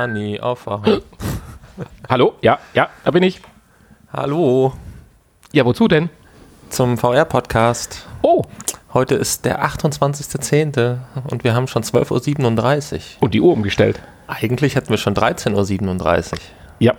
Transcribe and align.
Nanni, 0.00 0.38
aufwachen. 0.40 1.00
Hallo? 2.10 2.34
Ja, 2.42 2.58
ja, 2.74 2.90
da 3.02 3.10
bin 3.12 3.22
ich. 3.22 3.40
Hallo 4.12 4.74
Ja, 5.52 5.64
wozu 5.64 5.88
denn? 5.88 6.10
zum 6.68 6.98
VR-Podcast. 6.98 8.06
Oh, 8.20 8.42
Heute 8.92 9.14
ist 9.14 9.46
der 9.46 9.64
28.10. 9.64 10.98
und 11.30 11.44
wir 11.44 11.54
haben 11.54 11.66
schon 11.66 11.82
12.37 11.82 12.94
Uhr. 12.94 13.00
und 13.20 13.32
die 13.32 13.40
Uhr 13.40 13.54
umgestellt. 13.54 13.98
Eigentlich 14.26 14.74
hätten 14.76 14.90
wir 14.90 14.98
schon 14.98 15.14
13.37 15.14 16.32
Uhr. 16.34 16.38
Ja. 16.78 16.92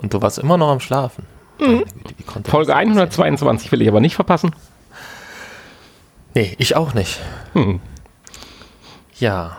Und 0.00 0.14
du 0.14 0.22
warst 0.22 0.38
immer 0.38 0.56
noch 0.56 0.70
am 0.70 0.80
Schlafen. 0.80 1.26
Konnte 1.58 2.50
Folge 2.50 2.68
das 2.68 2.76
passieren? 2.76 2.96
122 2.96 3.72
will 3.72 3.82
ich 3.82 3.88
aber 3.88 4.00
nicht 4.00 4.14
verpassen. 4.14 4.54
Nee, 6.34 6.54
ich 6.58 6.76
auch 6.76 6.94
nicht. 6.94 7.20
Hm. 7.52 7.80
Ja. 9.18 9.58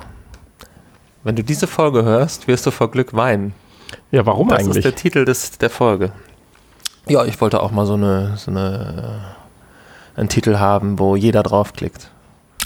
Wenn 1.24 1.36
du 1.36 1.44
diese 1.44 1.68
Folge 1.68 2.04
hörst, 2.04 2.48
wirst 2.48 2.66
du 2.66 2.72
vor 2.72 2.92
Glück 2.92 3.14
weinen. 3.14 3.54
Ja, 4.12 4.26
warum 4.26 4.50
Das 4.50 4.60
eigentlich? 4.60 4.78
ist 4.78 4.84
der 4.86 4.96
Titel 4.96 5.26
des, 5.26 5.58
der 5.58 5.70
Folge. 5.70 6.12
Ja, 7.08 7.26
ich 7.26 7.40
wollte 7.42 7.62
auch 7.62 7.72
mal 7.72 7.86
so 7.86 7.94
eine, 7.94 8.38
so 8.38 8.52
eine 8.52 9.36
einen 10.16 10.30
Titel 10.30 10.58
haben, 10.58 11.00
wo 11.00 11.16
jeder 11.16 11.42
draufklickt. 11.44 12.10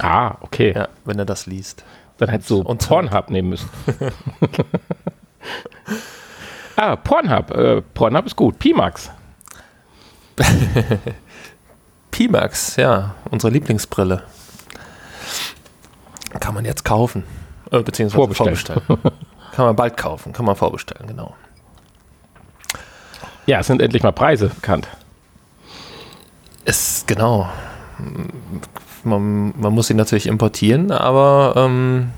ah, 0.01 0.35
okay. 0.41 0.73
Ja, 0.75 0.89
wenn 1.05 1.17
er 1.17 1.25
das 1.25 1.45
liest. 1.45 1.83
Dann 2.17 2.29
hättest 2.29 2.49
du 2.49 2.61
Und- 2.61 2.87
Pornhub 2.87 3.29
nehmen 3.29 3.49
müssen. 3.49 3.69
ah, 6.75 6.95
Pornhub. 6.95 7.51
Äh, 7.51 7.81
Pornhub 7.93 8.25
ist 8.25 8.35
gut. 8.35 8.59
Pimax. 8.59 9.11
Pimax, 12.11 12.75
ja, 12.77 13.15
unsere 13.31 13.51
Lieblingsbrille. 13.53 14.23
Kann 16.39 16.53
man 16.53 16.65
jetzt 16.65 16.83
kaufen. 16.83 17.23
Äh, 17.71 17.81
beziehungsweise 17.81 18.15
Vorbestellen. 18.17 18.55
vorbestellen. 18.55 19.01
kann 19.51 19.65
man 19.65 19.75
bald 19.75 19.97
kaufen, 19.97 20.33
kann 20.33 20.45
man 20.45 20.55
vorbestellen, 20.55 21.07
genau. 21.07 21.35
Ja, 23.45 23.59
es 23.59 23.67
sind 23.67 23.81
endlich 23.81 24.03
mal 24.03 24.11
Preise 24.11 24.49
bekannt. 24.49 24.87
Es, 26.65 27.05
genau. 27.07 27.49
Man, 29.03 29.53
man 29.57 29.73
muss 29.73 29.87
sie 29.87 29.93
natürlich 29.93 30.27
importieren, 30.27 30.91
aber 30.91 31.53
ähm, 31.55 32.11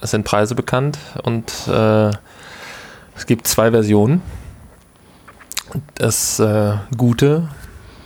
es 0.00 0.12
sind 0.12 0.24
Preise 0.24 0.54
bekannt 0.54 0.98
und 1.24 1.52
äh, 1.66 2.10
es 3.16 3.26
gibt 3.26 3.48
zwei 3.48 3.72
Versionen. 3.72 4.22
Das 5.96 6.38
äh, 6.38 6.74
gute 6.96 7.48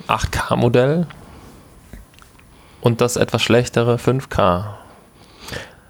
8K-Modell 0.09 1.07
und 2.81 3.01
das 3.01 3.17
etwas 3.17 3.43
schlechtere 3.43 3.97
5K. 3.97 4.80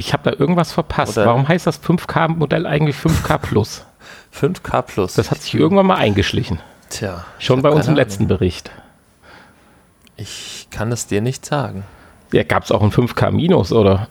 Ich 0.00 0.14
habe 0.14 0.30
da 0.30 0.36
irgendwas 0.38 0.72
verpasst. 0.72 1.18
Oder- 1.18 1.26
Warum 1.26 1.46
heißt 1.46 1.66
das 1.66 1.78
5K-Modell 1.82 2.66
eigentlich 2.66 2.96
5K 2.96 3.36
Plus? 3.42 3.84
5K 4.34 4.80
Plus. 4.80 5.14
Das 5.14 5.30
hat 5.30 5.42
sich 5.42 5.54
irgendwann 5.54 5.84
mal 5.86 5.96
eingeschlichen. 5.96 6.58
Tja, 6.88 7.24
Schon 7.38 7.60
bei 7.60 7.68
uns 7.68 7.86
im 7.86 7.94
letzten 7.96 8.24
Ahnung. 8.24 8.38
Bericht. 8.38 8.70
Ich 10.16 10.68
kann 10.70 10.90
es 10.90 11.06
dir 11.06 11.20
nicht 11.20 11.44
sagen. 11.44 11.84
Ja, 12.32 12.44
gab 12.44 12.64
es 12.64 12.72
auch 12.72 12.82
ein 12.82 12.90
5K 12.92 13.30
Minus, 13.30 13.72
oder? 13.72 14.08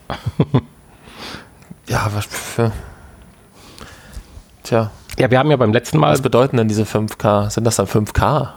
Ja, 1.87 2.07
was 2.13 2.25
für. 2.27 2.71
Tja, 4.61 4.91
Ja, 5.17 5.31
wir 5.31 5.39
haben 5.39 5.49
ja 5.49 5.57
beim 5.57 5.73
letzten 5.73 5.97
Mal 5.97 6.11
was 6.13 6.21
bedeuten 6.21 6.57
denn 6.57 6.67
diese 6.67 6.83
5K? 6.83 7.49
Sind 7.49 7.63
das 7.63 7.77
dann 7.77 7.87
5K? 7.87 8.49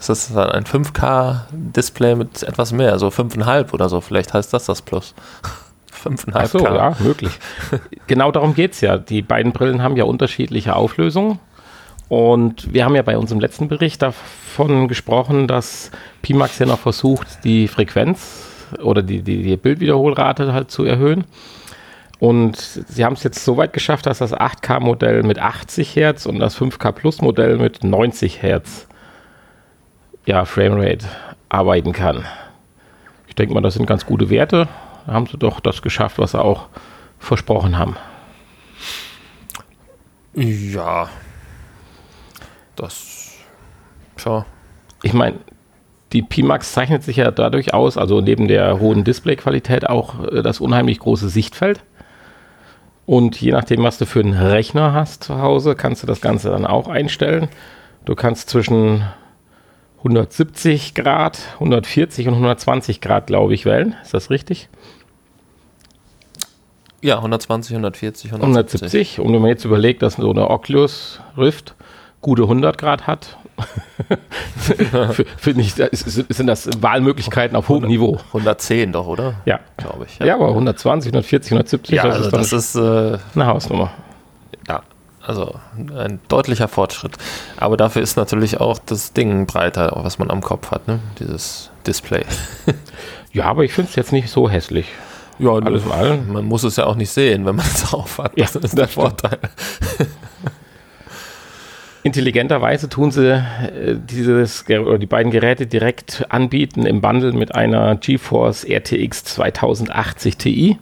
Ist 0.00 0.08
das 0.08 0.32
dann 0.32 0.50
ein 0.50 0.64
5K-Display 0.64 2.14
mit 2.14 2.42
etwas 2.42 2.72
mehr, 2.72 2.98
so 2.98 3.08
5,5 3.08 3.72
oder 3.74 3.90
so? 3.90 4.00
Vielleicht 4.00 4.32
heißt 4.32 4.54
das 4.54 4.64
das 4.64 4.80
Plus. 4.80 5.14
5,5K. 6.02 6.32
Ach 6.34 6.46
so, 6.46 6.58
ja, 6.58 6.96
möglich. 7.00 7.32
genau 8.06 8.30
darum 8.32 8.54
geht 8.54 8.72
es 8.72 8.80
ja. 8.80 8.98
Die 8.98 9.22
beiden 9.22 9.52
Brillen 9.52 9.82
haben 9.82 9.96
ja 9.96 10.04
unterschiedliche 10.04 10.76
Auflösungen. 10.76 11.38
Und 12.08 12.74
wir 12.74 12.84
haben 12.84 12.94
ja 12.94 13.02
bei 13.02 13.16
unserem 13.16 13.40
letzten 13.40 13.68
Bericht 13.68 14.02
davon 14.02 14.86
gesprochen, 14.88 15.46
dass 15.46 15.90
Pimax 16.20 16.58
ja 16.58 16.66
noch 16.66 16.78
versucht, 16.78 17.42
die 17.44 17.68
Frequenz 17.68 18.46
oder 18.82 19.02
die, 19.02 19.22
die, 19.22 19.42
die 19.42 19.56
Bildwiederholrate 19.56 20.52
halt 20.52 20.70
zu 20.70 20.84
erhöhen. 20.84 21.24
Und 22.18 22.56
sie 22.56 23.04
haben 23.04 23.14
es 23.14 23.22
jetzt 23.24 23.44
so 23.44 23.56
weit 23.56 23.72
geschafft, 23.72 24.06
dass 24.06 24.18
das 24.18 24.32
8K-Modell 24.32 25.22
mit 25.22 25.40
80 25.40 25.96
Hertz 25.96 26.26
und 26.26 26.38
das 26.38 26.56
5K 26.56 26.92
Plus-Modell 26.92 27.56
mit 27.56 27.82
90 27.82 28.42
Hertz 28.42 28.86
ja, 30.24 30.44
Framerate 30.44 31.06
arbeiten 31.48 31.92
kann. 31.92 32.24
Ich 33.26 33.34
denke 33.34 33.54
mal, 33.54 33.60
das 33.60 33.74
sind 33.74 33.86
ganz 33.86 34.06
gute 34.06 34.30
Werte. 34.30 34.68
Haben 35.06 35.26
sie 35.26 35.38
doch 35.38 35.60
das 35.60 35.82
geschafft, 35.82 36.18
was 36.18 36.32
sie 36.32 36.42
auch 36.42 36.68
versprochen 37.18 37.78
haben. 37.78 37.96
Ja. 40.34 41.08
Das. 42.76 43.36
Tja. 44.16 44.46
Ich 45.02 45.12
meine, 45.12 45.38
die 46.12 46.22
Pimax 46.22 46.72
zeichnet 46.72 47.02
sich 47.02 47.16
ja 47.16 47.30
dadurch 47.30 47.74
aus, 47.74 47.96
also 47.96 48.20
neben 48.20 48.48
der 48.48 48.78
hohen 48.78 49.04
Displayqualität 49.04 49.88
auch 49.88 50.22
äh, 50.24 50.42
das 50.42 50.60
unheimlich 50.60 50.98
große 50.98 51.28
Sichtfeld. 51.28 51.80
Und 53.04 53.40
je 53.40 53.52
nachdem, 53.52 53.82
was 53.82 53.98
du 53.98 54.06
für 54.06 54.20
einen 54.20 54.34
Rechner 54.34 54.92
hast 54.92 55.24
zu 55.24 55.40
Hause, 55.40 55.74
kannst 55.74 56.02
du 56.02 56.06
das 56.06 56.20
Ganze 56.20 56.50
dann 56.50 56.66
auch 56.66 56.88
einstellen. 56.88 57.48
Du 58.04 58.14
kannst 58.14 58.48
zwischen 58.48 59.04
170 59.98 60.94
Grad, 60.94 61.40
140 61.54 62.28
und 62.28 62.34
120 62.34 63.00
Grad, 63.00 63.26
glaube 63.26 63.54
ich, 63.54 63.64
wählen. 63.64 63.96
Ist 64.02 64.14
das 64.14 64.30
richtig? 64.30 64.68
Ja, 67.02 67.16
120, 67.16 67.74
140, 67.74 68.32
170. 68.32 68.80
170. 68.82 69.20
Und 69.20 69.32
wenn 69.32 69.40
man 69.40 69.50
jetzt 69.50 69.64
überlegt, 69.64 70.02
dass 70.02 70.14
so 70.14 70.30
eine 70.30 70.48
Oculus 70.48 71.20
Rift 71.36 71.74
gute 72.20 72.42
100 72.42 72.78
Grad 72.78 73.06
hat, 73.08 73.36
finde 75.36 75.62
ich, 75.62 75.74
sind 75.74 76.46
das 76.46 76.70
Wahlmöglichkeiten 76.80 77.56
auf 77.56 77.68
hohem 77.68 77.86
Niveau. 77.86 78.18
110 78.28 78.92
doch, 78.92 79.06
oder? 79.06 79.34
Ja. 79.44 79.60
Glaube 79.76 80.06
ich. 80.06 80.18
Ja, 80.24 80.36
aber 80.36 80.48
120, 80.48 81.10
140, 81.10 81.52
170, 81.52 81.94
Ja, 81.94 82.04
das 82.04 82.32
also 82.32 82.36
ist 82.38 82.52
das 82.52 82.52
ist. 82.52 82.74
Äh, 82.76 83.18
eine 83.34 83.46
Hausnummer. 83.46 83.92
Ja, 84.68 84.82
also 85.26 85.54
ein 85.76 86.20
deutlicher 86.28 86.68
Fortschritt. 86.68 87.12
Aber 87.56 87.76
dafür 87.76 88.02
ist 88.02 88.16
natürlich 88.16 88.60
auch 88.60 88.78
das 88.78 89.12
Ding 89.12 89.46
breiter, 89.46 89.92
was 89.96 90.18
man 90.18 90.30
am 90.30 90.40
Kopf 90.40 90.70
hat, 90.70 90.86
ne? 90.86 91.00
Dieses 91.18 91.70
Display. 91.86 92.24
Ja, 93.34 93.46
aber 93.46 93.64
ich 93.64 93.72
finde 93.72 93.88
es 93.88 93.96
jetzt 93.96 94.12
nicht 94.12 94.28
so 94.28 94.50
hässlich. 94.50 94.88
Ja, 95.42 95.50
Alles 95.54 95.84
in 95.84 95.90
allem. 95.92 96.32
Man 96.32 96.44
muss 96.46 96.62
es 96.64 96.76
ja 96.76 96.86
auch 96.86 96.94
nicht 96.96 97.10
sehen, 97.10 97.44
wenn 97.44 97.56
man 97.56 97.66
es 97.66 97.82
drauf 97.90 98.18
hat. 98.18 98.32
Ja, 98.38 98.44
Das 98.44 98.56
ist 98.56 98.76
der 98.78 98.84
das. 98.86 98.94
Vorteil. 98.94 99.38
Intelligenterweise 102.04 102.88
tun 102.88 103.12
sie 103.12 103.28
äh, 103.32 103.96
dieses 103.96 104.64
oder 104.68 104.98
die 104.98 105.06
beiden 105.06 105.30
Geräte 105.30 105.66
direkt 105.68 106.24
anbieten 106.30 106.84
im 106.84 107.00
Bundle 107.00 107.32
mit 107.32 107.54
einer 107.54 107.94
GeForce 107.96 108.64
RTX 108.68 109.22
2080 109.24 110.36
Ti. 110.36 110.78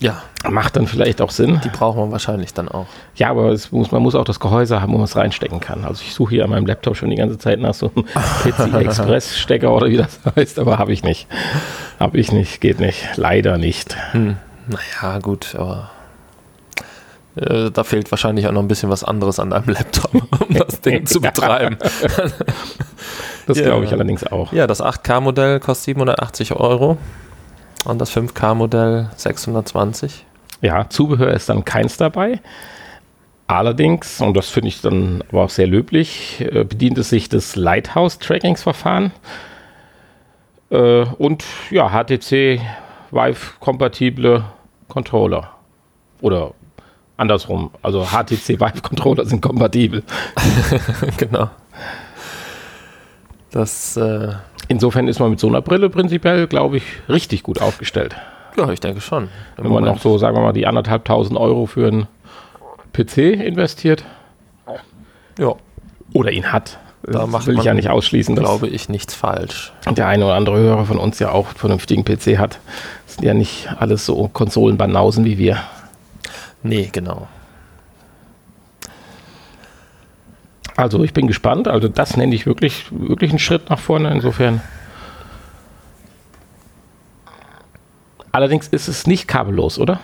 Ja, 0.00 0.22
Macht 0.48 0.76
dann 0.76 0.86
vielleicht 0.86 1.20
auch 1.20 1.30
Sinn. 1.32 1.60
die 1.64 1.70
braucht 1.70 1.96
man 1.96 2.12
wahrscheinlich 2.12 2.54
dann 2.54 2.68
auch. 2.68 2.86
Ja, 3.16 3.30
aber 3.30 3.50
muss, 3.72 3.90
man 3.90 4.00
muss 4.00 4.14
auch 4.14 4.22
das 4.24 4.38
Gehäuse 4.38 4.80
haben, 4.80 4.92
wo 4.92 4.96
man 4.96 5.06
es 5.06 5.16
reinstecken 5.16 5.58
kann. 5.58 5.84
Also 5.84 6.04
ich 6.06 6.14
suche 6.14 6.30
hier 6.36 6.44
an 6.44 6.50
meinem 6.50 6.66
Laptop 6.66 6.96
schon 6.96 7.10
die 7.10 7.16
ganze 7.16 7.36
Zeit 7.36 7.58
nach 7.58 7.74
so 7.74 7.90
einem 7.92 8.04
PC 8.44 8.74
Express 8.74 9.36
Stecker 9.36 9.72
oder 9.74 9.88
wie 9.88 9.96
das 9.96 10.20
heißt, 10.36 10.60
aber 10.60 10.78
habe 10.78 10.92
ich 10.92 11.02
nicht. 11.02 11.26
Habe 11.98 12.18
ich 12.18 12.32
nicht, 12.32 12.60
geht 12.60 12.80
nicht. 12.80 13.16
Leider 13.16 13.58
nicht. 13.58 13.96
Naja, 14.12 15.18
gut, 15.20 15.54
aber 15.56 15.90
äh, 17.36 17.70
da 17.70 17.84
fehlt 17.84 18.10
wahrscheinlich 18.10 18.46
auch 18.46 18.52
noch 18.52 18.62
ein 18.62 18.68
bisschen 18.68 18.90
was 18.90 19.04
anderes 19.04 19.38
an 19.38 19.50
deinem 19.50 19.68
Laptop, 19.68 20.14
um 20.48 20.54
das 20.54 20.80
Ding 20.80 21.06
zu 21.06 21.20
betreiben. 21.20 21.76
Das 23.46 23.58
glaube 23.58 23.84
ich 23.84 23.92
allerdings 23.92 24.24
auch. 24.26 24.52
Ja, 24.52 24.66
das 24.66 24.82
8K-Modell 24.82 25.60
kostet 25.60 25.84
780 25.86 26.52
Euro 26.52 26.98
und 27.84 27.98
das 28.00 28.14
5K-Modell 28.14 29.10
620. 29.16 30.24
Ja, 30.60 30.88
Zubehör 30.88 31.32
ist 31.32 31.48
dann 31.48 31.64
keins 31.64 31.96
dabei. 31.96 32.40
Allerdings, 33.46 34.20
und 34.20 34.36
das 34.36 34.50
finde 34.50 34.68
ich 34.68 34.82
dann 34.82 35.24
aber 35.30 35.44
auch 35.44 35.50
sehr 35.50 35.66
löblich, 35.66 36.40
äh, 36.40 36.64
bedient 36.64 36.98
es 36.98 37.08
sich 37.08 37.28
des 37.28 37.56
Lighthouse-Trackingsverfahren 37.56 39.12
äh, 40.70 41.04
und 41.18 41.44
ja, 41.70 41.90
HTC 41.90 42.60
Vive-kompatible 43.10 44.44
Controller. 44.88 45.50
Oder 46.20 46.52
andersrum, 47.16 47.70
also 47.82 48.04
HTC 48.04 48.60
Vive-Controller 48.60 49.24
sind 49.24 49.40
kompatibel. 49.40 50.02
genau. 51.16 51.50
Das, 53.50 53.96
äh, 53.96 54.34
Insofern 54.68 55.08
ist 55.08 55.18
man 55.18 55.30
mit 55.30 55.40
so 55.40 55.48
einer 55.48 55.62
Brille 55.62 55.88
prinzipiell, 55.88 56.46
glaube 56.46 56.76
ich, 56.76 56.84
richtig 57.08 57.42
gut 57.42 57.62
aufgestellt. 57.62 58.14
ja, 58.56 58.70
ich 58.70 58.80
denke 58.80 59.00
schon. 59.00 59.28
Wenn 59.56 59.64
man 59.64 59.72
Moment. 59.72 59.96
noch 59.96 60.02
so, 60.02 60.18
sagen 60.18 60.36
wir 60.36 60.42
mal, 60.42 60.52
die 60.52 60.66
anderthalbtausend 60.66 61.38
Euro 61.38 61.64
für 61.66 61.88
einen 61.88 62.06
PC 62.92 63.18
investiert 63.18 64.04
ja, 65.38 65.54
oder 66.12 66.30
ihn 66.32 66.52
hat 66.52 66.78
da 67.10 67.24
äh, 67.24 67.26
macht 67.26 67.46
will 67.46 67.54
man, 67.54 67.62
ich 67.62 67.66
ja 67.66 67.74
nicht 67.74 67.90
ausschließen, 67.90 68.36
glaube 68.36 68.68
ich, 68.68 68.88
nichts 68.88 69.14
falsch. 69.14 69.72
Und 69.86 69.98
Der 69.98 70.06
eine 70.06 70.24
oder 70.24 70.34
andere 70.34 70.58
Hörer 70.58 70.86
von 70.86 70.98
uns 70.98 71.18
ja 71.18 71.30
auch 71.30 71.48
einen 71.48 71.56
vernünftigen 71.56 72.04
PC 72.04 72.38
hat. 72.38 72.58
Das 73.06 73.14
sind 73.16 73.24
ja 73.24 73.34
nicht 73.34 73.68
alles 73.78 74.06
so 74.06 74.28
Konsolenbanausen 74.28 75.24
wie 75.24 75.38
wir. 75.38 75.62
Nee, 76.62 76.88
genau. 76.92 77.28
Also 80.76 81.02
ich 81.02 81.12
bin 81.12 81.26
gespannt. 81.26 81.66
Also 81.68 81.88
das 81.88 82.16
nenne 82.16 82.34
ich 82.34 82.46
wirklich, 82.46 82.86
wirklich 82.90 83.30
einen 83.30 83.38
Schritt 83.38 83.68
nach 83.70 83.80
vorne 83.80 84.10
insofern. 84.12 84.60
Allerdings 88.30 88.68
ist 88.68 88.88
es 88.88 89.06
nicht 89.06 89.26
kabellos, 89.26 89.78
oder? 89.78 90.00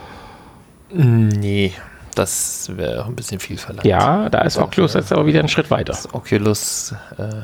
Nee, 0.90 1.72
das 2.14 2.70
wäre 2.76 3.04
ein 3.04 3.14
bisschen 3.16 3.40
viel 3.40 3.58
verlangt. 3.58 3.86
Ja, 3.86 4.28
da 4.28 4.42
ist 4.42 4.56
Oculus 4.58 4.94
jetzt 4.94 5.12
aber 5.12 5.26
wieder 5.26 5.40
einen 5.40 5.48
Schritt 5.48 5.70
weiter. 5.70 5.96
Oculus, 6.12 6.94
äh, 7.18 7.42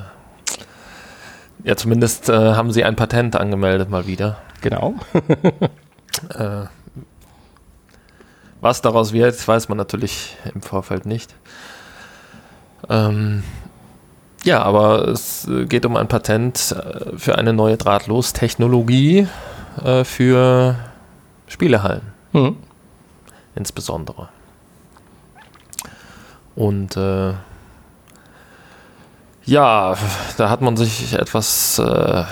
ja 1.64 1.76
zumindest 1.76 2.28
äh, 2.28 2.54
haben 2.54 2.72
sie 2.72 2.84
ein 2.84 2.96
Patent 2.96 3.36
angemeldet 3.36 3.90
mal 3.90 4.06
wieder. 4.06 4.38
Genau. 4.60 4.94
Äh, 6.34 6.64
was 8.60 8.82
daraus 8.82 9.12
wird, 9.12 9.48
weiß 9.48 9.68
man 9.70 9.78
natürlich 9.78 10.36
im 10.52 10.60
Vorfeld 10.60 11.06
nicht. 11.06 11.34
Ähm, 12.90 13.42
ja, 14.44 14.62
aber 14.62 15.08
es 15.08 15.48
geht 15.68 15.86
um 15.86 15.96
ein 15.96 16.08
Patent 16.08 16.72
äh, 16.72 17.16
für 17.16 17.38
eine 17.38 17.52
neue 17.52 17.76
Drahtlostechnologie 17.76 19.28
äh, 19.82 20.04
für 20.04 20.76
Spielehallen 21.46 22.02
Hm. 22.32 22.56
insbesondere. 23.54 24.28
Und 26.54 26.96
äh, 26.96 27.32
ja, 29.44 29.96
da 30.36 30.50
hat 30.50 30.60
man 30.60 30.76
sich 30.76 31.14
etwas, 31.14 31.78
äh, 31.78 32.24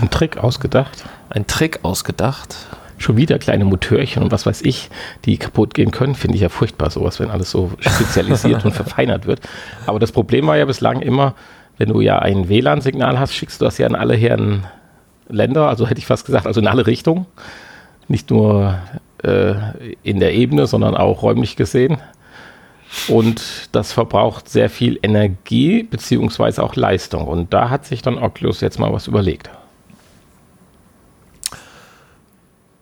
Ein 0.00 0.10
Trick 0.10 0.38
ausgedacht. 0.38 1.04
ein 1.30 1.46
Trick 1.46 1.80
ausgedacht. 1.82 2.56
Schon 2.98 3.16
wieder 3.16 3.38
kleine 3.38 3.64
Motörchen 3.64 4.22
und 4.22 4.30
was 4.30 4.44
weiß 4.44 4.60
ich, 4.62 4.90
die 5.24 5.38
kaputt 5.38 5.72
gehen 5.72 5.90
können, 5.90 6.14
finde 6.14 6.34
ich 6.36 6.42
ja 6.42 6.50
furchtbar, 6.50 6.90
sowas, 6.90 7.18
wenn 7.18 7.30
alles 7.30 7.50
so 7.50 7.70
spezialisiert 7.80 8.64
und 8.66 8.72
verfeinert 8.72 9.26
wird. 9.26 9.40
Aber 9.86 9.98
das 9.98 10.12
Problem 10.12 10.46
war 10.46 10.58
ja 10.58 10.66
bislang 10.66 11.00
immer, 11.00 11.34
wenn 11.78 11.88
du 11.88 12.02
ja 12.02 12.18
ein 12.18 12.50
WLAN-Signal 12.50 13.18
hast, 13.18 13.34
schickst 13.34 13.60
du 13.60 13.64
das 13.64 13.78
ja 13.78 13.86
in 13.86 13.94
alle 13.94 14.14
Herren 14.14 14.66
Länder, 15.30 15.68
also 15.68 15.86
hätte 15.86 15.98
ich 15.98 16.06
fast 16.06 16.26
gesagt, 16.26 16.46
also 16.46 16.60
in 16.60 16.66
alle 16.66 16.86
Richtungen. 16.86 17.24
Nicht 18.08 18.28
nur 18.28 18.74
äh, 19.22 19.54
in 20.02 20.20
der 20.20 20.34
Ebene, 20.34 20.66
sondern 20.66 20.94
auch 20.94 21.22
räumlich 21.22 21.56
gesehen. 21.56 21.98
Und 23.08 23.68
das 23.72 23.92
verbraucht 23.92 24.48
sehr 24.48 24.68
viel 24.68 24.98
Energie 25.02 25.82
beziehungsweise 25.84 26.62
auch 26.62 26.74
Leistung. 26.74 27.26
Und 27.26 27.52
da 27.54 27.70
hat 27.70 27.86
sich 27.86 28.02
dann 28.02 28.18
Oculus 28.18 28.60
jetzt 28.60 28.78
mal 28.78 28.92
was 28.92 29.06
überlegt. 29.06 29.50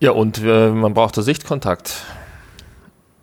Ja, 0.01 0.13
und 0.13 0.43
äh, 0.43 0.71
man 0.71 0.95
brauchte 0.95 1.23
Sichtkontakt. 1.23 2.03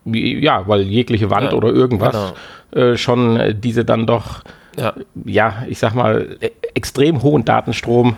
Ja, 0.06 0.68
weil 0.68 0.82
jegliche 0.82 1.30
Wand 1.32 1.52
Ja, 1.52 1.58
oder 1.58 1.70
irgendwas 1.70 2.34
äh, 2.72 2.96
schon 2.98 3.38
äh, 3.38 3.56
diese 3.56 3.84
dann 3.86 4.06
doch, 4.06 4.44
Ja, 4.78 4.94
ja, 5.24 5.64
ich 5.68 5.80
sag 5.80 5.96
mal, 5.96 6.38
e 6.42 6.52
extrem 6.76 7.24
hohen 7.24 7.46
Datenstrom 7.46 8.18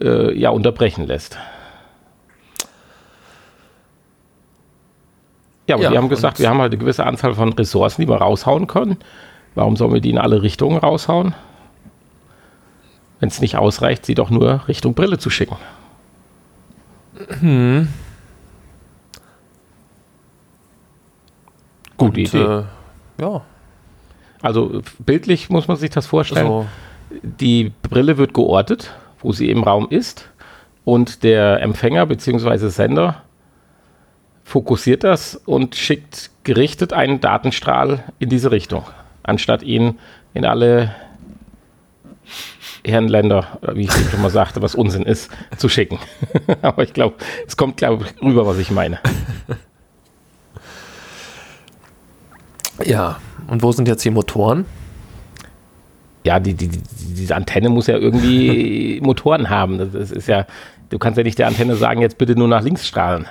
äh, 0.00 0.32
ja 0.38 0.50
unterbrechen 0.50 1.06
lässt. 1.06 1.36
Ja, 5.66 5.74
aber 5.74 5.84
Ja, 5.84 5.90
die 5.90 5.98
haben 5.98 6.08
gesagt, 6.08 6.38
wir 6.38 6.48
haben 6.48 6.60
halt 6.60 6.72
eine 6.72 6.78
gewisse 6.78 7.04
Anzahl 7.04 7.34
von 7.34 7.52
Ressourcen, 7.52 8.00
die 8.02 8.08
wir 8.08 8.16
raushauen 8.16 8.66
können. 8.66 8.96
Warum 9.54 9.76
sollen 9.76 9.92
wir 9.94 10.00
die 10.00 10.10
in 10.10 10.18
alle 10.18 10.42
Richtungen 10.42 10.78
raushauen? 10.78 11.34
Wenn 13.20 13.28
es 13.28 13.40
nicht 13.40 13.56
ausreicht, 13.56 14.04
sie 14.06 14.14
doch 14.14 14.30
nur 14.30 14.68
Richtung 14.68 14.94
Brille 14.94 15.18
zu 15.18 15.30
schicken. 15.30 15.56
Gute 21.96 22.10
und, 22.10 22.18
Idee. 22.18 22.42
äh, 22.42 22.62
ja, 23.20 23.40
Also 24.42 24.82
bildlich 24.98 25.48
muss 25.48 25.68
man 25.68 25.76
sich 25.76 25.90
das 25.90 26.06
vorstellen. 26.06 26.46
also 26.46 26.66
Die 27.22 27.72
Brille 27.82 28.18
wird 28.18 28.34
geortet, 28.34 28.92
wo 29.20 29.32
sie 29.32 29.50
im 29.50 29.62
Raum 29.64 29.86
ist. 29.88 30.28
Und 30.84 31.22
der 31.22 31.60
Empfänger 31.62 32.06
bzw. 32.06 32.68
Sender 32.68 33.22
fokussiert 34.46 35.02
das 35.02 35.34
und 35.34 35.74
schickt 35.74 36.30
gerichtet 36.44 36.92
einen 36.92 37.20
Datenstrahl 37.20 38.04
in 38.20 38.28
diese 38.28 38.52
Richtung, 38.52 38.84
anstatt 39.24 39.64
ihn 39.64 39.98
in 40.34 40.46
alle 40.46 40.94
Herrenländer, 42.84 43.58
wie 43.74 43.86
ich 43.86 43.92
schon 43.92 44.22
mal 44.22 44.30
sagte, 44.30 44.62
was 44.62 44.76
Unsinn 44.76 45.02
ist, 45.02 45.30
zu 45.56 45.68
schicken. 45.68 45.98
Aber 46.62 46.84
ich 46.84 46.92
glaube, 46.92 47.16
es 47.44 47.56
kommt, 47.56 47.76
glaube 47.76 48.04
ich, 48.04 48.22
rüber, 48.22 48.46
was 48.46 48.58
ich 48.58 48.70
meine. 48.70 49.00
ja. 52.84 53.18
Und 53.48 53.64
wo 53.64 53.72
sind 53.72 53.88
jetzt 53.88 54.04
die 54.04 54.10
Motoren? 54.10 54.64
ja, 56.26 56.40
die, 56.40 56.54
die, 56.54 56.68
die, 56.68 56.82
diese 57.14 57.36
Antenne 57.36 57.68
muss 57.68 57.86
ja 57.86 57.96
irgendwie 57.96 59.00
Motoren 59.04 59.48
haben. 59.48 59.78
Das 59.78 60.10
ist 60.10 60.26
ja, 60.26 60.46
du 60.90 60.98
kannst 60.98 61.16
ja 61.16 61.22
nicht 61.22 61.38
der 61.38 61.46
Antenne 61.46 61.76
sagen, 61.76 62.00
jetzt 62.00 62.18
bitte 62.18 62.34
nur 62.36 62.48
nach 62.48 62.62
links 62.62 62.86
strahlen. 62.86 63.26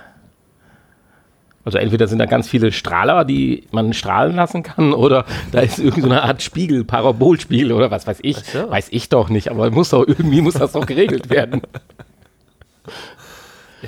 Also 1.66 1.80
entweder 1.80 2.08
sind 2.08 2.20
da 2.20 2.26
ganz 2.26 2.48
viele 2.48 2.72
Strahler, 2.72 3.26
die 3.26 3.64
man 3.72 3.94
strahlen 3.94 4.36
lassen 4.36 4.64
kann, 4.64 4.94
oder 4.94 5.26
da 5.52 5.62
ist 5.62 5.80
irgendeine 5.80 6.04
so 6.04 6.12
eine 6.12 6.24
Art 6.24 6.42
Spiegel, 6.44 6.86
Parabolspiegel 6.86 7.72
oder 7.72 7.92
was 7.92 8.06
weiß 8.06 8.20
ich. 8.22 8.38
So. 8.38 8.70
Weiß 8.70 8.88
ich 8.92 9.10
doch 9.10 9.30
nicht, 9.30 9.50
aber 9.50 9.70
muss 9.72 9.90
doch 9.90 10.08
irgendwie 10.08 10.42
muss 10.42 10.54
das 10.54 10.74
doch 10.74 10.86
geregelt 10.86 11.30
werden. 11.30 11.62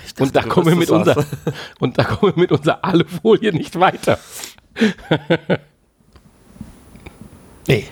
Und 0.20 0.36
da 0.36 0.44
kommen 0.44 0.68
wir 0.68 0.76
mit 0.76 0.90
unser 0.90 1.26
und 1.80 1.98
da 1.98 2.04
kommen 2.04 2.36
wir 2.36 2.42
mit 2.42 2.52
unserer 2.52 2.84
Alufolie 2.84 3.54
nicht 3.54 3.80
weiter. 3.80 4.20
Nee. 7.70 7.86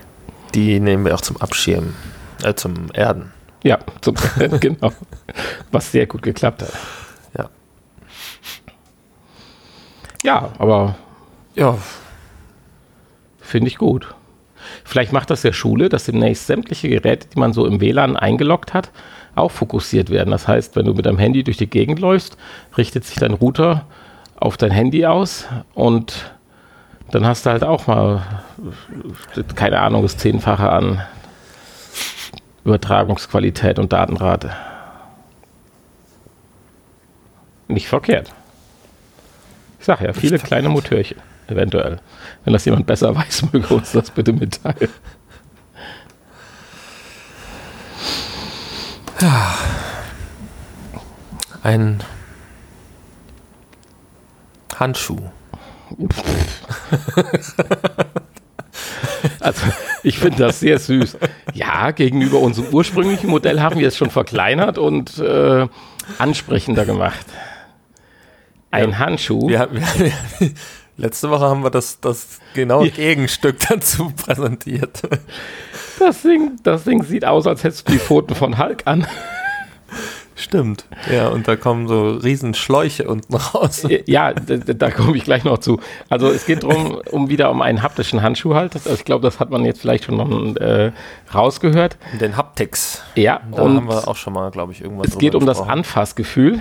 Die 0.53 0.79
nehmen 0.79 1.03
wir 1.03 1.13
auch 1.13 1.19
zum 1.19 1.35
Abschirmen, 1.35 1.93
äh, 2.43 2.53
zum 2.53 2.87
Erden. 2.93 3.33
Ja, 3.61 3.79
zum, 3.99 4.15
genau. 4.61 4.93
Was 5.69 5.91
sehr 5.91 6.07
gut 6.07 6.21
geklappt 6.21 6.61
hat. 6.61 6.71
Ja. 10.25 10.49
Aber 10.57 10.95
Ja, 11.53 11.77
finde 13.39 13.67
ich 13.67 13.77
gut. 13.77 14.13
Vielleicht 14.83 15.13
macht 15.13 15.29
das 15.29 15.43
ja 15.43 15.53
Schule, 15.53 15.87
dass 15.89 16.05
demnächst 16.05 16.47
sämtliche 16.47 16.89
Geräte, 16.89 17.27
die 17.27 17.39
man 17.39 17.53
so 17.53 17.65
im 17.65 17.79
WLAN 17.79 18.17
eingeloggt 18.17 18.73
hat, 18.73 18.91
auch 19.35 19.51
fokussiert 19.51 20.09
werden. 20.09 20.31
Das 20.31 20.47
heißt, 20.47 20.75
wenn 20.75 20.85
du 20.85 20.93
mit 20.93 21.05
deinem 21.05 21.19
Handy 21.19 21.43
durch 21.43 21.57
die 21.57 21.69
Gegend 21.69 21.99
läufst, 21.99 22.37
richtet 22.75 23.05
sich 23.05 23.17
dein 23.17 23.33
Router 23.33 23.85
auf 24.35 24.57
dein 24.57 24.71
Handy 24.71 25.05
aus 25.05 25.45
und 25.75 26.31
dann 27.11 27.25
hast 27.25 27.45
du 27.45 27.51
halt 27.51 27.63
auch 27.63 27.85
mal, 27.85 28.23
keine 29.55 29.79
Ahnung, 29.79 30.01
das 30.01 30.17
Zehnfache 30.17 30.69
an 30.69 31.01
Übertragungsqualität 32.65 33.77
und 33.77 33.93
Datenrate. 33.93 34.51
Nicht 37.67 37.87
verkehrt. 37.87 38.31
Ich 39.85 39.87
sag 39.87 40.01
ja, 40.01 40.13
viele 40.13 40.39
kleine 40.39 40.67
Motörchen, 40.67 41.17
eventuell. 41.45 41.99
Wenn 42.43 42.53
das 42.53 42.65
jemand 42.65 42.87
besser 42.87 43.15
weiß, 43.15 43.53
möge 43.53 43.71
uns 43.71 43.91
das 43.91 44.09
bitte 44.09 44.33
mitteilen. 44.33 44.89
ein 51.61 52.03
Handschuh. 54.79 55.19
Also, 59.39 59.61
ich 60.03 60.17
finde 60.19 60.37
das 60.39 60.59
sehr 60.59 60.79
süß. 60.79 61.17
Ja, 61.53 61.91
gegenüber 61.91 62.39
unserem 62.39 62.73
ursprünglichen 62.73 63.29
Modell 63.29 63.61
haben 63.61 63.79
wir 63.79 63.87
es 63.87 63.97
schon 63.97 64.09
verkleinert 64.09 64.77
und 64.77 65.17
äh, 65.19 65.67
ansprechender 66.17 66.85
gemacht. 66.85 67.25
Ein 68.71 68.91
Ja. 68.91 68.97
Handschuh. 68.99 69.47
Wir, 69.47 69.67
wir, 69.71 69.81
wir, 70.39 70.51
letzte 70.97 71.29
Woche 71.29 71.45
haben 71.45 71.63
wir 71.63 71.69
das, 71.71 71.99
das 71.99 72.39
genaue 72.53 72.89
Gegenstück 72.89 73.57
dazu 73.69 74.11
präsentiert. 74.15 75.01
Das 75.99 76.21
Ding, 76.23 76.57
das 76.63 76.83
Ding 76.83 77.03
sieht 77.03 77.25
aus, 77.25 77.47
als 77.47 77.63
hättest 77.63 77.87
du 77.87 77.93
die 77.93 77.99
Pfoten 77.99 78.35
von 78.35 78.57
Hulk 78.57 78.83
an. 78.85 79.07
Stimmt. 80.37 80.85
Ja, 81.09 81.29
und 81.29 81.47
da 81.47 81.55
kommen 81.55 81.87
so 81.87 82.09
riesen 82.09 82.53
Schläuche 82.53 83.07
unten 83.07 83.33
raus. 83.35 83.87
Ja, 84.05 84.33
da, 84.33 84.57
da 84.57 84.91
komme 84.91 85.15
ich 85.15 85.23
gleich 85.23 85.45
noch 85.45 85.59
zu. 85.59 85.79
Also 86.09 86.27
es 86.27 86.45
geht 86.45 86.63
darum, 86.63 86.99
um 87.11 87.29
wieder 87.29 87.49
um 87.49 87.61
einen 87.61 87.81
haptischen 87.81 88.21
Handschuh 88.21 88.53
halt. 88.53 88.75
Also 88.75 88.91
ich 88.93 89.05
glaube, 89.05 89.21
das 89.23 89.39
hat 89.39 89.49
man 89.49 89.63
jetzt 89.63 89.79
vielleicht 89.79 90.03
schon 90.03 90.17
noch, 90.17 90.55
äh, 90.59 90.91
rausgehört. 91.33 91.95
Den 92.19 92.35
Haptics. 92.35 93.01
Ja, 93.15 93.39
Da 93.53 93.61
und 93.61 93.77
haben 93.77 93.87
wir 93.87 94.07
auch 94.09 94.17
schon 94.17 94.33
mal, 94.33 94.51
glaube 94.51 94.73
ich, 94.73 94.81
irgendwas 94.81 95.07
es 95.07 95.17
geht 95.17 95.35
um 95.35 95.45
das 95.45 95.59
gesprochen. 95.59 95.77
Anfassgefühl. 95.79 96.59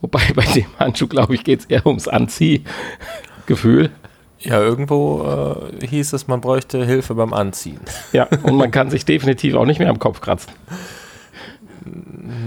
Wobei 0.00 0.20
bei 0.34 0.44
dem 0.44 0.66
Handschuh, 0.78 1.06
glaube 1.06 1.34
ich, 1.34 1.44
geht 1.44 1.60
es 1.60 1.66
eher 1.66 1.86
ums 1.86 2.08
Anziehgefühl. 2.08 3.90
Ja, 4.38 4.60
irgendwo 4.60 5.70
äh, 5.80 5.86
hieß 5.86 6.12
es, 6.12 6.28
man 6.28 6.40
bräuchte 6.40 6.84
Hilfe 6.84 7.14
beim 7.14 7.32
Anziehen. 7.32 7.80
Ja, 8.12 8.28
und 8.42 8.56
man 8.56 8.70
kann 8.70 8.90
sich 8.90 9.04
definitiv 9.04 9.54
auch 9.54 9.64
nicht 9.64 9.78
mehr 9.78 9.88
am 9.88 9.98
Kopf 9.98 10.20
kratzen, 10.20 10.52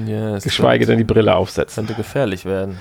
Ja, 0.06 0.36
es 0.36 0.44
geschweige 0.44 0.86
denn 0.86 0.98
die 0.98 1.04
Brille 1.04 1.36
aufsetzen. 1.36 1.86
könnte 1.86 1.96
gefährlich 1.96 2.46
werden. 2.46 2.78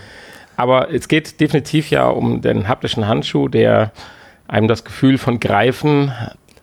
Aber 0.57 0.93
es 0.93 1.09
geht 1.09 1.41
definitiv 1.41 1.91
ja 1.91 2.09
um 2.09 2.43
den 2.43 2.69
haptischen 2.69 3.07
Handschuh, 3.09 3.49
der 3.49 3.93
einem 4.47 4.69
das 4.69 4.85
Gefühl 4.85 5.17
von 5.17 5.41
Greifen 5.41 6.13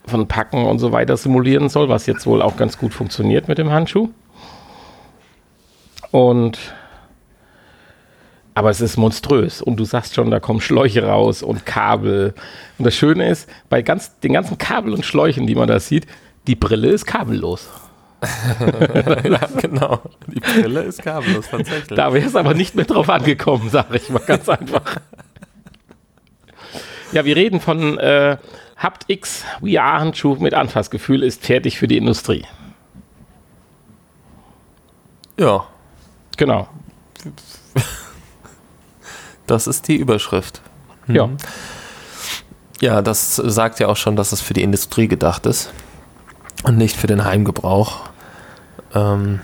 von 0.06 0.28
Packen 0.28 0.66
und 0.66 0.80
so 0.80 0.92
weiter 0.92 1.18
simulieren 1.18 1.70
soll, 1.70 1.90
was 1.90 2.06
jetzt 2.06 2.28
wohl 2.28 2.42
auch 2.42 2.58
ganz 2.58 2.78
gut 2.78 2.94
funktioniert 2.94 3.48
mit 3.48 3.58
dem 3.58 3.72
Handschuh. 3.72 4.10
Und 6.12 6.60
aber 8.56 8.70
es 8.70 8.80
ist 8.80 8.96
monströs 8.96 9.62
und 9.62 9.76
du 9.76 9.84
sagst 9.84 10.16
schon, 10.16 10.32
da 10.32 10.40
kommen 10.40 10.62
Schläuche 10.62 11.04
raus 11.04 11.44
und 11.44 11.66
Kabel. 11.66 12.34
Und 12.78 12.86
das 12.86 12.96
Schöne 12.96 13.30
ist, 13.30 13.50
bei 13.70 13.82
ganz, 13.82 14.18
den 14.22 14.32
ganzen 14.32 14.58
Kabel 14.58 14.94
und 14.94 15.06
Schläuchen, 15.06 15.46
die 15.46 15.56
man 15.56 15.68
da 15.68 15.80
sieht, 15.80 16.08
die 16.48 16.56
Brille 16.56 16.88
ist 16.88 17.06
kabellos. 17.06 17.70
ja, 19.24 19.50
genau. 19.62 20.00
Die 20.28 20.40
Brille 20.40 20.84
ist 20.84 21.04
kabellos, 21.04 21.50
tatsächlich. 21.52 21.98
Da 21.98 22.14
wäre 22.14 22.26
es 22.26 22.36
aber 22.36 22.54
nicht 22.54 22.76
mehr 22.76 22.86
drauf 22.86 23.10
angekommen, 23.10 23.70
sage 23.70 23.98
ich 23.98 24.10
mal 24.10 24.20
ganz 24.20 24.48
einfach. 24.48 25.02
Ja, 27.12 27.26
wir 27.26 27.36
reden 27.36 27.60
von 27.60 27.98
äh, 27.98 28.38
HaptX 28.78 29.44
VR-Handschuh 29.60 30.36
mit 30.36 30.54
Anfassgefühl 30.54 31.24
ist 31.24 31.46
fertig 31.46 31.78
für 31.78 31.90
die 31.90 31.98
Industrie. 31.98 32.46
Ja. 35.38 35.68
Genau. 36.38 36.70
Das 39.48 39.68
ist 39.68 39.88
die 39.88 39.96
Überschrift. 39.96 40.62
Mhm. 41.08 41.16
Ja. 41.16 41.30
Ja, 42.82 43.02
das 43.02 43.38
sagt 43.38 43.80
ja 43.80 43.88
auch 43.88 43.96
schon, 43.96 44.16
dass 44.16 44.32
es 44.32 44.42
für 44.42 44.54
die 44.54 44.62
Industrie 44.62 45.08
gedacht 45.08 45.46
ist 45.46 45.72
und 46.64 46.78
nicht 46.78 46.98
für 46.98 47.08
den 47.08 47.24
Heimgebrauch. 47.24 48.02
Ähm, 48.94 49.40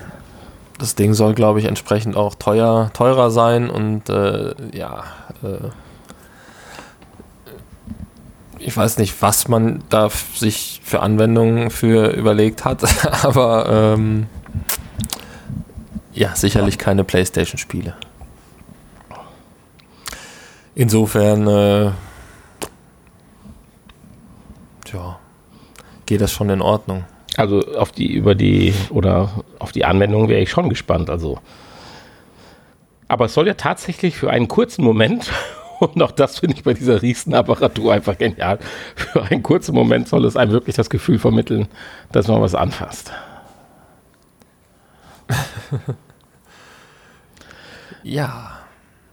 das 0.78 0.96
Ding 0.96 1.14
soll, 1.14 1.34
glaube 1.34 1.60
ich, 1.60 1.66
entsprechend 1.66 2.18
auch 2.18 2.36
teuer, 2.36 2.92
teurer 2.94 3.32
sein 3.32 3.70
und 3.70 4.10
äh, 4.10 4.54
ja, 4.74 5.04
äh, 5.44 5.70
ich 8.58 8.76
weiß 8.76 8.98
nicht, 8.98 9.22
was 9.22 9.48
man 9.48 9.84
da 9.90 10.10
sich 10.10 10.82
für 10.84 11.02
Anwendungen 11.02 11.72
für 11.72 12.12
überlegt 12.12 12.66
hat, 12.66 12.84
aber 13.26 13.96
ähm, 13.96 14.28
ja, 16.14 16.36
sicherlich 16.36 16.78
keine 16.78 17.04
PlayStation-Spiele. 17.04 17.96
Insofern, 20.74 21.48
äh, 21.48 21.92
tja, 24.86 25.20
geht 26.06 26.22
das 26.22 26.32
schon 26.32 26.50
in 26.50 26.62
Ordnung. 26.62 27.06
Also 27.38 27.60
auf 27.76 27.92
die 27.92 28.12
über 28.12 28.36
die 28.36 28.74
oder 28.90 29.44
auf 29.60 29.72
die 29.72 29.86
Anwendung 29.86 30.28
wäre 30.28 30.42
ich 30.42 30.50
schon 30.50 30.70
gespannt. 30.70 31.10
Also, 31.10 31.40
aber 33.08 33.26
es 33.26 33.34
soll 33.34 33.48
ja 33.48 33.54
tatsächlich 33.54 34.18
für 34.18 34.30
einen 34.30 34.48
kurzen 34.48 34.84
Moment 34.84 35.32
und 35.80 36.02
auch 36.02 36.12
das 36.12 36.40
finde 36.40 36.56
ich 36.56 36.64
bei 36.64 36.74
dieser 36.74 37.02
Riesenapparatur 37.02 37.94
einfach 37.94 38.18
genial. 38.18 38.60
Für 38.96 39.24
einen 39.24 39.44
kurzen 39.44 39.76
Moment 39.76 40.08
soll 40.08 40.26
es 40.26 40.38
einem 40.38 40.52
wirklich 40.52 40.76
das 40.76 40.90
Gefühl 40.90 41.20
vermitteln, 41.20 41.68
dass 42.12 42.28
man 42.28 42.42
was 42.42 42.56
anfasst. 42.56 43.12
ja. 48.04 48.51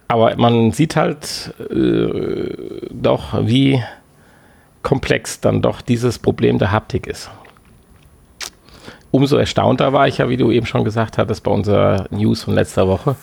Aber 0.09 0.35
man 0.37 0.73
sieht 0.73 0.97
halt 0.97 1.55
äh, 1.71 2.51
doch, 2.91 3.47
wie 3.47 3.83
komplex 4.83 5.41
dann 5.41 5.61
doch 5.61 5.83
dieses 5.83 6.19
Problem 6.19 6.59
der 6.59 6.73
Haptik 6.73 7.07
ist. 7.07 7.31
Umso 9.11 9.37
erstaunter 9.37 9.93
war 9.93 10.09
ich 10.09 10.19
ja, 10.19 10.29
wie 10.29 10.37
du 10.37 10.51
eben 10.51 10.67
schon 10.67 10.85
gesagt 10.85 11.19
hattest, 11.19 11.43
bei 11.43 11.51
unserer 11.51 12.07
News 12.11 12.43
von 12.43 12.55
letzter 12.55 12.89
Woche, 12.89 13.17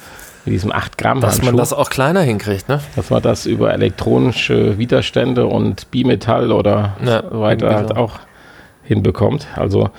mit 0.46 0.54
diesem 0.54 0.72
8 0.72 0.98
Gramm 0.98 1.22
Dass 1.22 1.42
man 1.42 1.58
das 1.58 1.74
auch 1.74 1.90
kleiner 1.90 2.22
hinkriegt, 2.22 2.70
ne? 2.70 2.82
Dass 2.96 3.10
man 3.10 3.22
das 3.22 3.46
über 3.46 3.74
elektronische 3.74 4.78
Widerstände 4.78 5.48
und 5.48 5.90
Bimetall 5.92 6.52
oder 6.52 6.98
ja, 7.04 7.24
so 7.30 7.40
weiter 7.40 7.76
halt 7.76 7.90
so. 7.90 7.96
auch 7.96 8.20
hinbekommt. 8.84 9.48
Also 9.56 9.90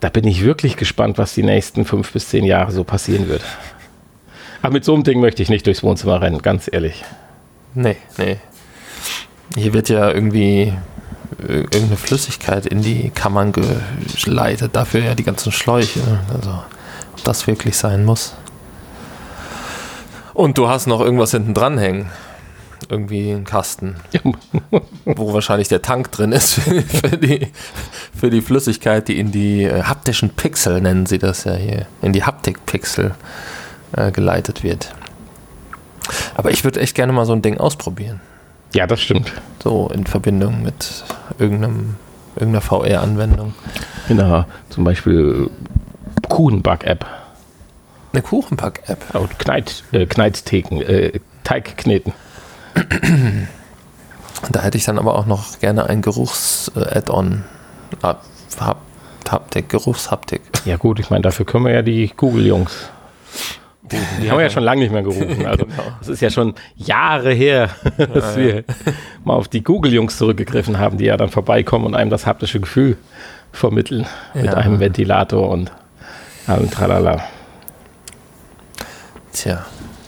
da 0.00 0.08
bin 0.08 0.26
ich 0.26 0.44
wirklich 0.44 0.76
gespannt, 0.76 1.18
was 1.18 1.34
die 1.34 1.42
nächsten 1.42 1.84
fünf 1.84 2.12
bis 2.12 2.28
zehn 2.28 2.44
Jahre 2.44 2.72
so 2.72 2.84
passieren 2.84 3.28
wird. 3.28 3.42
Aber 4.62 4.72
mit 4.72 4.84
so 4.84 4.94
einem 4.94 5.04
Ding 5.04 5.20
möchte 5.20 5.42
ich 5.42 5.48
nicht 5.48 5.66
durchs 5.66 5.82
Wohnzimmer 5.82 6.20
rennen, 6.20 6.42
ganz 6.42 6.68
ehrlich. 6.70 7.04
Nee, 7.74 7.96
nee. 8.18 8.36
Hier 9.56 9.72
wird 9.72 9.88
ja 9.88 10.10
irgendwie 10.10 10.72
irgendeine 11.38 11.96
Flüssigkeit 11.96 12.66
in 12.66 12.82
die 12.82 13.10
Kammern 13.10 13.52
geleitet, 13.52 14.76
dafür 14.76 15.02
ja 15.02 15.14
die 15.14 15.24
ganzen 15.24 15.52
Schläuche. 15.52 16.00
Also, 16.34 16.62
ob 17.12 17.24
das 17.24 17.46
wirklich 17.46 17.76
sein 17.76 18.04
muss. 18.04 18.34
Und 20.34 20.58
du 20.58 20.68
hast 20.68 20.86
noch 20.86 21.00
irgendwas 21.00 21.32
hinten 21.32 21.54
dran 21.54 21.78
hängen. 21.78 22.10
Irgendwie 22.88 23.30
ein 23.30 23.44
Kasten. 23.44 23.96
wo 25.04 25.32
wahrscheinlich 25.32 25.68
der 25.68 25.82
Tank 25.82 26.10
drin 26.12 26.32
ist 26.32 26.54
für 26.54 27.16
die, 27.16 27.48
für 28.18 28.30
die 28.30 28.40
Flüssigkeit, 28.40 29.06
die 29.08 29.18
in 29.18 29.30
die 29.32 29.64
äh, 29.64 29.82
haptischen 29.82 30.30
Pixel, 30.30 30.80
nennen 30.80 31.06
sie 31.06 31.18
das 31.18 31.44
ja 31.44 31.54
hier, 31.54 31.86
in 32.02 32.12
die 32.12 32.24
Haptikpixel 32.24 33.14
äh, 33.96 34.10
geleitet 34.10 34.62
wird. 34.62 34.94
Aber 36.34 36.50
ich 36.50 36.64
würde 36.64 36.80
echt 36.80 36.94
gerne 36.94 37.12
mal 37.12 37.26
so 37.26 37.32
ein 37.32 37.42
Ding 37.42 37.58
ausprobieren. 37.58 38.20
Ja, 38.72 38.86
das 38.86 39.00
stimmt. 39.00 39.32
So 39.62 39.90
in 39.92 40.06
Verbindung 40.06 40.62
mit 40.62 41.04
irgendeinem, 41.38 41.96
irgendeiner 42.36 42.62
VR-Anwendung. 42.62 43.54
Genau, 44.08 44.44
zum 44.70 44.84
Beispiel 44.84 45.50
Kuchenback-App. 46.28 47.04
Eine 48.12 48.22
Kuchenback-App? 48.22 49.14
Und 49.14 49.38
Kneit, 49.38 49.84
äh, 49.92 50.06
Kneittheken, 50.06 50.80
äh, 50.80 51.20
Teigkneten. 51.44 52.12
Da 54.50 54.62
hätte 54.62 54.78
ich 54.78 54.84
dann 54.84 54.98
aber 54.98 55.16
auch 55.16 55.26
noch 55.26 55.58
gerne 55.58 55.88
ein 55.88 56.02
Geruchs-Add-on. 56.02 57.44
Haptik, 59.30 59.68
Geruchshaptik. 59.68 60.40
Ja 60.64 60.76
gut, 60.76 60.98
ich 60.98 61.10
meine, 61.10 61.22
dafür 61.22 61.46
können 61.46 61.64
wir 61.64 61.72
ja 61.72 61.82
die 61.82 62.10
Google-Jungs 62.16 62.90
die, 63.92 64.30
haben 64.30 64.38
wir 64.38 64.44
ja 64.44 64.50
schon 64.50 64.62
lange 64.62 64.82
nicht 64.82 64.92
mehr 64.92 65.02
gerufen. 65.02 65.46
Also 65.46 65.66
genau. 65.66 65.82
das 65.98 66.08
ist 66.08 66.20
ja 66.20 66.30
schon 66.30 66.54
Jahre 66.76 67.32
her, 67.32 67.70
dass 67.96 68.36
ja, 68.36 68.42
wir 68.42 68.54
ja. 68.56 68.62
mal 69.24 69.34
auf 69.34 69.48
die 69.48 69.62
Google-Jungs 69.62 70.16
zurückgegriffen 70.16 70.78
haben, 70.78 70.98
die 70.98 71.06
ja 71.06 71.16
dann 71.16 71.30
vorbeikommen 71.30 71.86
und 71.86 71.94
einem 71.94 72.10
das 72.10 72.26
haptische 72.26 72.60
Gefühl 72.60 72.96
vermitteln 73.52 74.06
mit 74.34 74.54
einem 74.54 74.78
Ventilator 74.78 75.48
und 75.48 75.72
allem 76.46 76.70
Tralala. 76.70 77.24
Tja, 79.32 79.64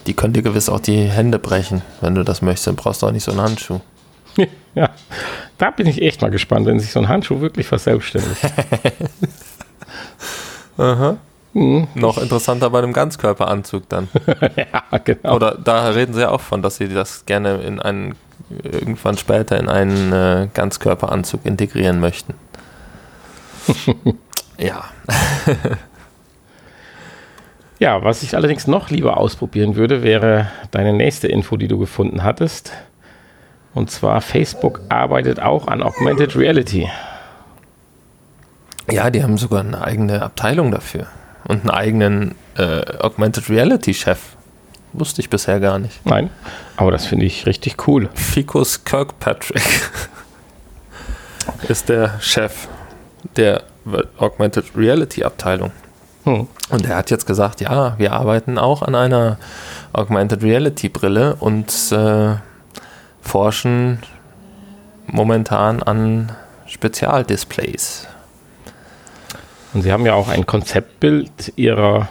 die 0.06 0.14
können 0.14 0.32
dir 0.32 0.42
gewiss 0.42 0.68
auch 0.68 0.80
die 0.80 1.04
Hände 1.04 1.38
brechen, 1.38 1.82
wenn 2.00 2.14
du 2.14 2.22
das 2.22 2.42
möchtest. 2.42 2.68
Dann 2.68 2.76
brauchst 2.76 3.02
du 3.02 3.06
auch 3.06 3.12
nicht 3.12 3.24
so 3.24 3.32
einen 3.32 3.40
Handschuh. 3.40 3.80
Ja, 4.74 4.88
da 5.58 5.70
bin 5.70 5.86
ich 5.86 6.00
echt 6.00 6.22
mal 6.22 6.30
gespannt, 6.30 6.64
wenn 6.64 6.80
sich 6.80 6.92
so 6.92 6.98
ein 6.98 7.06
Handschuh 7.06 7.42
wirklich 7.42 7.66
verselbstständigt. 7.66 8.40
Aha. 10.78 11.18
Mhm. 11.54 11.88
Noch 11.94 12.18
interessanter 12.18 12.71
bei 12.71 12.78
einem 12.78 12.92
Ganzkörperanzug 12.92 13.88
dann. 13.88 14.09
ja, 14.56 14.99
genau. 14.99 15.37
Oder 15.37 15.59
da 15.62 15.90
reden 15.90 16.14
sie 16.14 16.23
ja 16.23 16.30
auch 16.30 16.40
von, 16.40 16.62
dass 16.62 16.76
sie 16.76 16.88
das 16.88 17.26
gerne 17.26 17.56
in 17.62 17.80
einen, 17.80 18.14
irgendwann 18.62 19.18
später 19.18 19.59
in 19.59 19.68
einen 19.68 20.12
äh, 20.12 20.49
Ganzkörperanzug 20.52 21.44
integrieren 21.44 22.00
möchten. 22.00 22.35
ja. 24.59 24.85
ja, 27.78 28.02
was 28.02 28.23
ich 28.23 28.35
allerdings 28.35 28.66
noch 28.66 28.88
lieber 28.90 29.18
ausprobieren 29.18 29.76
würde, 29.76 30.02
wäre 30.02 30.50
deine 30.71 30.94
nächste 30.94 31.28
Info, 31.28 31.56
die 31.56 31.68
du 31.68 31.78
gefunden 31.78 32.25
hattest. 32.25 32.73
Und 33.75 33.90
zwar 33.90 34.21
Facebook 34.21 34.80
arbeitet 34.88 35.40
auch 35.40 35.66
an 35.66 35.82
Augmented 35.82 36.35
Reality. 36.37 36.90
Ja, 38.90 39.11
die 39.11 39.23
haben 39.23 39.38
sogar 39.38 39.61
eine 39.61 39.82
eigene 39.82 40.23
Abteilung 40.23 40.71
dafür 40.71 41.06
und 41.44 41.61
einen 41.61 41.70
eigenen 41.70 42.34
äh, 42.56 42.82
Augmented 42.99 43.49
Reality 43.49 43.94
Chef. 43.94 44.20
Wusste 44.92 45.22
ich 45.22 45.30
bisher 45.30 45.58
gar 45.58 45.78
nicht. 45.78 46.04
Nein, 46.04 46.30
aber 46.76 46.90
das 46.90 47.06
finde 47.06 47.25
ich 47.25 47.46
richtig 47.46 47.88
cool. 47.88 48.11
Ficus 48.14 48.84
Kirkpatrick 48.84 49.62
ist 51.68 51.88
der 51.88 52.20
Chef 52.20 52.68
der 53.37 53.62
Augmented 54.18 54.76
Reality 54.76 55.25
Abteilung. 55.25 55.72
Hm. 56.25 56.46
Und 56.68 56.87
er 56.87 56.96
hat 56.96 57.11
jetzt 57.11 57.26
gesagt, 57.26 57.61
ja, 57.61 57.94
wir 57.99 58.12
arbeiten 58.12 58.58
auch 58.58 58.82
an 58.82 58.94
einer 58.94 59.38
Augmented 59.92 60.42
Reality 60.42 60.88
Brille 60.88 61.37
und 61.40 61.70
äh, 61.90 62.37
forschen 63.20 63.99
momentan 65.06 65.82
an 65.82 66.32
Spezialdisplays 66.66 68.06
und 69.74 69.82
Sie 69.82 69.92
haben 69.92 70.04
ja 70.06 70.14
auch 70.14 70.28
ein 70.28 70.46
Konzeptbild 70.46 71.52
Ihrer 71.56 72.08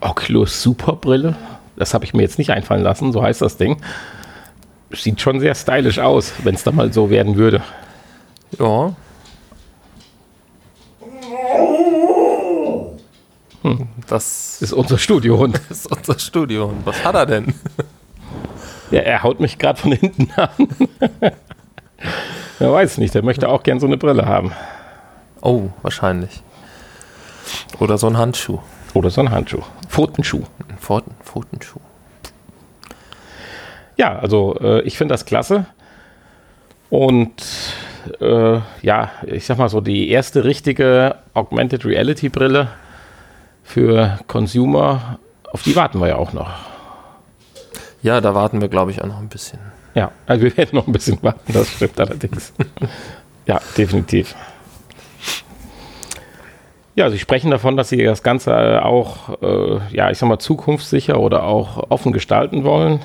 Oculus 0.00 0.62
Superbrille. 0.62 1.36
Das 1.76 1.94
habe 1.94 2.04
ich 2.04 2.14
mir 2.14 2.22
jetzt 2.22 2.38
nicht 2.38 2.50
einfallen 2.50 2.82
lassen, 2.82 3.12
so 3.12 3.22
heißt 3.22 3.42
das 3.42 3.56
Ding. 3.56 3.80
Sieht 4.90 5.20
schon 5.20 5.40
sehr 5.40 5.54
stylisch 5.54 5.98
aus, 5.98 6.32
wenn 6.42 6.54
es 6.54 6.64
da 6.64 6.72
mal 6.72 6.92
so 6.92 7.10
werden 7.10 7.36
würde. 7.36 7.62
Ja. 8.58 8.94
Hm. 13.62 13.88
Das 14.06 14.62
ist 14.62 14.72
unser 14.72 14.98
Studiohund. 14.98 15.60
Das 15.68 15.78
ist 15.84 15.92
unser 15.92 16.18
Studiohund. 16.18 16.84
Was 16.84 17.04
hat 17.04 17.14
er 17.14 17.26
denn? 17.26 17.54
Ja, 18.90 19.00
er 19.00 19.22
haut 19.22 19.38
mich 19.38 19.58
gerade 19.58 19.78
von 19.78 19.92
hinten 19.92 20.30
an. 20.36 20.50
Wer 22.58 22.72
weiß 22.72 22.96
nicht, 22.96 23.14
der 23.14 23.22
möchte 23.22 23.50
auch 23.50 23.62
gern 23.62 23.80
so 23.80 23.86
eine 23.86 23.98
Brille 23.98 24.24
haben. 24.24 24.52
Oh, 25.42 25.68
wahrscheinlich. 25.82 26.42
Oder 27.78 27.98
so 27.98 28.06
ein 28.06 28.16
Handschuh. 28.16 28.58
Oder 28.94 29.10
so 29.10 29.20
ein 29.20 29.30
Handschuh. 29.30 29.62
Pfotenschuh. 29.88 30.42
Pfoten, 30.80 31.14
Pfotenschuh. 31.22 31.80
Ja, 33.96 34.18
also 34.18 34.56
äh, 34.60 34.82
ich 34.82 34.96
finde 34.96 35.14
das 35.14 35.24
klasse. 35.24 35.66
Und 36.90 37.42
äh, 38.20 38.60
ja, 38.82 39.10
ich 39.26 39.44
sag 39.44 39.58
mal 39.58 39.68
so, 39.68 39.80
die 39.80 40.08
erste 40.08 40.44
richtige 40.44 41.16
Augmented 41.34 41.84
Reality 41.84 42.28
Brille 42.28 42.68
für 43.62 44.18
Consumer, 44.26 45.18
auf 45.52 45.62
die 45.62 45.76
warten 45.76 46.00
wir 46.00 46.08
ja 46.08 46.16
auch 46.16 46.32
noch. 46.32 46.50
Ja, 48.02 48.20
da 48.20 48.34
warten 48.34 48.60
wir, 48.60 48.68
glaube 48.68 48.90
ich, 48.90 49.02
auch 49.02 49.06
noch 49.06 49.18
ein 49.18 49.28
bisschen. 49.28 49.58
Ja, 49.94 50.12
also 50.26 50.44
wir 50.44 50.56
werden 50.56 50.76
noch 50.76 50.86
ein 50.86 50.92
bisschen 50.92 51.18
warten, 51.22 51.52
das 51.52 51.68
stimmt 51.72 51.98
allerdings. 51.98 52.52
ja, 53.46 53.60
definitiv. 53.76 54.34
Ja, 56.98 57.10
Sie 57.10 57.20
sprechen 57.20 57.52
davon, 57.52 57.76
dass 57.76 57.90
Sie 57.90 58.02
das 58.02 58.24
Ganze 58.24 58.84
auch, 58.84 59.40
äh, 59.40 59.78
ja, 59.92 60.10
ich 60.10 60.18
sag 60.18 60.28
mal, 60.28 60.40
zukunftssicher 60.40 61.20
oder 61.20 61.44
auch 61.44 61.90
offen 61.90 62.10
gestalten 62.10 62.64
wollen. 62.64 63.04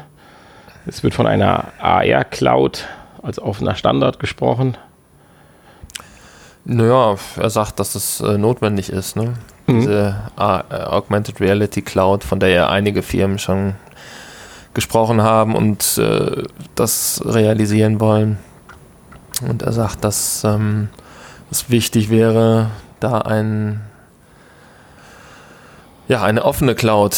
Es 0.88 1.04
wird 1.04 1.14
von 1.14 1.28
einer 1.28 1.66
AR-Cloud 1.80 2.88
als 3.22 3.38
offener 3.38 3.76
Standard 3.76 4.20
gesprochen. 4.20 4.78
Naja, 6.66 7.18
er 7.38 7.50
sagt, 7.52 7.80
dass 7.80 7.94
es 7.94 8.20
äh, 8.20 8.40
notwendig 8.40 8.90
ist, 8.90 9.16
ne? 9.16 9.36
Mhm. 9.68 9.82
Diese 9.82 10.16
äh, 10.40 10.42
Augmented 10.42 11.40
Reality 11.40 11.84
Cloud, 11.84 12.24
von 12.24 12.40
der 12.40 12.50
ja 12.50 12.70
einige 12.70 13.04
Firmen 13.04 13.38
schon 13.38 13.76
gesprochen 14.74 15.22
haben 15.22 15.54
und 15.54 16.00
äh, 16.00 16.42
das 16.74 17.22
realisieren 17.24 18.00
wollen. 18.00 18.40
Und 19.48 19.62
er 19.62 19.72
sagt, 19.72 20.04
dass 20.04 20.44
ähm, 20.44 20.90
es 21.52 21.70
wichtig 21.70 22.10
wäre, 22.10 22.72
da 23.04 23.20
ein, 23.20 23.82
ja, 26.08 26.24
eine 26.24 26.46
offene 26.46 26.74
Cloud 26.76 27.18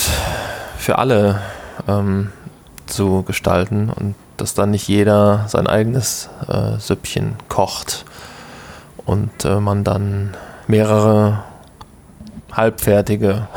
für 0.77 0.97
alle 0.97 1.41
ähm, 1.87 2.31
zu 2.87 3.23
gestalten 3.23 3.89
und 3.89 4.15
dass 4.37 4.53
dann 4.53 4.71
nicht 4.71 4.87
jeder 4.87 5.45
sein 5.47 5.67
eigenes 5.67 6.29
äh, 6.47 6.77
Süppchen 6.79 7.35
kocht 7.47 8.05
und 9.05 9.45
äh, 9.45 9.59
man 9.59 9.83
dann 9.83 10.35
mehrere 10.67 11.43
halbfertige 12.51 13.47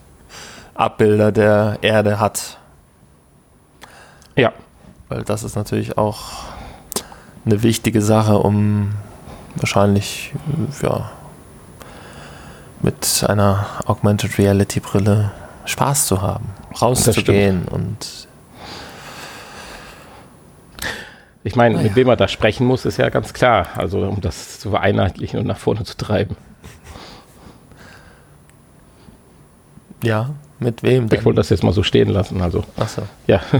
Abbilder 0.74 1.32
der 1.32 1.78
Erde 1.82 2.18
hat. 2.18 2.58
Ja. 4.36 4.52
Weil 5.08 5.22
das 5.22 5.42
ist 5.42 5.56
natürlich 5.56 5.98
auch 5.98 6.44
eine 7.44 7.62
wichtige 7.62 8.02
Sache, 8.02 8.38
um 8.38 8.94
wahrscheinlich 9.56 10.32
ja, 10.82 11.10
mit 12.82 13.24
einer 13.28 13.66
Augmented 13.86 14.38
Reality 14.38 14.80
Brille 14.80 15.30
Spaß 15.64 16.06
zu 16.06 16.22
haben, 16.22 16.46
rauszugehen 16.80 17.66
und 17.68 18.28
Ich 21.44 21.56
meine, 21.56 21.76
naja. 21.76 21.86
mit 21.88 21.96
wem 21.96 22.06
man 22.08 22.18
da 22.18 22.28
sprechen 22.28 22.66
muss, 22.66 22.84
ist 22.84 22.98
ja 22.98 23.08
ganz 23.08 23.32
klar. 23.32 23.68
Also 23.76 24.00
um 24.00 24.20
das 24.20 24.60
zu 24.60 24.70
vereinheitlichen 24.70 25.38
und 25.40 25.46
nach 25.46 25.56
vorne 25.56 25.84
zu 25.84 25.96
treiben. 25.96 26.36
Ja, 30.02 30.30
mit 30.58 30.82
wem 30.82 31.08
denn? 31.08 31.18
Ich 31.20 31.24
wollte 31.24 31.38
das 31.38 31.48
jetzt 31.48 31.62
mal 31.62 31.72
so 31.72 31.82
stehen 31.82 32.08
lassen. 32.08 32.40
Also, 32.42 32.64
Ach 32.76 32.88
so. 32.88 33.02
Ja. 33.26 33.40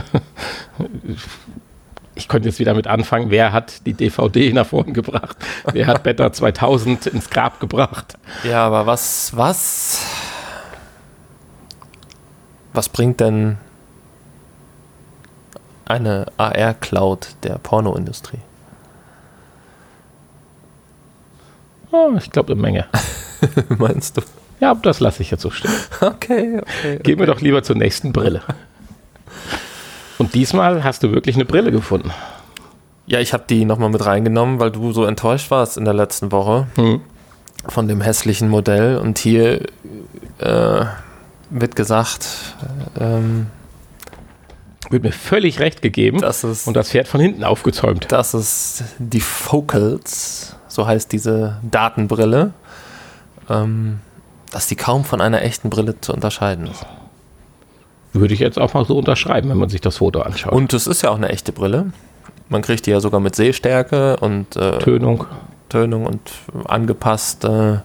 Ich 2.18 2.26
könnte 2.26 2.48
jetzt 2.48 2.58
wieder 2.58 2.74
mit 2.74 2.88
anfangen, 2.88 3.30
wer 3.30 3.52
hat 3.52 3.86
die 3.86 3.94
DVD 3.94 4.52
nach 4.52 4.66
vorne 4.66 4.92
gebracht? 4.92 5.36
Wer 5.72 5.86
hat 5.86 6.02
Beta 6.02 6.32
2000 6.32 7.06
ins 7.06 7.30
Grab 7.30 7.60
gebracht? 7.60 8.18
Ja, 8.42 8.66
aber 8.66 8.86
was, 8.86 9.36
was, 9.36 10.04
was 12.72 12.88
bringt 12.88 13.20
denn 13.20 13.58
eine 15.84 16.26
AR-Cloud 16.38 17.36
der 17.44 17.58
Pornoindustrie? 17.58 18.40
Oh, 21.92 22.10
ich 22.18 22.32
glaube 22.32 22.52
eine 22.52 22.60
Menge. 22.60 22.86
Meinst 23.78 24.16
du? 24.16 24.22
Ja, 24.58 24.74
das 24.74 24.98
lasse 24.98 25.22
ich 25.22 25.30
jetzt 25.30 25.42
so 25.42 25.50
stehen. 25.50 25.70
Okay, 26.00 26.60
okay. 26.60 26.98
Gehen 26.98 27.20
wir 27.20 27.26
doch 27.26 27.40
lieber 27.40 27.62
zur 27.62 27.76
nächsten 27.76 28.12
Brille. 28.12 28.42
Und 30.18 30.34
diesmal 30.34 30.84
hast 30.84 31.02
du 31.02 31.12
wirklich 31.12 31.36
eine 31.36 31.44
Brille 31.44 31.70
gefunden. 31.70 32.10
Ja, 33.06 33.20
ich 33.20 33.32
habe 33.32 33.44
die 33.48 33.64
nochmal 33.64 33.88
mit 33.88 34.04
reingenommen, 34.04 34.60
weil 34.60 34.70
du 34.70 34.92
so 34.92 35.04
enttäuscht 35.04 35.50
warst 35.50 35.78
in 35.78 35.84
der 35.84 35.94
letzten 35.94 36.30
Woche 36.30 36.66
hm. 36.74 37.00
von 37.68 37.88
dem 37.88 38.00
hässlichen 38.00 38.48
Modell. 38.48 38.98
Und 38.98 39.18
hier 39.18 39.62
äh, 40.38 40.84
wird 41.50 41.76
gesagt, 41.76 42.56
ähm, 43.00 43.46
wird 44.90 45.04
mir 45.04 45.12
völlig 45.12 45.60
recht 45.60 45.82
gegeben. 45.82 46.20
Das 46.20 46.44
ist, 46.44 46.66
und 46.66 46.74
das 46.74 46.90
Pferd 46.90 47.08
von 47.08 47.20
hinten 47.20 47.44
aufgezäumt. 47.44 48.06
Das 48.10 48.34
ist 48.34 48.84
die 48.98 49.20
Focals, 49.20 50.56
so 50.66 50.86
heißt 50.86 51.12
diese 51.12 51.58
Datenbrille, 51.62 52.52
ähm, 53.48 54.00
dass 54.50 54.66
die 54.66 54.76
kaum 54.76 55.04
von 55.04 55.20
einer 55.20 55.42
echten 55.42 55.70
Brille 55.70 56.00
zu 56.00 56.12
unterscheiden 56.12 56.66
ist. 56.66 56.84
Würde 58.12 58.34
ich 58.34 58.40
jetzt 58.40 58.58
auch 58.58 58.74
mal 58.74 58.84
so 58.84 58.96
unterschreiben, 58.98 59.50
wenn 59.50 59.58
man 59.58 59.68
sich 59.68 59.80
das 59.80 59.98
Foto 59.98 60.20
anschaut. 60.20 60.52
Und 60.52 60.72
es 60.72 60.86
ist 60.86 61.02
ja 61.02 61.10
auch 61.10 61.16
eine 61.16 61.28
echte 61.28 61.52
Brille. 61.52 61.92
Man 62.48 62.62
kriegt 62.62 62.86
die 62.86 62.90
ja 62.90 63.00
sogar 63.00 63.20
mit 63.20 63.36
Sehstärke 63.36 64.16
und 64.16 64.56
äh, 64.56 64.78
Tönung. 64.78 65.26
Tönung 65.68 66.06
und 66.06 66.20
angepasst 66.64 67.44
äh, 67.44 67.78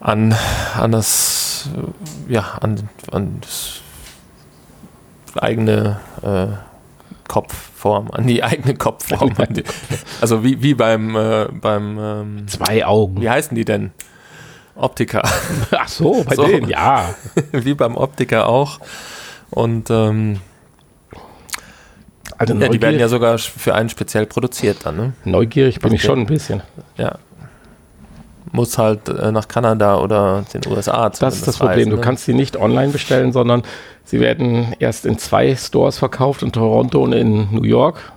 an, 0.00 0.34
an 0.76 0.92
das, 0.92 1.70
ja, 2.28 2.58
an, 2.60 2.88
an 3.10 3.38
das 3.40 3.80
eigene 5.36 6.00
äh, 6.22 6.46
Kopfform, 7.28 8.10
an 8.12 8.26
die 8.26 8.42
eigene 8.42 8.74
Kopfform. 8.74 9.34
Die, 9.50 9.64
also 10.20 10.44
wie, 10.44 10.62
wie 10.62 10.74
beim, 10.74 11.16
äh, 11.16 11.46
beim 11.50 11.98
ähm, 11.98 12.48
Zwei 12.48 12.86
Augen. 12.86 13.20
Wie 13.20 13.28
heißen 13.28 13.54
die 13.54 13.64
denn? 13.64 13.92
Optiker. 14.76 15.22
Ach 15.70 15.88
so, 15.88 16.24
bei 16.24 16.34
so, 16.34 16.44
denen, 16.44 16.68
ja. 16.68 17.14
wie 17.52 17.74
beim 17.74 17.96
Optiker 17.96 18.48
auch. 18.48 18.78
Und 19.50 19.90
ähm, 19.90 20.40
also 22.38 22.54
ja, 22.54 22.68
die 22.68 22.82
werden 22.82 23.00
ja 23.00 23.08
sogar 23.08 23.38
für 23.38 23.74
einen 23.74 23.88
speziell 23.88 24.26
produziert 24.26 24.78
dann. 24.84 24.96
Ne? 24.96 25.12
Neugierig 25.24 25.80
bin 25.80 25.88
okay. 25.88 25.96
ich 25.96 26.02
schon 26.02 26.20
ein 26.20 26.26
bisschen. 26.26 26.62
Ja. 26.96 27.18
Muss 28.52 28.78
halt 28.78 29.08
äh, 29.08 29.32
nach 29.32 29.48
Kanada 29.48 29.98
oder 29.98 30.44
den 30.52 30.70
USA. 30.70 31.08
Das 31.08 31.36
ist 31.36 31.48
das 31.48 31.58
Problem. 31.58 31.78
Reisen, 31.78 31.90
ne? 31.90 31.96
Du 31.96 32.00
kannst 32.00 32.24
sie 32.24 32.34
nicht 32.34 32.56
online 32.56 32.92
bestellen, 32.92 33.32
sondern 33.32 33.62
Sie 34.06 34.20
werden 34.20 34.76
erst 34.78 35.04
in 35.04 35.18
zwei 35.18 35.56
Stores 35.56 35.98
verkauft, 35.98 36.42
in 36.42 36.52
Toronto 36.52 37.02
und 37.02 37.12
in 37.12 37.48
New 37.50 37.64
York. 37.64 38.12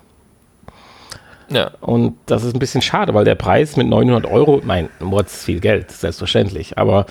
Ja. 1.49 1.71
Und 1.81 2.15
das 2.25 2.43
ist 2.43 2.55
ein 2.55 2.59
bisschen 2.59 2.81
schade, 2.81 3.13
weil 3.13 3.25
der 3.25 3.35
Preis 3.35 3.75
mit 3.75 3.87
900 3.87 4.25
Euro, 4.31 4.61
mein, 4.63 4.89
Mords 4.99 5.43
viel 5.43 5.59
Geld, 5.59 5.91
selbstverständlich, 5.91 6.77
aber 6.77 7.05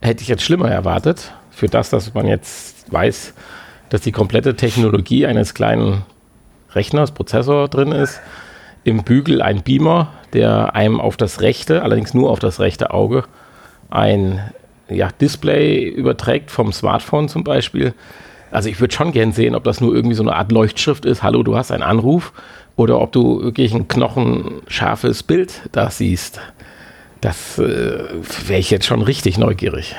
hätte 0.00 0.22
ich 0.22 0.28
jetzt 0.28 0.42
schlimmer 0.42 0.70
erwartet, 0.70 1.32
für 1.50 1.68
das, 1.68 1.90
dass 1.90 2.14
man 2.14 2.26
jetzt 2.26 2.92
weiß, 2.92 3.34
dass 3.88 4.00
die 4.00 4.12
komplette 4.12 4.56
Technologie 4.56 5.26
eines 5.26 5.54
kleinen 5.54 6.02
Rechners, 6.74 7.12
Prozessor 7.12 7.68
drin 7.68 7.92
ist, 7.92 8.20
im 8.84 9.04
Bügel 9.04 9.42
ein 9.42 9.62
Beamer, 9.62 10.12
der 10.32 10.74
einem 10.74 11.00
auf 11.00 11.16
das 11.16 11.40
rechte, 11.40 11.82
allerdings 11.82 12.14
nur 12.14 12.30
auf 12.30 12.38
das 12.38 12.58
rechte 12.58 12.92
Auge, 12.92 13.24
ein 13.90 14.40
ja, 14.88 15.08
Display 15.20 15.84
überträgt 15.84 16.50
vom 16.50 16.72
Smartphone 16.72 17.28
zum 17.28 17.44
Beispiel. 17.44 17.94
Also 18.50 18.68
ich 18.68 18.80
würde 18.80 18.94
schon 18.94 19.12
gern 19.12 19.32
sehen, 19.32 19.54
ob 19.54 19.64
das 19.64 19.80
nur 19.80 19.94
irgendwie 19.94 20.14
so 20.14 20.22
eine 20.22 20.34
Art 20.34 20.52
Leuchtschrift 20.52 21.04
ist, 21.04 21.22
hallo, 21.22 21.42
du 21.42 21.56
hast 21.56 21.70
einen 21.70 21.82
Anruf, 21.82 22.32
oder 22.76 23.00
ob 23.00 23.12
du 23.12 23.42
wirklich 23.42 23.74
ein 23.74 23.88
knochenscharfes 23.88 25.22
Bild 25.22 25.68
da 25.72 25.90
siehst. 25.90 26.40
Das 27.20 27.58
äh, 27.58 28.04
wäre 28.46 28.58
ich 28.58 28.70
jetzt 28.70 28.86
schon 28.86 29.02
richtig 29.02 29.38
neugierig. 29.38 29.94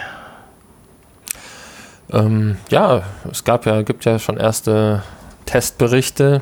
Ähm, 2.11 2.57
ja, 2.69 3.03
es 3.31 3.43
gab 3.43 3.65
ja, 3.65 3.81
gibt 3.81 4.05
ja 4.05 4.19
schon 4.19 4.37
erste 4.37 5.03
Testberichte 5.45 6.41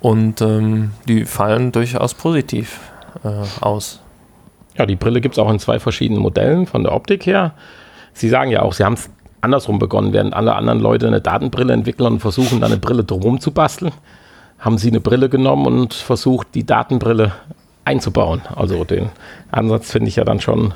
und 0.00 0.40
ähm, 0.40 0.92
die 1.06 1.24
fallen 1.24 1.72
durchaus 1.72 2.14
positiv 2.14 2.80
äh, 3.24 3.28
aus. 3.60 4.00
Ja, 4.76 4.86
die 4.86 4.96
Brille 4.96 5.20
gibt 5.20 5.34
es 5.34 5.38
auch 5.38 5.50
in 5.50 5.58
zwei 5.58 5.78
verschiedenen 5.78 6.22
Modellen 6.22 6.66
von 6.66 6.82
der 6.84 6.92
Optik 6.92 7.26
her. 7.26 7.52
Sie 8.14 8.28
sagen 8.28 8.50
ja 8.50 8.62
auch, 8.62 8.72
Sie 8.72 8.84
haben 8.84 8.94
es 8.94 9.10
andersrum 9.40 9.78
begonnen, 9.78 10.12
während 10.12 10.34
alle 10.34 10.54
anderen 10.54 10.80
Leute 10.80 11.06
eine 11.06 11.20
Datenbrille 11.20 11.72
entwickeln 11.72 12.14
und 12.14 12.20
versuchen, 12.20 12.60
da 12.60 12.66
eine 12.66 12.76
Brille 12.76 13.04
drum 13.04 13.40
zu 13.40 13.52
basteln, 13.52 13.92
haben 14.58 14.78
Sie 14.78 14.88
eine 14.88 15.00
Brille 15.00 15.28
genommen 15.28 15.66
und 15.66 15.94
versucht, 15.94 16.48
die 16.54 16.64
Datenbrille 16.64 17.32
einzubauen. 17.84 18.42
Also 18.54 18.84
den 18.84 19.10
Ansatz 19.50 19.90
finde 19.90 20.08
ich 20.08 20.16
ja 20.16 20.24
dann 20.24 20.40
schon 20.40 20.74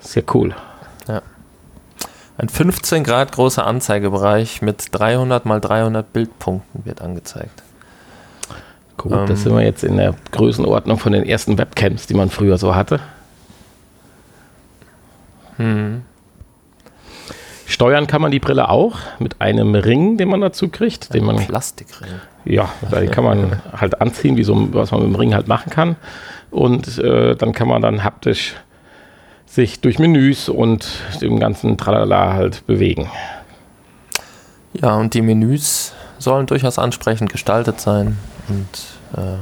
sehr 0.00 0.24
cool. 0.34 0.54
Ja. 1.08 1.22
Ein 2.38 2.48
15 2.48 3.04
Grad 3.04 3.32
großer 3.32 3.66
Anzeigebereich 3.66 4.62
mit 4.62 4.86
300 4.92 5.44
mal 5.44 5.60
300 5.60 6.12
Bildpunkten 6.12 6.84
wird 6.84 7.02
angezeigt. 7.02 7.62
Gut, 8.96 9.12
ähm, 9.12 9.26
das 9.26 9.42
sind 9.42 9.54
wir 9.54 9.62
jetzt 9.62 9.84
in 9.84 9.96
der 9.96 10.14
Größenordnung 10.32 10.98
von 10.98 11.12
den 11.12 11.24
ersten 11.24 11.58
Webcams, 11.58 12.06
die 12.06 12.14
man 12.14 12.30
früher 12.30 12.58
so 12.58 12.74
hatte. 12.74 13.00
Hm. 15.56 16.02
Steuern 17.80 18.06
kann 18.06 18.20
man 18.20 18.30
die 18.30 18.40
Brille 18.40 18.68
auch 18.68 18.98
mit 19.20 19.40
einem 19.40 19.74
Ring, 19.74 20.18
den 20.18 20.28
man 20.28 20.42
dazu 20.42 20.68
kriegt. 20.68 21.14
Den 21.14 21.24
man, 21.24 21.36
Plastikring. 21.36 22.10
Ja, 22.44 22.68
den 22.92 23.10
kann 23.10 23.24
man 23.24 23.62
halt 23.72 24.02
anziehen, 24.02 24.36
wie 24.36 24.44
so, 24.44 24.68
was 24.74 24.90
man 24.90 25.00
mit 25.00 25.08
dem 25.08 25.14
Ring 25.14 25.32
halt 25.32 25.48
machen 25.48 25.70
kann. 25.70 25.96
Und 26.50 26.98
äh, 26.98 27.34
dann 27.36 27.54
kann 27.54 27.68
man 27.68 27.80
dann 27.80 28.04
haptisch 28.04 28.54
sich 29.46 29.80
durch 29.80 29.98
Menüs 29.98 30.50
und 30.50 30.90
dem 31.22 31.40
ganzen 31.40 31.78
Tralala 31.78 32.34
halt 32.34 32.66
bewegen. 32.66 33.10
Ja, 34.74 34.96
und 34.96 35.14
die 35.14 35.22
Menüs 35.22 35.94
sollen 36.18 36.44
durchaus 36.44 36.78
ansprechend 36.78 37.32
gestaltet 37.32 37.80
sein 37.80 38.18
und 38.48 38.68
äh, 39.16 39.38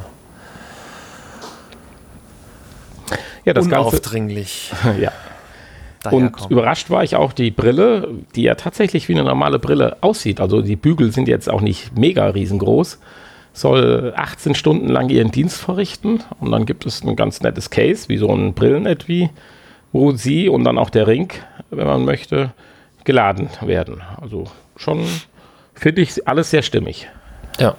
ja, 3.44 3.52
das 3.52 3.66
unaufdringlich. 3.66 4.70
Ganze, 4.84 5.00
ja. 5.02 5.12
Und 6.12 6.50
überrascht 6.50 6.90
war 6.90 7.02
ich 7.04 7.16
auch 7.16 7.32
die 7.32 7.50
Brille, 7.50 8.08
die 8.34 8.42
ja 8.42 8.54
tatsächlich 8.54 9.08
wie 9.08 9.14
eine 9.14 9.24
normale 9.24 9.58
Brille 9.58 9.96
aussieht. 10.00 10.40
Also 10.40 10.62
die 10.62 10.76
Bügel 10.76 11.12
sind 11.12 11.28
jetzt 11.28 11.48
auch 11.48 11.60
nicht 11.60 11.96
mega 11.96 12.26
riesengroß. 12.26 12.98
Soll 13.52 14.12
18 14.16 14.54
Stunden 14.54 14.88
lang 14.88 15.08
ihren 15.08 15.30
Dienst 15.30 15.58
verrichten 15.58 16.22
und 16.38 16.52
dann 16.52 16.64
gibt 16.64 16.86
es 16.86 17.02
ein 17.02 17.16
ganz 17.16 17.40
nettes 17.40 17.70
Case, 17.70 18.08
wie 18.08 18.18
so 18.18 18.32
ein 18.32 18.54
Brillenetui, 18.54 19.30
wo 19.92 20.12
sie 20.12 20.48
und 20.48 20.64
dann 20.64 20.78
auch 20.78 20.90
der 20.90 21.06
Ring, 21.06 21.32
wenn 21.70 21.86
man 21.86 22.04
möchte, 22.04 22.52
geladen 23.04 23.48
werden. 23.62 24.02
Also 24.20 24.44
schon 24.76 25.04
finde 25.74 26.02
ich 26.02 26.28
alles 26.28 26.50
sehr 26.50 26.62
stimmig. 26.62 27.08
Ja. 27.58 27.74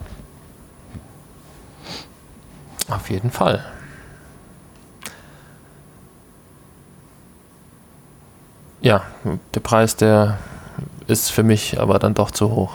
Auf 2.90 3.10
jeden 3.10 3.32
Fall. 3.32 3.64
Ja, 8.82 9.04
der 9.54 9.60
Preis, 9.60 9.96
der 9.96 10.38
ist 11.08 11.32
für 11.32 11.44
mich 11.44 11.80
aber 11.80 12.00
dann 12.00 12.14
doch 12.14 12.32
zu 12.32 12.52
hoch. 12.52 12.74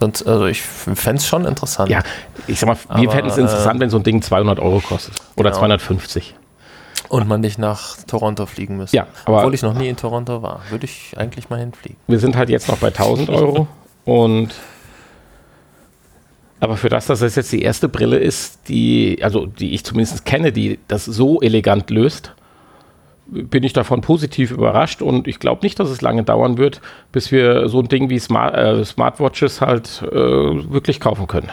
Sonst, 0.00 0.26
also 0.26 0.46
ich 0.46 0.62
fände 0.62 1.16
es 1.16 1.26
schon 1.26 1.44
interessant. 1.44 1.90
Ja, 1.90 2.02
ich 2.46 2.58
sag 2.58 2.68
mal, 2.68 3.00
wir 3.00 3.10
fänden 3.10 3.30
es 3.30 3.36
interessant, 3.36 3.76
äh, 3.76 3.80
wenn 3.80 3.90
so 3.90 3.98
ein 3.98 4.02
Ding 4.02 4.22
200 4.22 4.58
Euro 4.58 4.80
kostet. 4.80 5.14
Oder 5.36 5.50
genau. 5.50 5.60
250. 5.60 6.34
Und 7.08 7.28
man 7.28 7.40
nicht 7.40 7.58
nach 7.58 7.96
Toronto 8.06 8.46
fliegen 8.46 8.76
müsste. 8.76 8.96
Ja, 8.96 9.06
aber 9.24 9.38
Obwohl 9.38 9.54
ich 9.54 9.62
noch 9.62 9.74
nie 9.74 9.88
in 9.88 9.96
Toronto 9.96 10.42
war, 10.42 10.60
würde 10.70 10.86
ich 10.86 11.18
eigentlich 11.18 11.50
mal 11.50 11.58
hinfliegen. 11.58 11.98
Wir 12.06 12.18
sind 12.18 12.36
halt 12.36 12.48
jetzt 12.48 12.68
noch 12.68 12.78
bei 12.78 12.88
1000 12.88 13.28
Euro 13.28 13.66
und 14.04 14.54
aber 16.60 16.76
für 16.76 16.90
das, 16.90 17.06
dass 17.06 17.20
das 17.20 17.36
jetzt 17.36 17.52
die 17.52 17.62
erste 17.62 17.88
Brille 17.88 18.18
ist, 18.18 18.68
die, 18.68 19.18
also 19.22 19.46
die 19.46 19.72
ich 19.72 19.82
zumindest 19.82 20.26
kenne, 20.26 20.52
die 20.52 20.78
das 20.88 21.06
so 21.06 21.40
elegant 21.40 21.88
löst, 21.88 22.34
bin 23.30 23.62
ich 23.62 23.72
davon 23.72 24.00
positiv 24.00 24.50
überrascht 24.50 25.02
und 25.02 25.28
ich 25.28 25.38
glaube 25.38 25.62
nicht, 25.62 25.78
dass 25.78 25.88
es 25.88 26.00
lange 26.00 26.24
dauern 26.24 26.58
wird, 26.58 26.80
bis 27.12 27.30
wir 27.30 27.68
so 27.68 27.80
ein 27.80 27.88
Ding 27.88 28.10
wie 28.10 28.18
Smart, 28.18 28.54
äh, 28.56 28.84
Smartwatches 28.84 29.60
halt 29.60 30.02
äh, 30.02 30.14
wirklich 30.14 31.00
kaufen 31.00 31.26
können. 31.26 31.50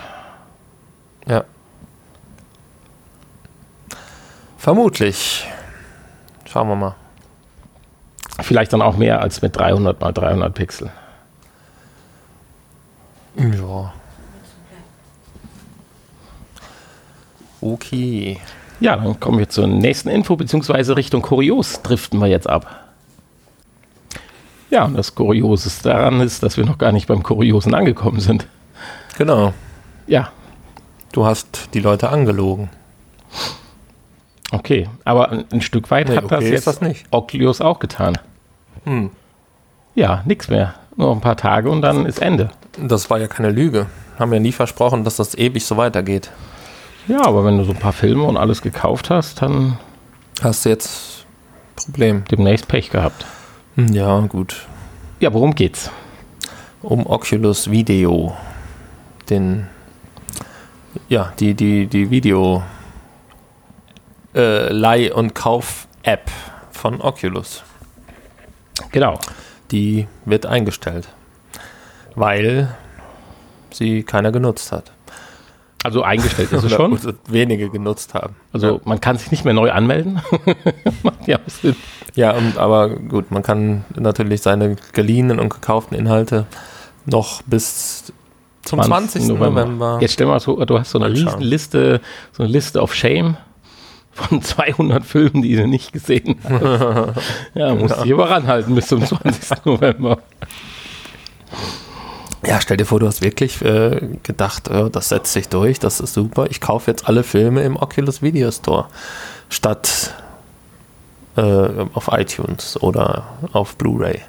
Ja. 1.27 1.43
Vermutlich. 4.57 5.47
Schauen 6.45 6.67
wir 6.69 6.75
mal. 6.75 6.95
Vielleicht 8.41 8.73
dann 8.73 8.81
auch 8.81 8.97
mehr 8.97 9.21
als 9.21 9.41
mit 9.41 9.55
300 9.55 9.99
mal 9.99 10.11
300 10.11 10.53
Pixel. 10.53 10.91
Ja. 13.35 13.93
Okay. 17.61 18.39
Ja, 18.79 18.95
dann 18.95 19.19
kommen 19.19 19.39
wir 19.39 19.49
zur 19.49 19.67
nächsten 19.67 20.09
Info, 20.09 20.35
beziehungsweise 20.35 20.95
Richtung 20.95 21.21
Kurios 21.21 21.81
driften 21.81 22.19
wir 22.19 22.27
jetzt 22.27 22.47
ab. 22.47 22.83
Ja, 24.69 24.85
und 24.85 24.95
das 24.95 25.15
Kurioseste 25.15 25.89
daran 25.89 26.19
ist, 26.21 26.43
dass 26.43 26.57
wir 26.57 26.65
noch 26.65 26.77
gar 26.77 26.91
nicht 26.91 27.07
beim 27.07 27.23
Kuriosen 27.23 27.73
angekommen 27.73 28.19
sind. 28.19 28.47
Genau. 29.17 29.53
Ja. 30.07 30.31
Du 31.13 31.25
hast 31.25 31.69
die 31.73 31.79
Leute 31.79 32.09
angelogen. 32.09 32.69
Okay, 34.51 34.87
aber 35.03 35.31
ein, 35.31 35.45
ein 35.51 35.61
Stück 35.61 35.89
weit 35.89 36.09
nee, 36.09 36.15
hat 36.15 36.25
okay 36.25 36.35
das 36.35 36.43
jetzt 36.49 36.67
das 36.67 36.81
nicht. 36.81 37.05
Oculus 37.11 37.61
auch 37.61 37.79
getan. 37.79 38.17
Hm. 38.83 39.09
Ja, 39.95 40.21
nichts 40.25 40.49
mehr. 40.49 40.75
Nur 40.95 41.11
ein 41.11 41.21
paar 41.21 41.37
Tage 41.37 41.69
und 41.69 41.81
dann 41.81 42.05
ist 42.05 42.21
Ende. 42.21 42.51
Das 42.77 43.09
war 43.09 43.19
ja 43.19 43.27
keine 43.27 43.51
Lüge. 43.51 43.87
Haben 44.19 44.33
ja 44.33 44.39
nie 44.39 44.51
versprochen, 44.51 45.03
dass 45.03 45.15
das 45.15 45.35
ewig 45.35 45.65
so 45.65 45.77
weitergeht. 45.77 46.31
Ja, 47.07 47.25
aber 47.25 47.45
wenn 47.45 47.57
du 47.57 47.63
so 47.63 47.71
ein 47.71 47.79
paar 47.79 47.93
Filme 47.93 48.23
und 48.23 48.37
alles 48.37 48.61
gekauft 48.61 49.09
hast, 49.09 49.41
dann 49.41 49.77
hast 50.41 50.65
du 50.65 50.69
jetzt 50.69 51.25
Problem. 51.77 52.25
Demnächst 52.25 52.67
Pech 52.67 52.89
gehabt. 52.89 53.25
Hm, 53.75 53.93
ja, 53.93 54.19
gut. 54.21 54.67
Ja, 55.19 55.31
worum 55.33 55.55
geht's? 55.55 55.91
Um 56.81 57.05
Oculus 57.05 57.69
Video. 57.71 58.35
Den, 59.29 59.67
ja, 61.07 61.33
die, 61.39 61.53
die, 61.53 61.87
die 61.87 62.09
Video 62.09 62.63
äh, 64.35 64.71
Leih- 64.71 65.13
und 65.13 65.35
Kauf-App 65.35 66.29
von 66.71 67.01
Oculus. 67.01 67.63
Genau. 68.91 69.19
Die 69.71 70.07
wird 70.25 70.45
eingestellt, 70.45 71.09
weil 72.15 72.75
sie 73.71 74.03
keiner 74.03 74.31
genutzt 74.31 74.71
hat. 74.71 74.91
Also 75.83 76.01
eingestellt 76.01 76.51
ist 76.51 76.63
es 76.63 76.71
schon. 76.73 76.99
wenige 77.27 77.69
genutzt 77.69 78.13
haben. 78.13 78.35
Also 78.51 78.75
ja. 78.75 78.81
man 78.85 78.99
kann 78.99 79.17
sich 79.17 79.31
nicht 79.31 79.45
mehr 79.45 79.53
neu 79.53 79.71
anmelden. 79.71 80.21
ja, 81.27 81.39
ja 82.15 82.31
und, 82.31 82.57
aber 82.57 82.89
gut, 82.89 83.31
man 83.31 83.43
kann 83.43 83.85
natürlich 83.95 84.41
seine 84.41 84.75
geliehenen 84.93 85.39
und 85.39 85.49
gekauften 85.49 85.95
Inhalte 85.95 86.45
noch 87.05 87.41
bis 87.43 88.11
zum 88.63 88.81
20. 88.81 89.21
20. 89.21 89.27
November. 89.29 89.61
November. 89.61 89.97
Jetzt 90.01 90.13
stell 90.13 90.27
mal 90.27 90.39
so, 90.39 90.63
du 90.65 90.79
hast 90.79 90.91
so 90.91 90.99
eine 90.99 91.13
riesen 91.13 91.41
Liste, 91.41 92.01
so 92.33 92.43
eine 92.43 92.51
Liste 92.51 92.81
of 92.81 92.93
Shame 92.93 93.37
von 94.11 94.41
200 94.41 95.05
Filmen, 95.05 95.41
die 95.41 95.55
du 95.55 95.67
nicht 95.67 95.93
gesehen 95.93 96.37
hast. 96.43 97.15
ja, 97.53 97.75
musst 97.75 97.95
ja. 97.95 98.03
dich 98.03 98.13
aber 98.13 98.29
ranhalten 98.29 98.75
bis 98.75 98.87
zum 98.87 99.05
20. 99.05 99.63
November. 99.65 100.17
Ja, 102.45 102.61
stell 102.61 102.77
dir 102.77 102.85
vor, 102.85 102.99
du 102.99 103.07
hast 103.07 103.21
wirklich 103.21 103.61
äh, 103.61 103.99
gedacht, 104.23 104.69
oh, 104.69 104.89
das 104.89 105.09
setzt 105.09 105.33
sich 105.33 105.49
durch, 105.49 105.79
das 105.79 105.99
ist 105.99 106.13
super. 106.13 106.47
Ich 106.49 106.61
kaufe 106.61 106.91
jetzt 106.91 107.07
alle 107.07 107.23
Filme 107.23 107.63
im 107.63 107.75
Oculus 107.77 108.21
Video 108.21 108.51
Store 108.51 108.85
statt 109.49 110.13
äh, 111.35 111.41
auf 111.41 112.09
iTunes 112.11 112.81
oder 112.81 113.25
auf 113.53 113.75
Blu-ray. 113.75 114.21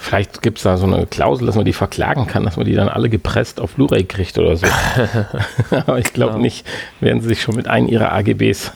Vielleicht 0.00 0.42
gibt 0.42 0.58
es 0.58 0.64
da 0.64 0.76
so 0.76 0.86
eine 0.86 1.06
Klausel, 1.06 1.46
dass 1.46 1.54
man 1.54 1.64
die 1.64 1.72
verklagen 1.72 2.26
kann, 2.26 2.44
dass 2.44 2.56
man 2.56 2.66
die 2.66 2.74
dann 2.74 2.88
alle 2.88 3.08
gepresst 3.08 3.60
auf 3.60 3.74
Blu-ray 3.74 4.04
kriegt 4.04 4.38
oder 4.38 4.56
so. 4.56 4.66
Aber 5.70 5.98
ich 5.98 6.12
glaube 6.12 6.32
genau. 6.32 6.42
nicht, 6.42 6.66
werden 7.00 7.20
sie 7.20 7.28
sich 7.28 7.42
schon 7.42 7.54
mit 7.54 7.68
einem 7.68 7.86
ihrer 7.86 8.12
AGBs 8.12 8.72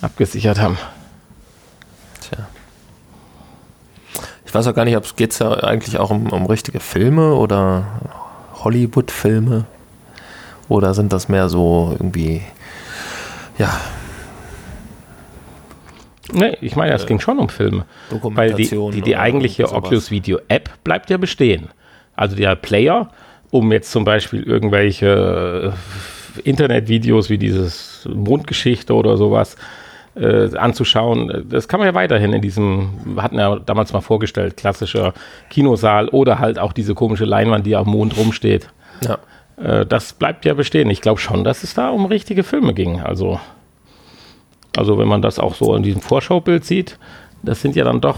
abgesichert 0.00 0.58
haben. 0.58 0.78
Weiß 4.56 4.66
auch 4.68 4.74
gar 4.74 4.84
nicht, 4.84 4.96
ob 4.96 5.04
es 5.04 5.16
geht 5.16 5.38
ja 5.38 5.52
eigentlich 5.52 5.98
auch 5.98 6.10
um, 6.10 6.32
um 6.32 6.46
richtige 6.46 6.80
Filme 6.80 7.34
oder 7.34 7.86
Hollywood-Filme 8.64 9.66
oder 10.68 10.94
sind 10.94 11.12
das 11.12 11.28
mehr 11.28 11.48
so 11.48 11.90
irgendwie, 11.92 12.42
ja. 13.58 13.80
Nee, 16.32 16.56
ich 16.60 16.74
meine, 16.74 16.94
es 16.94 17.04
äh, 17.04 17.06
ging 17.06 17.20
schon 17.20 17.38
um 17.38 17.48
Filme. 17.48 17.84
Weil 18.10 18.54
die, 18.54 18.68
die, 18.68 19.02
die 19.02 19.16
eigentliche 19.16 19.72
Oculus 19.72 20.10
Video 20.10 20.40
App 20.48 20.70
bleibt 20.82 21.10
ja 21.10 21.18
bestehen. 21.18 21.68
Also 22.16 22.34
der 22.34 22.56
Player, 22.56 23.10
um 23.50 23.70
jetzt 23.70 23.92
zum 23.92 24.04
Beispiel 24.04 24.42
irgendwelche 24.42 25.74
Internetvideos 26.42 27.30
wie 27.30 27.38
dieses 27.38 28.08
Mondgeschichte 28.12 28.94
oder 28.94 29.16
sowas 29.16 29.54
äh, 29.54 29.85
anzuschauen. 30.16 31.46
Das 31.50 31.68
kann 31.68 31.78
man 31.78 31.88
ja 31.88 31.94
weiterhin 31.94 32.32
in 32.32 32.40
diesem, 32.40 33.16
hatten 33.18 33.38
ja 33.38 33.56
damals 33.58 33.92
mal 33.92 34.00
vorgestellt, 34.00 34.56
klassischer 34.56 35.12
Kinosaal 35.50 36.08
oder 36.08 36.38
halt 36.38 36.58
auch 36.58 36.72
diese 36.72 36.94
komische 36.94 37.24
Leinwand, 37.24 37.66
die 37.66 37.76
am 37.76 37.88
Mond 37.88 38.16
rumsteht. 38.16 38.70
Ja. 39.02 39.18
Äh, 39.56 39.86
das 39.86 40.12
bleibt 40.12 40.44
ja 40.44 40.54
bestehen. 40.54 40.90
Ich 40.90 41.00
glaube 41.00 41.20
schon, 41.20 41.44
dass 41.44 41.62
es 41.62 41.74
da 41.74 41.90
um 41.90 42.06
richtige 42.06 42.44
Filme 42.44 42.74
ging. 42.74 43.00
Also, 43.00 43.40
also 44.76 44.98
wenn 44.98 45.08
man 45.08 45.22
das 45.22 45.38
auch 45.38 45.54
so 45.54 45.74
in 45.74 45.82
diesem 45.82 46.00
Vorschaubild 46.00 46.64
sieht, 46.64 46.98
das 47.42 47.60
sind 47.60 47.76
ja 47.76 47.84
dann 47.84 48.00
doch 48.00 48.16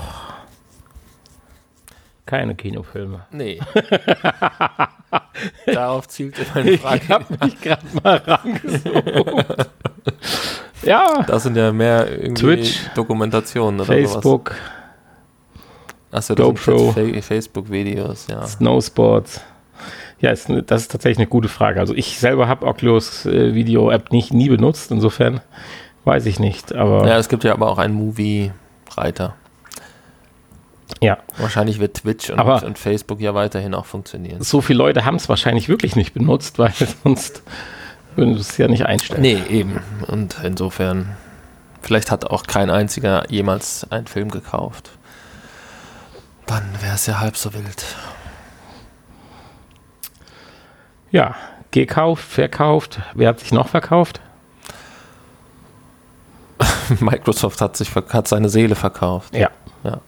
keine 2.26 2.54
Kinofilme. 2.54 3.26
Nee. 3.30 3.58
Darauf 5.66 6.08
zielt 6.08 6.36
meine 6.54 6.76
Frage. 6.76 7.00
Ich 7.02 7.10
habe 7.10 7.24
mich 7.42 7.60
gerade 7.60 7.86
mal 8.02 8.16
rangesucht. 8.18 9.70
ja. 10.88 11.24
Das 11.26 11.42
sind 11.42 11.56
ja 11.56 11.72
mehr 11.72 12.06
Twitch, 12.34 12.80
Dokumentationen 12.94 13.80
oder 13.80 13.86
Facebook, 13.86 14.50
sowas. 14.50 14.78
Achso, 16.10 16.34
das 16.34 16.46
GoPro, 16.46 16.92
sind 16.92 17.22
Facebook-Videos, 17.22 18.28
ja. 18.28 18.46
Snowsports. 18.46 19.42
Ja, 20.20 20.30
ist, 20.30 20.50
das 20.66 20.82
ist 20.82 20.90
tatsächlich 20.90 21.18
eine 21.18 21.28
gute 21.28 21.48
Frage. 21.48 21.80
Also 21.80 21.94
ich 21.94 22.18
selber 22.18 22.48
habe 22.48 22.66
Oculus 22.66 23.26
äh, 23.26 23.54
Video 23.54 23.90
App 23.90 24.10
nicht 24.10 24.32
nie 24.32 24.48
benutzt, 24.48 24.90
insofern 24.90 25.40
weiß 26.04 26.26
ich 26.26 26.40
nicht. 26.40 26.74
Aber 26.74 27.06
ja, 27.06 27.18
es 27.18 27.28
gibt 27.28 27.44
ja 27.44 27.52
aber 27.52 27.70
auch 27.70 27.78
einen 27.78 27.94
Movie-Reiter. 27.94 29.34
Ja. 31.00 31.18
Wahrscheinlich 31.36 31.78
wird 31.78 31.98
Twitch 31.98 32.30
und, 32.30 32.40
und 32.40 32.78
Facebook 32.78 33.20
ja 33.20 33.34
weiterhin 33.34 33.74
auch 33.74 33.86
funktionieren. 33.86 34.42
So 34.42 34.60
viele 34.60 34.78
Leute 34.78 35.04
haben 35.04 35.16
es 35.16 35.28
wahrscheinlich 35.28 35.68
wirklich 35.68 35.94
nicht 35.94 36.14
benutzt, 36.14 36.58
weil 36.58 36.72
sonst 37.04 37.42
würden 38.18 38.34
sie 38.34 38.40
es 38.40 38.56
ja 38.58 38.68
nicht 38.68 38.84
einstellen. 38.84 39.22
Nee, 39.22 39.40
eben. 39.48 39.80
Und 40.08 40.36
insofern, 40.42 41.16
vielleicht 41.80 42.10
hat 42.10 42.26
auch 42.26 42.42
kein 42.42 42.68
einziger 42.68 43.30
jemals 43.30 43.86
einen 43.90 44.06
Film 44.06 44.30
gekauft. 44.30 44.90
Dann 46.46 46.64
wäre 46.82 46.96
es 46.96 47.06
ja 47.06 47.20
halb 47.20 47.36
so 47.36 47.54
wild. 47.54 47.84
Ja, 51.10 51.36
gekauft, 51.70 52.24
verkauft. 52.24 53.00
Wer 53.14 53.28
hat 53.28 53.40
sich 53.40 53.52
noch 53.52 53.68
verkauft? 53.68 54.20
Microsoft 57.00 57.60
hat 57.60 57.76
sich 57.76 57.94
hat 57.94 58.28
seine 58.28 58.48
Seele 58.48 58.74
verkauft. 58.74 59.34
Ja. 59.34 59.50
ja. 59.84 60.00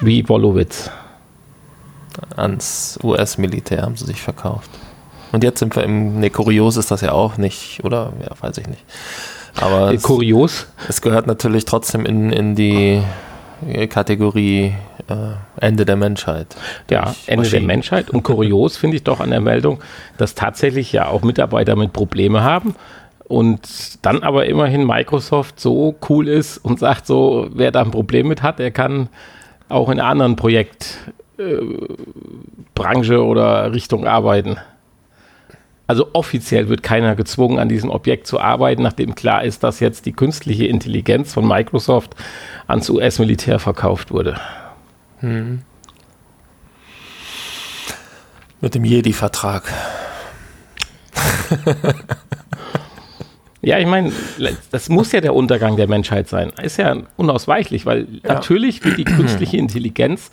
Wie 0.00 0.28
Wolowitz. 0.28 0.90
Ans 2.36 2.98
US-Militär 3.02 3.82
haben 3.82 3.96
sie 3.96 4.06
sich 4.06 4.20
verkauft. 4.20 4.70
Und 5.32 5.44
jetzt 5.44 5.60
sind 5.60 5.76
wir 5.76 5.84
im, 5.84 6.20
ne, 6.20 6.30
kurios 6.30 6.76
ist 6.76 6.90
das 6.90 7.00
ja 7.00 7.12
auch 7.12 7.36
nicht, 7.36 7.84
oder? 7.84 8.12
Ja, 8.22 8.30
weiß 8.40 8.58
ich 8.58 8.66
nicht. 8.66 8.84
Aber 9.60 9.92
äh, 9.92 9.96
kurios? 9.98 10.66
Es, 10.82 10.96
es, 10.96 11.02
gehört 11.02 11.26
natürlich 11.26 11.64
trotzdem 11.64 12.06
in, 12.06 12.32
in 12.32 12.54
die 12.54 13.02
Kategorie 13.88 14.74
äh, 15.08 15.14
Ende 15.60 15.84
der 15.84 15.96
Menschheit. 15.96 16.56
Ja, 16.88 17.14
Ende 17.26 17.48
der 17.48 17.60
Menschheit. 17.60 18.10
Und 18.10 18.22
kurios 18.22 18.76
finde 18.76 18.96
ich 18.96 19.04
doch 19.04 19.20
an 19.20 19.30
der 19.30 19.40
Meldung, 19.40 19.80
dass 20.18 20.34
tatsächlich 20.34 20.92
ja 20.92 21.08
auch 21.08 21.22
Mitarbeiter 21.22 21.76
mit 21.76 21.92
Probleme 21.92 22.42
haben 22.42 22.74
und 23.30 24.04
dann 24.04 24.22
aber 24.24 24.46
immerhin 24.46 24.86
Microsoft 24.86 25.60
so 25.60 25.94
cool 26.08 26.26
ist 26.26 26.58
und 26.58 26.80
sagt 26.80 27.06
so, 27.06 27.48
wer 27.52 27.70
da 27.70 27.82
ein 27.82 27.92
Problem 27.92 28.26
mit 28.26 28.42
hat, 28.42 28.58
der 28.58 28.72
kann 28.72 29.08
auch 29.68 29.88
in 29.88 30.00
einer 30.00 30.08
anderen 30.08 30.34
Projektbranche 30.34 33.14
äh, 33.14 33.18
oder 33.18 33.72
Richtung 33.72 34.04
arbeiten. 34.06 34.56
Also 35.90 36.06
offiziell 36.12 36.68
wird 36.68 36.84
keiner 36.84 37.16
gezwungen, 37.16 37.58
an 37.58 37.68
diesem 37.68 37.90
Objekt 37.90 38.28
zu 38.28 38.38
arbeiten, 38.38 38.80
nachdem 38.80 39.16
klar 39.16 39.42
ist, 39.42 39.64
dass 39.64 39.80
jetzt 39.80 40.06
die 40.06 40.12
künstliche 40.12 40.66
Intelligenz 40.66 41.34
von 41.34 41.44
Microsoft 41.44 42.14
ans 42.68 42.88
US-Militär 42.88 43.58
verkauft 43.58 44.12
wurde. 44.12 44.36
Hm. 45.18 45.62
Mit 48.60 48.76
dem 48.76 48.84
Jedi-Vertrag. 48.84 49.64
ja, 53.60 53.80
ich 53.80 53.86
meine, 53.88 54.12
das 54.70 54.88
muss 54.90 55.10
ja 55.10 55.20
der 55.20 55.34
Untergang 55.34 55.74
der 55.74 55.88
Menschheit 55.88 56.28
sein. 56.28 56.52
Ist 56.62 56.76
ja 56.76 56.98
unausweichlich, 57.16 57.84
weil 57.84 58.06
ja. 58.22 58.34
natürlich 58.34 58.84
wird 58.84 58.96
die 58.96 59.04
künstliche 59.04 59.56
Intelligenz 59.56 60.30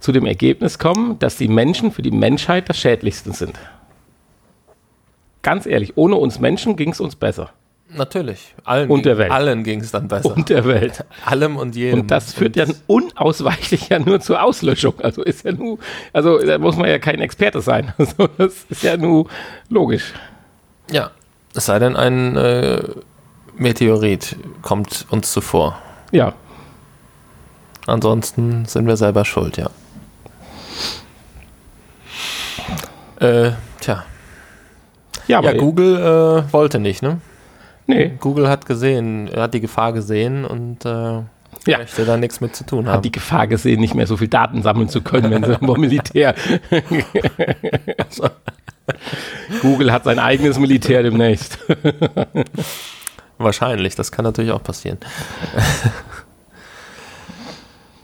zu 0.00 0.12
dem 0.12 0.26
Ergebnis 0.26 0.78
kommen, 0.78 1.18
dass 1.18 1.36
die 1.36 1.48
Menschen 1.48 1.92
für 1.92 2.02
die 2.02 2.10
Menschheit 2.10 2.68
das 2.68 2.76
Schädlichste 2.76 3.32
sind. 3.32 3.58
Ganz 5.42 5.66
ehrlich, 5.66 5.96
ohne 5.96 6.16
uns 6.16 6.38
Menschen 6.38 6.76
ging 6.76 6.90
es 6.90 7.00
uns 7.00 7.16
besser. 7.16 7.50
Natürlich. 7.94 8.54
Allen 8.64 8.90
und 8.90 9.04
der 9.04 9.18
Welt. 9.18 9.30
Allen 9.30 9.64
ging 9.64 9.80
es 9.80 9.90
dann 9.90 10.08
besser. 10.08 10.34
Und 10.34 10.48
der 10.48 10.64
Welt. 10.64 11.04
Allem 11.26 11.56
und 11.56 11.76
jedem. 11.76 12.00
Und 12.00 12.10
das 12.10 12.32
führt 12.32 12.56
ja 12.56 12.64
unausweichlich 12.86 13.90
ja 13.90 13.98
nur 13.98 14.20
zur 14.20 14.42
Auslöschung. 14.42 14.94
Also 15.00 15.22
ist 15.22 15.44
ja 15.44 15.52
nur, 15.52 15.78
also 16.12 16.38
da 16.38 16.58
muss 16.58 16.76
man 16.76 16.88
ja 16.88 16.98
kein 16.98 17.20
Experte 17.20 17.60
sein. 17.60 17.92
Also 17.98 18.28
das 18.38 18.64
ist 18.68 18.82
ja 18.82 18.96
nur 18.96 19.26
logisch. 19.68 20.12
Ja. 20.90 21.10
Es 21.54 21.66
sei 21.66 21.78
denn, 21.78 21.96
ein 21.96 22.36
äh, 22.36 22.82
Meteorit 23.56 24.36
kommt 24.62 25.06
uns 25.10 25.30
zuvor. 25.32 25.78
Ja. 26.12 26.32
Ansonsten 27.86 28.64
sind 28.64 28.86
wir 28.86 28.96
selber 28.96 29.24
schuld, 29.24 29.58
ja. 29.58 29.70
Äh, 33.20 33.52
tja. 33.80 34.04
Ja, 35.28 35.42
ja 35.42 35.52
Google 35.52 35.96
äh, 35.96 36.52
wollte 36.52 36.78
nicht, 36.78 37.02
ne? 37.02 37.20
Nee. 37.86 38.12
Google 38.20 38.48
hat 38.48 38.66
gesehen, 38.66 39.30
hat 39.34 39.54
die 39.54 39.60
Gefahr 39.60 39.92
gesehen 39.92 40.44
und 40.44 40.84
äh, 40.84 41.20
ja. 41.66 41.78
möchte 41.78 42.04
da 42.04 42.16
nichts 42.16 42.40
mit 42.40 42.56
zu 42.56 42.64
tun 42.64 42.86
haben. 42.86 42.96
Hat 42.96 43.04
die 43.04 43.12
Gefahr 43.12 43.46
gesehen, 43.46 43.80
nicht 43.80 43.94
mehr 43.94 44.06
so 44.06 44.16
viel 44.16 44.28
Daten 44.28 44.62
sammeln 44.62 44.88
zu 44.88 45.02
können, 45.02 45.30
wenn 45.30 45.44
sie 45.44 45.58
vom 45.58 45.80
Militär. 45.80 46.34
Google 49.60 49.92
hat 49.92 50.04
sein 50.04 50.18
eigenes 50.18 50.58
Militär 50.58 51.02
demnächst. 51.02 51.58
Wahrscheinlich, 53.38 53.96
das 53.96 54.12
kann 54.12 54.24
natürlich 54.24 54.52
auch 54.52 54.62
passieren. 54.62 54.98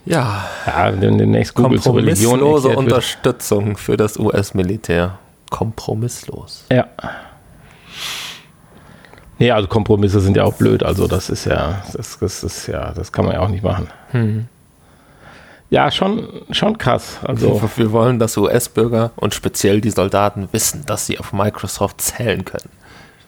ja. 0.05 0.45
Ja, 0.67 0.91
demnächst 0.91 1.55
Google 1.55 1.81
zur 1.81 1.97
Religion. 1.97 2.43
Unterstützung 2.43 3.77
für 3.77 3.97
das 3.97 4.19
US-Militär 4.19 5.19
kompromisslos. 5.51 6.65
Ja. 6.71 6.87
Nee, 9.39 9.53
also 9.53 9.69
Kompromisse 9.69 10.21
sind 10.21 10.37
ja 10.37 10.45
auch 10.45 10.55
blöd. 10.55 10.83
Also 10.83 11.07
das 11.07 11.31
ist 11.31 11.45
ja, 11.45 11.83
das, 11.93 12.19
das 12.19 12.43
ist 12.43 12.67
ja, 12.67 12.93
das 12.93 13.13
kann 13.13 13.25
man 13.25 13.35
ja 13.35 13.41
auch 13.41 13.49
nicht 13.49 13.63
machen. 13.63 13.89
Hm. 14.11 14.47
Ja, 15.71 15.91
schon, 15.91 16.27
schon 16.51 16.79
krass. 16.79 17.19
Also 17.23 17.61
wir 17.77 17.93
wollen, 17.93 18.19
dass 18.19 18.37
US-Bürger 18.37 19.13
und 19.17 19.35
speziell 19.35 19.81
die 19.81 19.91
Soldaten 19.91 20.49
wissen, 20.53 20.85
dass 20.87 21.07
sie 21.07 21.19
auf 21.19 21.33
Microsoft 21.33 22.01
zählen 22.01 22.45
können. 22.45 22.71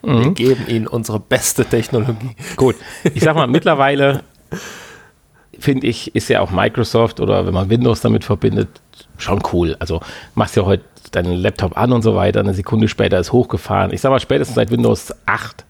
Mhm. 0.03 0.25
Wir 0.25 0.31
geben 0.33 0.67
ihnen 0.67 0.87
unsere 0.87 1.21
beste 1.21 1.65
Technologie. 1.67 2.35
Gut, 2.57 2.77
ich 3.15 3.23
sag 3.23 3.37
mal, 3.37 3.47
mittlerweile 3.49 4.23
finde 5.59 5.87
ich, 5.87 6.15
ist 6.15 6.29
ja 6.29 6.41
auch 6.41 6.51
Microsoft 6.51 7.21
oder 7.21 7.47
wenn 7.47 7.53
man 7.53 7.69
Windows 7.69 8.01
damit 8.01 8.25
verbindet, 8.25 8.69
schon 9.19 9.43
cool. 9.53 9.77
Also 9.79 10.01
machst 10.35 10.57
ja 10.57 10.65
heute 10.65 10.85
deinen 11.11 11.35
Laptop 11.35 11.77
an 11.77 11.93
und 11.93 12.03
so 12.03 12.15
weiter, 12.15 12.41
eine 12.41 12.55
Sekunde 12.55 12.89
später 12.89 13.19
ist 13.19 13.33
hochgefahren. 13.33 13.93
Ich 13.93 14.01
sag 14.01 14.11
mal, 14.11 14.21
spätestens 14.21 14.55
seit 14.55 14.71
Windows 14.71 15.15
8 15.27 15.65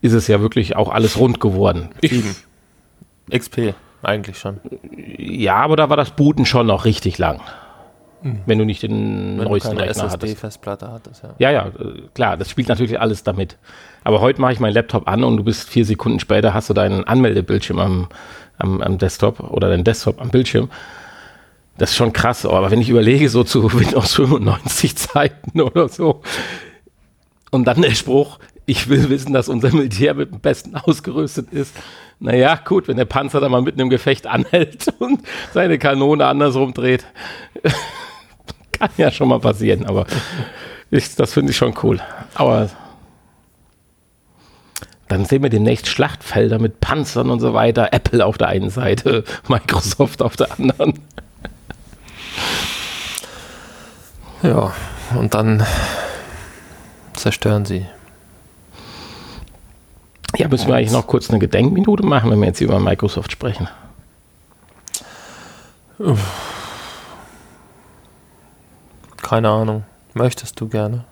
ist 0.00 0.12
es 0.12 0.28
ja 0.28 0.40
wirklich 0.40 0.76
auch 0.76 0.90
alles 0.90 1.18
rund 1.18 1.40
geworden. 1.40 1.90
7. 2.02 2.34
XP, 3.30 3.74
eigentlich 4.02 4.38
schon. 4.38 4.60
Ja, 5.16 5.56
aber 5.56 5.76
da 5.76 5.88
war 5.88 5.96
das 5.96 6.10
Booten 6.10 6.44
schon 6.44 6.66
noch 6.66 6.84
richtig 6.84 7.18
lang. 7.18 7.40
Mhm. 8.22 8.40
Wenn 8.46 8.58
du 8.58 8.64
nicht 8.64 8.82
den 8.82 9.38
Wenn 9.38 9.48
neuesten 9.48 9.76
Rechner 9.76 10.10
hattest. 10.10 10.38
festplatte 10.38 10.90
hattest, 10.90 11.22
ja. 11.22 11.34
Ja, 11.38 11.50
ja, 11.50 11.70
klar, 12.14 12.36
das 12.36 12.50
spielt 12.50 12.68
natürlich 12.68 12.98
alles 13.00 13.22
damit. 13.22 13.58
Aber 14.02 14.20
heute 14.20 14.40
mache 14.40 14.52
ich 14.52 14.60
meinen 14.60 14.74
Laptop 14.74 15.08
an 15.08 15.24
und 15.24 15.36
du 15.36 15.44
bist 15.44 15.68
vier 15.68 15.84
Sekunden 15.84 16.20
später, 16.20 16.54
hast 16.54 16.70
du 16.70 16.74
deinen 16.74 17.04
Anmeldebildschirm 17.04 17.78
am, 17.78 18.08
am, 18.58 18.80
am 18.80 18.98
Desktop 18.98 19.40
oder 19.40 19.68
deinen 19.68 19.84
Desktop 19.84 20.20
am 20.20 20.30
Bildschirm. 20.30 20.70
Das 21.76 21.90
ist 21.90 21.96
schon 21.96 22.12
krass, 22.12 22.46
aber 22.46 22.70
wenn 22.70 22.80
ich 22.80 22.88
überlege, 22.88 23.28
so 23.28 23.44
zu 23.44 23.72
Windows 23.78 24.14
95 24.14 24.96
Zeiten 24.96 25.60
oder 25.60 25.88
so, 25.88 26.22
und 27.50 27.64
dann 27.64 27.82
der 27.82 27.94
Spruch, 27.94 28.38
ich 28.66 28.88
will 28.88 29.08
wissen, 29.10 29.32
dass 29.32 29.48
unser 29.48 29.72
Militär 29.72 30.14
mit 30.14 30.32
dem 30.32 30.40
Besten 30.40 30.74
ausgerüstet 30.74 31.52
ist. 31.52 31.76
Naja, 32.18 32.56
gut, 32.56 32.88
wenn 32.88 32.96
der 32.96 33.04
Panzer 33.04 33.40
da 33.40 33.48
mal 33.48 33.62
mitten 33.62 33.80
im 33.80 33.90
Gefecht 33.90 34.26
anhält 34.26 34.86
und 34.98 35.20
seine 35.52 35.78
Kanone 35.78 36.26
andersrum 36.26 36.74
dreht, 36.74 37.04
kann 38.72 38.90
ja 38.96 39.10
schon 39.10 39.28
mal 39.28 39.40
passieren, 39.40 39.86
aber 39.86 40.06
ich, 40.90 41.14
das 41.14 41.32
finde 41.32 41.50
ich 41.50 41.56
schon 41.56 41.74
cool. 41.82 42.00
Aber 42.34 42.70
dann 45.08 45.24
sehen 45.24 45.42
wir 45.42 45.50
demnächst 45.50 45.86
Schlachtfelder 45.86 46.58
mit 46.58 46.80
Panzern 46.80 47.30
und 47.30 47.40
so 47.40 47.54
weiter. 47.54 47.92
Apple 47.92 48.24
auf 48.24 48.38
der 48.38 48.48
einen 48.48 48.70
Seite, 48.70 49.24
Microsoft 49.48 50.22
auf 50.22 50.36
der 50.36 50.58
anderen. 50.58 50.94
Ja, 54.42 54.72
und 55.18 55.34
dann 55.34 55.64
zerstören 57.14 57.64
sie. 57.64 57.86
Ja, 60.36 60.48
müssen 60.48 60.68
wir 60.68 60.74
eigentlich 60.74 60.92
noch 60.92 61.06
kurz 61.06 61.30
eine 61.30 61.38
Gedenkminute 61.38 62.04
machen, 62.04 62.30
wenn 62.30 62.40
wir 62.40 62.46
jetzt 62.46 62.60
über 62.60 62.80
Microsoft 62.80 63.32
sprechen? 63.32 63.68
Keine 69.22 69.48
Ahnung. 69.48 69.84
Möchtest 70.12 70.60
du 70.60 70.68
gerne? 70.68 71.04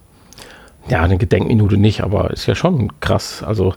Ja, 0.88 1.02
eine 1.02 1.18
Gedenkminute 1.18 1.76
nicht, 1.76 2.02
aber 2.02 2.30
ist 2.30 2.46
ja 2.46 2.54
schon 2.54 3.00
krass. 3.00 3.42
Also, 3.42 3.74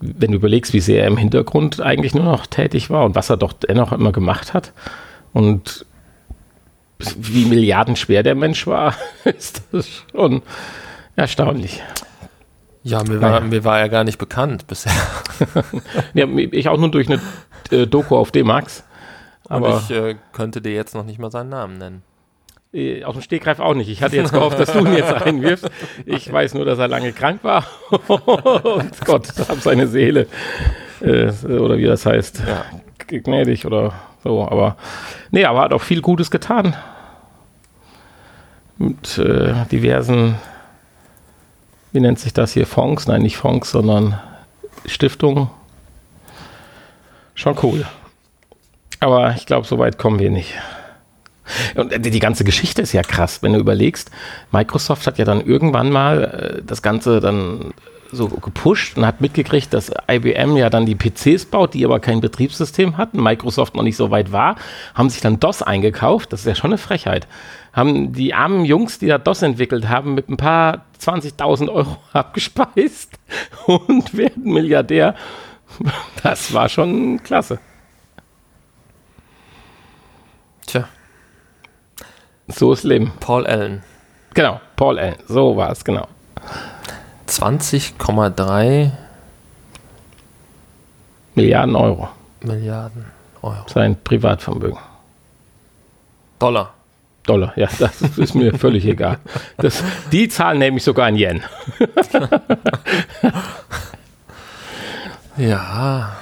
wenn 0.00 0.32
du 0.32 0.38
überlegst, 0.38 0.72
wie 0.72 0.80
sehr 0.80 1.02
er 1.02 1.08
im 1.08 1.16
Hintergrund 1.18 1.80
eigentlich 1.80 2.14
nur 2.14 2.24
noch 2.24 2.46
tätig 2.46 2.88
war 2.88 3.04
und 3.04 3.14
was 3.14 3.30
er 3.30 3.36
doch 3.36 3.52
dennoch 3.52 3.92
immer 3.92 4.12
gemacht 4.12 4.54
hat 4.54 4.72
und 5.32 5.84
wie 6.98 7.44
milliardenschwer 7.44 8.22
der 8.22 8.34
Mensch 8.34 8.66
war, 8.66 8.94
ist 9.24 9.62
das 9.72 9.88
schon 9.88 10.42
erstaunlich. 11.16 11.82
Ja, 12.82 13.02
mir 13.02 13.20
war, 13.20 13.40
mir 13.40 13.64
war 13.64 13.80
er 13.80 13.88
gar 13.88 14.04
nicht 14.04 14.18
bekannt 14.18 14.66
bisher. 14.66 14.92
ja, 16.14 16.26
ich 16.26 16.68
auch 16.68 16.78
nur 16.78 16.90
durch 16.90 17.08
eine 17.08 17.20
äh, 17.70 17.86
Doku 17.86 18.16
auf 18.16 18.30
D-Max. 18.30 18.84
Aber 19.48 19.74
Und 19.74 19.82
ich 19.82 19.90
äh, 19.90 20.16
könnte 20.32 20.60
dir 20.60 20.72
jetzt 20.72 20.94
noch 20.94 21.04
nicht 21.04 21.18
mal 21.18 21.30
seinen 21.30 21.50
Namen 21.50 21.78
nennen. 21.78 22.02
Äh, 22.72 23.04
aus 23.04 23.14
dem 23.14 23.22
Stegreif 23.22 23.60
auch 23.60 23.74
nicht. 23.74 23.88
Ich 23.88 24.02
hatte 24.02 24.16
jetzt 24.16 24.32
gehofft, 24.32 24.58
dass 24.58 24.72
du 24.72 24.80
ihn 24.80 24.92
jetzt 24.92 25.12
einwirfst. 25.12 25.70
Ich 26.04 26.30
weiß 26.30 26.54
nur, 26.54 26.64
dass 26.64 26.78
er 26.78 26.88
lange 26.88 27.12
krank 27.12 27.42
war. 27.42 27.66
Und 28.08 29.04
Gott, 29.04 29.28
hab 29.48 29.60
seine 29.60 29.86
Seele. 29.86 30.26
Äh, 31.00 31.30
oder 31.46 31.78
wie 31.78 31.86
das 31.86 32.04
heißt. 32.04 32.42
Ja. 32.46 32.64
Gnädig 33.06 33.64
oder 33.64 33.94
so. 34.28 34.46
Aber 34.46 34.76
nee, 35.30 35.44
aber 35.44 35.62
hat 35.62 35.72
auch 35.72 35.82
viel 35.82 36.02
Gutes 36.02 36.30
getan. 36.30 36.76
Mit 38.76 39.18
äh, 39.18 39.54
diversen, 39.72 40.36
wie 41.92 42.00
nennt 42.00 42.18
sich 42.18 42.34
das 42.34 42.52
hier? 42.52 42.66
Fonds? 42.66 43.06
Nein, 43.06 43.22
nicht 43.22 43.38
Fonds, 43.38 43.70
sondern 43.70 44.20
Stiftungen. 44.84 45.48
Schon 47.34 47.56
cool. 47.62 47.86
Aber 49.00 49.34
ich 49.34 49.46
glaube, 49.46 49.66
so 49.66 49.78
weit 49.78 49.96
kommen 49.96 50.18
wir 50.18 50.30
nicht. 50.30 50.54
Und 51.74 52.04
die 52.04 52.18
ganze 52.18 52.44
Geschichte 52.44 52.82
ist 52.82 52.92
ja 52.92 53.02
krass, 53.02 53.42
wenn 53.42 53.54
du 53.54 53.58
überlegst. 53.58 54.10
Microsoft 54.52 55.06
hat 55.06 55.16
ja 55.16 55.24
dann 55.24 55.40
irgendwann 55.40 55.90
mal 55.90 56.24
äh, 56.58 56.62
das 56.62 56.82
Ganze 56.82 57.20
dann 57.20 57.72
so 58.10 58.28
gepusht 58.28 58.96
und 58.96 59.06
hat 59.06 59.20
mitgekriegt, 59.20 59.72
dass 59.72 59.92
IBM 60.10 60.56
ja 60.56 60.70
dann 60.70 60.86
die 60.86 60.96
PCs 60.96 61.46
baut, 61.46 61.74
die 61.74 61.84
aber 61.84 62.00
kein 62.00 62.20
Betriebssystem 62.20 62.96
hatten, 62.96 63.22
Microsoft 63.22 63.74
noch 63.74 63.82
nicht 63.82 63.96
so 63.96 64.10
weit 64.10 64.32
war, 64.32 64.56
haben 64.94 65.10
sich 65.10 65.20
dann 65.20 65.40
DOS 65.40 65.62
eingekauft, 65.62 66.32
das 66.32 66.40
ist 66.40 66.46
ja 66.46 66.54
schon 66.54 66.70
eine 66.70 66.78
Frechheit. 66.78 67.26
Haben 67.72 68.12
die 68.12 68.34
armen 68.34 68.64
Jungs, 68.64 68.98
die 68.98 69.06
da 69.06 69.18
DOS 69.18 69.42
entwickelt 69.42 69.88
haben, 69.88 70.14
mit 70.14 70.28
ein 70.28 70.36
paar 70.36 70.86
20.000 71.00 71.68
Euro 71.68 71.96
abgespeist 72.12 73.18
und 73.66 74.16
werden 74.16 74.44
Milliardär. 74.44 75.14
Das 76.22 76.52
war 76.54 76.68
schon 76.68 77.22
klasse. 77.22 77.58
Tja. 80.66 80.88
So 82.48 82.72
ist 82.72 82.84
Leben. 82.84 83.12
Paul 83.20 83.46
Allen. 83.46 83.82
Genau, 84.34 84.60
Paul 84.76 84.98
Allen. 84.98 85.16
So 85.26 85.56
war 85.56 85.70
es, 85.70 85.84
genau. 85.84 86.08
20,3 87.28 88.90
Milliarden 91.34 91.76
Euro. 91.76 92.08
Milliarden 92.40 93.04
Euro. 93.42 93.64
Sein 93.68 93.96
Privatvermögen. 94.02 94.78
Dollar. 96.38 96.74
Dollar, 97.26 97.52
ja, 97.56 97.68
das 97.78 98.00
ist 98.00 98.34
mir 98.34 98.58
völlig 98.58 98.86
egal. 98.86 99.18
Das, 99.58 99.84
die 100.10 100.28
zahlen 100.28 100.58
nämlich 100.58 100.82
sogar 100.82 101.08
in 101.10 101.16
Yen. 101.16 101.42
ja. 105.36 106.16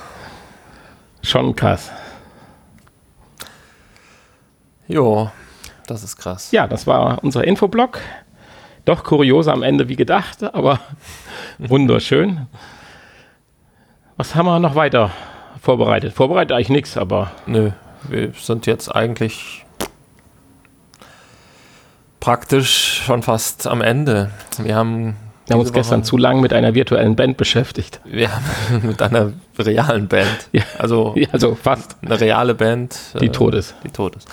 Schon 1.22 1.54
krass. 1.54 1.90
Jo, 4.88 5.30
das 5.86 6.02
ist 6.02 6.16
krass. 6.16 6.50
Ja, 6.50 6.66
das 6.66 6.86
war 6.86 7.22
unser 7.22 7.44
Infoblog. 7.44 8.00
Doch 8.86 9.04
kurioser 9.04 9.52
am 9.52 9.62
Ende 9.62 9.88
wie 9.88 9.96
gedacht, 9.96 10.42
aber 10.42 10.80
wunderschön. 11.58 12.46
Was 14.16 14.34
haben 14.34 14.46
wir 14.46 14.58
noch 14.60 14.76
weiter 14.76 15.10
vorbereitet? 15.60 16.14
Vorbereitet 16.14 16.52
eigentlich 16.52 16.70
nichts, 16.70 16.96
aber. 16.96 17.32
Nö, 17.46 17.72
wir 18.08 18.32
sind 18.32 18.64
jetzt 18.66 18.88
eigentlich 18.94 19.66
praktisch 22.20 23.02
schon 23.04 23.22
fast 23.22 23.66
am 23.66 23.82
Ende. 23.82 24.30
Wir 24.58 24.76
haben 24.76 25.16
wir 25.46 25.54
haben 25.54 25.60
uns 25.60 25.72
gestern 25.72 26.02
zu 26.02 26.16
lang 26.16 26.40
mit 26.40 26.52
einer 26.52 26.74
virtuellen 26.74 27.14
Band 27.14 27.36
beschäftigt. 27.36 28.00
Wir 28.04 28.30
haben 28.32 28.44
mit 28.86 29.02
einer 29.02 29.32
realen 29.58 30.06
Band. 30.06 30.48
Ja, 30.52 30.62
also, 30.78 31.14
also 31.32 31.56
fast. 31.56 31.96
Eine 32.02 32.20
reale 32.20 32.54
Band. 32.54 32.96
Die 33.20 33.26
äh, 33.26 33.30
tot 33.30 33.54
ist. 33.54 33.74
Die 33.84 33.90
tot 33.90 34.14
ist. 34.14 34.28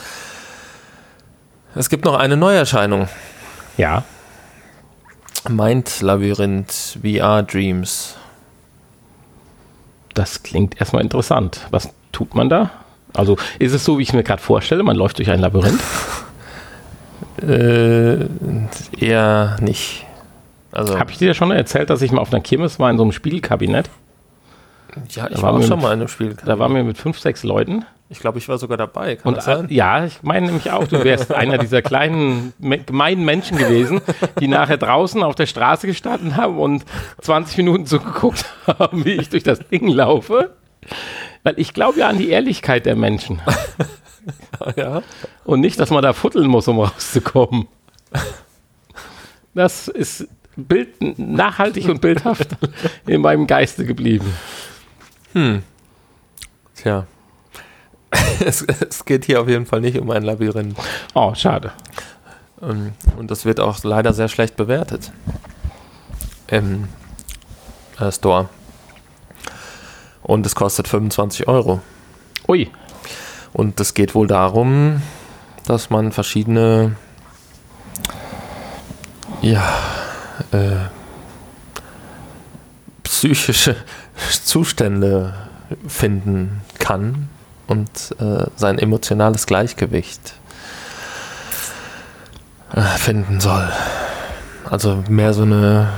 Es 1.74 1.90
gibt 1.90 2.06
noch 2.06 2.16
eine 2.16 2.38
Neuerscheinung. 2.38 3.10
Ja. 3.78 4.04
Mind 5.50 6.02
Labyrinth 6.02 6.98
VR 7.02 7.44
Dreams. 7.44 8.16
Das 10.14 10.44
klingt 10.44 10.80
erstmal 10.80 11.02
interessant. 11.02 11.68
Was 11.72 11.90
tut 12.12 12.36
man 12.36 12.50
da? 12.50 12.72
Also 13.14 13.38
ist 13.60 13.74
es 13.74 13.84
so, 13.84 13.98
wie 13.98 14.04
ich 14.04 14.10
es 14.10 14.16
mir 14.16 14.24
gerade 14.24 14.42
vorstelle, 14.42 14.84
man 14.84 14.96
läuft 14.96 15.18
durch 15.18 15.30
ein 15.30 15.40
Labyrinth? 15.40 15.82
äh, 17.42 18.26
eher 18.98 19.58
nicht. 19.62 20.06
Also, 20.72 20.98
Habe 20.98 21.12
ich 21.12 21.18
dir 21.20 21.34
schon 21.34 21.52
erzählt, 21.52 21.90
dass 21.90 22.02
ich 22.02 22.12
mal 22.12 22.22
auf 22.22 22.34
einer 22.34 22.42
Kirmes 22.42 22.80
war 22.80 22.90
in 22.90 22.98
so 22.98 23.04
einem 23.04 23.12
Spielkabinett? 23.12 23.90
Ja, 25.10 25.30
ich 25.30 25.42
war, 25.42 25.54
war 25.54 25.62
schon 25.62 25.78
mit, 25.78 25.82
mal 25.84 25.94
in 25.94 26.00
einem 26.00 26.08
Spielkabinett. 26.08 26.48
Da 26.48 26.60
waren 26.60 26.74
wir 26.76 26.84
mit 26.84 26.98
fünf, 26.98 27.20
sechs 27.20 27.44
Leuten 27.44 27.86
ich 28.14 28.20
glaube, 28.20 28.38
ich 28.38 28.48
war 28.48 28.60
sogar 28.60 28.78
dabei. 28.78 29.16
Kann 29.16 29.30
und, 29.30 29.38
das 29.38 29.46
sein? 29.46 29.68
Ja, 29.70 30.06
ich 30.06 30.22
meine 30.22 30.46
nämlich 30.46 30.72
auch, 30.72 30.88
du 30.88 31.04
wärst 31.04 31.32
einer 31.34 31.58
dieser 31.58 31.82
kleinen, 31.82 32.54
gemeinen 32.60 33.26
Menschen 33.26 33.58
gewesen, 33.58 34.02
die 34.40 34.48
nachher 34.48 34.78
draußen 34.78 35.24
auf 35.24 35.34
der 35.34 35.48
Straße 35.48 35.88
gestanden 35.88 36.38
haben 36.38 36.60
und 36.60 36.86
20 37.22 37.58
Minuten 37.58 37.86
zugeguckt 37.88 38.46
haben, 38.68 39.04
wie 39.04 39.14
ich 39.14 39.30
durch 39.30 39.44
das 39.44 39.60
Ding 39.68 39.88
laufe. 39.88 40.52
Weil 41.42 41.56
ich 41.58 41.74
glaube 41.74 42.00
ja 42.00 42.08
an 42.08 42.20
die 42.20 42.30
Ehrlichkeit 42.30 42.86
der 42.86 42.96
Menschen. 42.96 43.42
ja. 44.76 45.02
Und 45.44 45.62
nicht, 45.62 45.80
dass 45.80 45.90
man 45.90 46.04
da 46.04 46.14
futteln 46.14 46.48
muss, 46.48 46.68
um 46.68 46.80
rauszukommen. 46.80 47.68
Das 49.56 49.88
ist 49.88 50.28
Bild, 50.56 51.02
nachhaltig 51.18 51.90
und 51.90 52.00
bildhaft 52.00 52.50
in 53.08 53.22
meinem 53.22 53.48
Geiste 53.48 53.86
geblieben. 53.86 54.32
Hm. 55.34 55.64
Tja. 56.76 57.06
es, 58.46 58.62
es, 58.62 59.06
geht 59.06 59.26
hier 59.26 59.42
auf 59.42 59.48
jeden 59.48 59.66
Fall 59.66 59.82
nicht 59.82 60.00
um 60.00 60.12
ein 60.12 60.24
Labyrinth. 60.24 60.78
Oh, 61.14 61.34
schade. 61.34 61.72
Ähm, 62.62 62.94
und 63.18 63.32
das 63.32 63.46
wird 63.46 63.60
auch 63.60 63.84
leider 63.84 64.14
sehr 64.14 64.28
schlecht 64.28 64.56
bewertet 64.56 65.12
im 66.48 66.88
äh, 68.00 68.12
Store. 68.12 68.50
Und 70.22 70.46
es 70.46 70.56
kostet 70.56 70.88
25 70.88 71.48
Euro. 71.48 71.82
Ui. 72.48 72.70
Und 73.52 73.80
es 73.80 73.94
geht 73.94 74.16
wohl 74.16 74.28
darum, 74.28 75.02
dass 75.66 75.90
man 75.90 76.12
verschiedene 76.12 76.96
ja, 79.42 79.64
äh, 80.52 80.88
psychische 83.04 83.76
Zustände 84.16 85.34
finden 85.88 86.62
kann, 86.80 87.30
und 87.68 88.16
äh, 88.20 88.46
sein 88.56 88.78
emotionales 88.78 89.46
Gleichgewicht 89.46 90.34
äh, 92.74 92.82
finden 92.82 93.40
soll. 93.40 93.70
Also 94.70 95.04
mehr 95.10 95.34
so 95.34 95.44
eine 95.44 95.90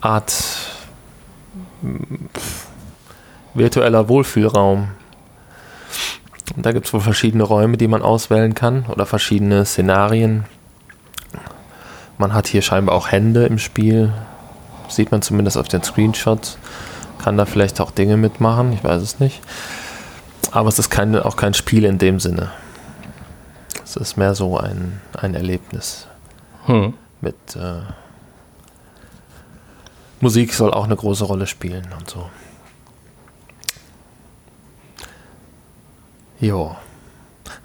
Art 0.00 0.30
pff, 0.30 2.66
virtueller 3.54 4.08
Wohlfühlraum. 4.08 4.88
Da 6.56 6.72
gibt 6.72 6.86
es 6.86 6.92
wohl 6.92 7.00
verschiedene 7.00 7.44
Räume, 7.44 7.76
die 7.76 7.88
man 7.88 8.02
auswählen 8.02 8.54
kann 8.54 8.86
oder 8.86 9.06
verschiedene 9.06 9.64
Szenarien. 9.64 10.44
Man 12.18 12.34
hat 12.34 12.48
hier 12.48 12.62
scheinbar 12.62 12.96
auch 12.96 13.10
Hände 13.10 13.46
im 13.46 13.58
Spiel. 13.58 14.12
Sieht 14.88 15.12
man 15.12 15.22
zumindest 15.22 15.56
auf 15.56 15.68
den 15.68 15.82
Screenshots. 15.82 16.58
Kann 17.22 17.36
da 17.36 17.44
vielleicht 17.44 17.80
auch 17.80 17.90
Dinge 17.90 18.16
mitmachen, 18.16 18.72
ich 18.72 18.82
weiß 18.82 19.02
es 19.02 19.20
nicht. 19.20 19.40
Aber 20.52 20.68
es 20.68 20.78
ist 20.78 20.90
kein, 20.90 21.16
auch 21.16 21.36
kein 21.36 21.54
Spiel 21.54 21.84
in 21.84 21.98
dem 21.98 22.18
Sinne. 22.18 22.50
Es 23.84 23.96
ist 23.96 24.16
mehr 24.16 24.34
so 24.34 24.56
ein, 24.56 25.00
ein 25.12 25.34
Erlebnis. 25.34 26.06
Hm. 26.66 26.94
Mit 27.20 27.36
äh, 27.56 27.82
Musik 30.20 30.54
soll 30.54 30.72
auch 30.72 30.84
eine 30.84 30.96
große 30.96 31.24
Rolle 31.24 31.46
spielen 31.46 31.88
und 31.98 32.08
so. 32.08 32.30
Jo. 36.40 36.76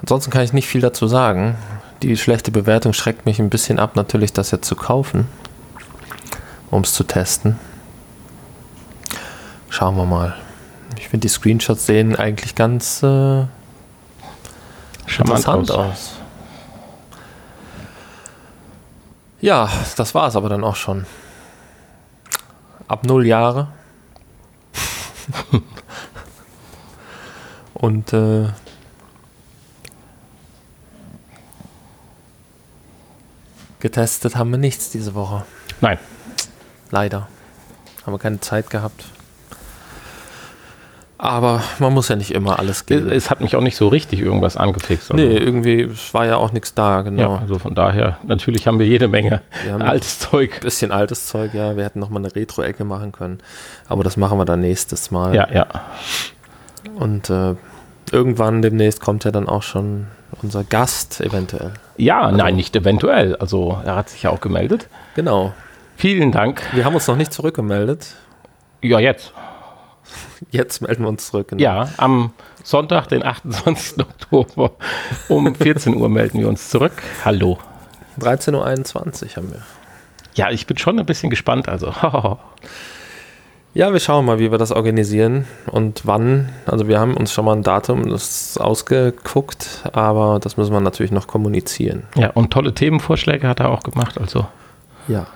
Ansonsten 0.02 0.32
kann 0.32 0.44
ich 0.44 0.52
nicht 0.52 0.68
viel 0.68 0.82
dazu 0.82 1.08
sagen. 1.08 1.58
Die 2.02 2.18
schlechte 2.18 2.52
Bewertung 2.52 2.92
schreckt 2.94 3.26
mich 3.26 3.40
ein 3.40 3.50
bisschen 3.50 3.80
ab, 3.80 3.96
natürlich 3.96 4.34
das 4.34 4.52
jetzt 4.52 4.68
zu 4.68 4.76
kaufen, 4.76 5.28
um 6.72 6.82
es 6.82 6.94
zu 6.94 7.06
testen. 7.06 7.58
Schauen 9.76 9.98
wir 9.98 10.06
mal. 10.06 10.34
Ich 10.98 11.10
finde, 11.10 11.28
die 11.28 11.34
Screenshots 11.34 11.86
sehen 11.86 12.16
eigentlich 12.16 12.56
ganz 12.56 13.04
äh, 13.04 13.42
interessant 15.06 15.70
aus. 15.70 15.90
aus. 15.90 16.12
Ja, 19.42 19.70
das 19.98 20.16
war 20.16 20.30
es 20.30 20.38
aber 20.38 20.48
dann 20.48 20.64
auch 20.64 20.78
schon. 20.78 21.06
Ab 22.88 23.04
null 23.04 23.28
Jahre. 23.28 23.68
Und 27.74 28.14
äh, 28.14 28.48
getestet 33.82 34.38
haben 34.38 34.52
wir 34.52 34.58
nichts 34.58 34.90
diese 34.90 35.16
Woche. 35.16 35.44
Nein. 35.82 36.00
Leider. 36.92 37.28
Haben 38.06 38.14
wir 38.14 38.20
keine 38.20 38.40
Zeit 38.40 38.70
gehabt. 38.70 39.04
Aber 41.30 41.64
man 41.80 41.94
muss 41.94 42.10
ja 42.10 42.16
nicht 42.16 42.32
immer 42.32 42.60
alles 42.60 42.86
geben. 42.86 43.12
Es, 43.12 43.30
hat 43.30 43.42
mich 43.42 43.56
auch 43.56 43.62
nicht 43.62 43.76
so 43.76 43.88
richtig 43.88 44.20
irgendwas 44.20 44.58
angefixt. 44.58 45.14
Nee, 45.14 45.38
irgendwie, 45.38 45.90
war 46.12 46.26
ja 46.26 46.38
auch 46.38 46.52
nichts 46.52 46.74
da, 46.74 47.02
genau. 47.02 47.36
Ja, 47.36 47.40
also 47.40 47.60
von 47.60 47.76
daher, 47.76 48.18
natürlich 48.24 48.68
haben 48.68 48.80
wir 48.80 48.86
jede 48.86 49.08
Menge 49.08 49.42
Wir 49.64 49.80
altes 49.82 50.20
Zeug. 50.20 50.62
Bisschen 50.62 50.92
altes 50.92 51.28
Zeug, 51.28 51.54
ja. 51.54 51.76
Wir 51.76 51.84
hätten 51.84 52.00
noch 52.00 52.10
mal 52.10 52.20
eine 52.20 52.36
Retro-Ecke 52.36 52.84
machen 52.84 53.12
können. 53.12 53.40
Aber 53.88 54.04
das 54.04 54.18
machen 54.18 54.38
wir 54.38 54.46
dann 54.46 54.62
nächstes 54.62 55.12
Mal. 55.12 55.36
Ja, 55.36 55.48
ja. 55.52 55.68
Und 56.96 57.30
äh, 57.30 57.56
irgendwann 58.12 58.62
demnächst 58.62 59.02
kommt 59.02 59.24
ja 59.24 59.32
dann 59.32 59.48
auch 59.48 59.64
schon 59.64 60.08
unser 60.42 60.64
Gast 60.64 61.22
eventuell. 61.22 61.72
Ja, 61.98 62.32
nein, 62.32 62.56
nicht 62.56 62.76
eventuell. 62.76 63.36
Also 63.38 63.80
er 63.86 63.96
hat 63.96 64.10
sich 64.10 64.24
ja 64.24 64.30
auch 64.30 64.42
gemeldet. 64.42 64.88
Genau. 65.16 65.54
Vielen 65.98 66.32
Dank. 66.32 66.62
Wir 66.74 66.86
haben 66.86 66.96
uns 66.96 67.08
noch 67.08 67.16
nicht 67.16 67.32
zurückgemeldet. 67.32 68.16
Ja, 68.82 69.00
jetzt. 69.00 69.34
Jetzt 70.52 70.82
melden 70.82 71.04
wir 71.04 71.10
uns 71.10 71.28
zurück. 71.28 71.50
genau. 71.50 71.62
Ja, 71.62 71.90
am 71.98 72.32
Sonntag, 72.64 73.08
den 73.08 73.24
28. 73.24 74.00
Oktober 74.00 74.72
um 75.30 75.54
14 75.56 75.96
Uhr 75.96 76.10
melden 76.10 76.40
wir 76.40 76.48
uns 76.50 76.70
zurück. 76.70 76.94
Hallo. 77.24 77.58
13.21 78.20 78.54
Uhr 79.32 79.36
haben 79.38 79.52
wir. 79.52 79.62
Ja, 80.36 80.50
ich 80.52 80.68
bin 80.68 80.78
schon 80.78 81.00
ein 81.00 81.06
bisschen 81.06 81.30
gespannt. 81.30 81.68
Also, 81.70 81.94
Ja, 83.74 83.92
wir 83.92 84.00
schauen 84.00 84.26
mal, 84.26 84.40
wie 84.40 84.52
wir 84.52 84.58
das 84.58 84.72
organisieren 84.72 85.46
und 85.70 86.04
wann. 86.06 86.48
Also 86.66 86.88
wir 86.88 86.98
haben 86.98 87.18
uns 87.18 87.34
schon 87.34 87.44
mal 87.44 87.54
ein 87.58 87.62
Datum 87.62 88.10
das 88.10 88.58
ausgeguckt, 88.58 89.82
aber 89.92 90.40
das 90.42 90.56
müssen 90.56 90.72
wir 90.72 90.80
natürlich 90.80 91.12
noch 91.12 91.28
kommunizieren. 91.28 92.04
ja, 92.16 92.30
und 92.30 92.52
tolle 92.52 92.74
Themenvorschläge 92.74 93.50
hat 93.50 93.60
er 93.60 93.70
auch 93.70 93.84
gemacht. 93.84 94.18
Also, 94.18 94.48
Ja. 95.10 95.28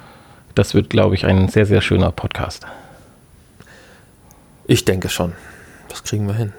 das 0.56 0.74
wird, 0.74 0.90
glaube 0.90 1.16
ich, 1.16 1.26
ein 1.26 1.50
sehr, 1.50 1.66
sehr 1.66 1.82
schöner 1.82 2.12
Podcast. 2.14 2.66
Ich 4.70 4.86
denke 4.86 5.10
schon. 5.10 5.34
Das 5.90 6.04
kriegen 6.04 6.28
wir 6.28 6.36
hin. 6.36 6.54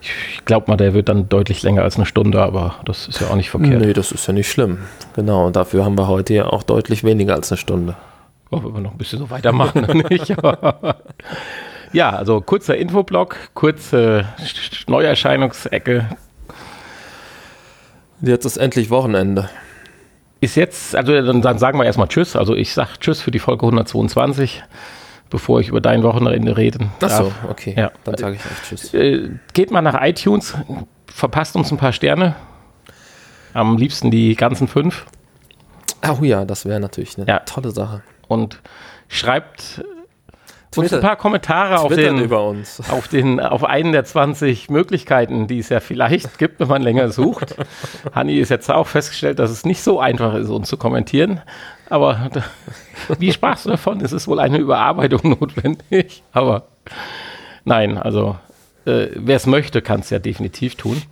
Ich 0.00 0.44
glaube 0.44 0.70
mal, 0.70 0.76
der 0.76 0.94
wird 0.94 1.08
dann 1.08 1.28
deutlich 1.28 1.62
länger 1.64 1.82
als 1.82 1.96
eine 1.96 2.06
Stunde, 2.06 2.40
aber 2.40 2.76
das 2.84 3.08
ist 3.08 3.20
ja 3.20 3.26
auch 3.28 3.34
nicht 3.34 3.50
verkehrt. 3.50 3.80
Nee, 3.82 3.92
das 3.92 4.12
ist 4.12 4.26
ja 4.28 4.32
nicht 4.32 4.48
schlimm. 4.48 4.78
Genau, 5.16 5.46
und 5.48 5.56
dafür 5.56 5.84
haben 5.84 5.98
wir 5.98 6.06
heute 6.06 6.34
ja 6.34 6.46
auch 6.46 6.62
deutlich 6.62 7.02
weniger 7.02 7.34
als 7.34 7.50
eine 7.50 7.58
Stunde. 7.58 7.96
Oh, 8.52 8.62
wenn 8.62 8.72
wir 8.74 8.80
noch 8.80 8.92
ein 8.92 8.98
bisschen 8.98 9.18
so 9.18 9.28
weitermachen, 9.30 9.84
nicht. 10.08 10.34
Ja, 11.92 12.10
also 12.10 12.40
kurzer 12.40 12.76
Infoblock, 12.76 13.36
kurze 13.54 14.26
Sch- 14.38 14.84
Neuerscheinungsecke. 14.88 16.06
Jetzt 18.20 18.44
ist 18.44 18.56
endlich 18.56 18.90
Wochenende. 18.90 19.48
Ist 20.40 20.56
jetzt, 20.56 20.94
also 20.94 21.12
dann, 21.22 21.42
dann 21.42 21.58
sagen 21.58 21.78
wir 21.78 21.84
erstmal 21.84 22.08
Tschüss. 22.08 22.36
Also 22.36 22.54
ich 22.54 22.74
sage 22.74 22.90
Tschüss 23.00 23.20
für 23.22 23.30
die 23.30 23.38
Folge 23.38 23.64
122, 23.66 24.62
bevor 25.30 25.60
ich 25.60 25.68
über 25.68 25.80
dein 25.80 26.02
Wochenende 26.02 26.56
reden 26.56 26.90
Ach 27.02 27.10
so, 27.10 27.32
okay. 27.50 27.74
Ja. 27.76 27.90
Dann 28.04 28.16
sage 28.16 28.36
ich 28.36 28.40
auch 28.42 28.62
Tschüss. 28.68 28.94
Äh, 28.94 29.30
geht 29.52 29.70
mal 29.70 29.82
nach 29.82 30.00
iTunes, 30.02 30.54
verpasst 31.06 31.56
uns 31.56 31.70
ein 31.72 31.78
paar 31.78 31.92
Sterne. 31.92 32.34
Am 33.54 33.76
liebsten 33.78 34.10
die 34.10 34.34
ganzen 34.34 34.68
fünf. 34.68 35.06
Oh 36.08 36.22
ja, 36.22 36.44
das 36.44 36.66
wäre 36.66 36.78
natürlich 36.78 37.16
eine 37.16 37.26
Ja. 37.26 37.38
tolle 37.40 37.70
Sache. 37.70 38.02
Und 38.28 38.60
schreibt 39.08 39.82
uns 40.76 40.88
Twitter- 40.90 40.96
ein 40.96 41.02
paar 41.02 41.16
Kommentare 41.16 41.78
auf 41.80 41.94
den, 41.94 42.30
uns. 42.30 42.82
auf, 42.90 43.08
den, 43.08 43.40
auf 43.40 43.64
einen 43.64 43.92
der 43.92 44.04
20 44.04 44.68
Möglichkeiten, 44.68 45.46
die 45.46 45.58
es 45.58 45.70
ja 45.70 45.80
vielleicht 45.80 46.38
gibt, 46.38 46.60
wenn 46.60 46.68
man 46.68 46.82
länger 46.82 47.08
sucht. 47.10 47.56
Hanni 48.14 48.36
ist 48.38 48.50
jetzt 48.50 48.70
auch 48.70 48.86
festgestellt, 48.86 49.38
dass 49.38 49.50
es 49.50 49.64
nicht 49.64 49.82
so 49.82 50.00
einfach 50.00 50.34
ist, 50.34 50.50
uns 50.50 50.68
zu 50.68 50.76
kommentieren. 50.76 51.40
Aber 51.88 52.30
wie 53.18 53.32
sprachst 53.32 53.66
du 53.66 53.70
davon? 53.70 54.00
Es 54.00 54.12
ist 54.12 54.28
wohl 54.28 54.40
eine 54.40 54.58
Überarbeitung 54.58 55.30
notwendig. 55.40 56.22
Aber 56.32 56.66
nein, 57.64 57.98
also 57.98 58.36
äh, 58.84 59.08
wer 59.14 59.36
es 59.36 59.46
möchte, 59.46 59.82
kann 59.82 60.00
es 60.00 60.10
ja 60.10 60.18
definitiv 60.18 60.76
tun. 60.76 61.02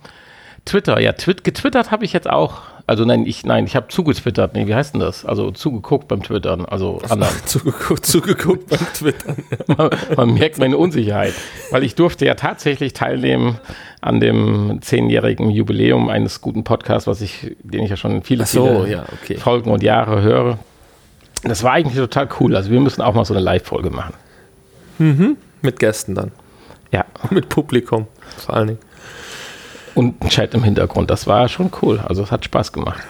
Twitter, 0.65 0.99
ja, 0.99 1.13
twit 1.13 1.43
getwittert 1.43 1.91
habe 1.91 2.05
ich 2.05 2.13
jetzt 2.13 2.29
auch. 2.29 2.63
Also 2.87 3.03
nein, 3.03 3.25
ich, 3.25 3.43
nein, 3.45 3.65
ich 3.65 3.75
habe 3.75 3.87
zugetwittert. 3.87 4.53
Nee, 4.53 4.67
wie 4.67 4.75
heißt 4.75 4.93
denn 4.93 5.01
das? 5.01 5.25
Also 5.25 5.49
zugeguckt 5.49 6.07
beim 6.07 6.21
Twittern. 6.21 6.65
Also 6.65 6.99
anderen. 7.09 7.33
zugeguckt, 7.45 8.05
zugeguckt 8.05 8.67
beim 8.69 8.93
Twittern. 8.93 9.37
man, 9.77 9.89
man 10.15 10.33
merkt 10.35 10.59
meine 10.59 10.77
Unsicherheit, 10.77 11.33
weil 11.71 11.83
ich 11.83 11.95
durfte 11.95 12.25
ja 12.25 12.35
tatsächlich 12.35 12.93
teilnehmen 12.93 13.57
an 14.01 14.19
dem 14.19 14.79
zehnjährigen 14.81 15.49
Jubiläum 15.49 16.09
eines 16.09 16.41
guten 16.41 16.63
Podcasts, 16.63 17.07
was 17.07 17.21
ich, 17.21 17.55
den 17.63 17.83
ich 17.83 17.89
ja 17.89 17.97
schon 17.97 18.21
viele, 18.21 18.45
so, 18.45 18.83
viele 18.83 18.91
ja, 18.91 19.05
okay. 19.13 19.37
Folgen 19.37 19.71
und 19.71 19.81
Jahre 19.81 20.21
höre. 20.21 20.59
Das 21.43 21.63
war 21.63 21.73
eigentlich 21.73 21.95
total 21.95 22.29
cool. 22.39 22.55
Also 22.55 22.69
wir 22.69 22.79
müssen 22.79 23.01
auch 23.01 23.15
mal 23.15 23.25
so 23.25 23.33
eine 23.33 23.41
Live-Folge 23.41 23.89
machen. 23.89 24.13
Mit 25.63 25.79
Gästen 25.79 26.13
dann. 26.13 26.31
Ja. 26.91 27.05
Mit 27.31 27.49
Publikum 27.49 28.05
vor 28.37 28.55
allen 28.55 28.67
Dingen. 28.67 28.79
Und 29.95 30.21
ein 30.23 30.29
Chat 30.29 30.53
im 30.53 30.63
Hintergrund. 30.63 31.09
Das 31.09 31.25
war 31.25 31.47
schon 31.47 31.71
cool. 31.81 31.99
Also 32.05 32.23
es 32.23 32.31
hat 32.31 32.45
Spaß 32.45 32.71
gemacht. 32.73 33.01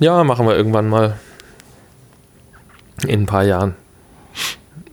Ja, 0.00 0.24
machen 0.24 0.46
wir 0.46 0.56
irgendwann 0.56 0.88
mal. 0.88 1.16
In 3.06 3.22
ein 3.22 3.26
paar 3.26 3.44
Jahren. 3.44 3.76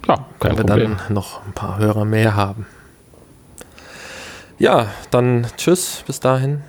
Ja, 0.07 0.25
kein 0.39 0.51
Wenn 0.51 0.57
wir 0.59 0.65
Problem. 0.65 0.97
dann 1.05 1.13
noch 1.13 1.45
ein 1.45 1.51
paar 1.51 1.77
Hörer 1.77 2.05
mehr 2.05 2.35
haben. 2.35 2.65
Ja, 4.59 4.87
dann 5.11 5.47
tschüss, 5.57 6.03
bis 6.07 6.19
dahin. 6.21 6.63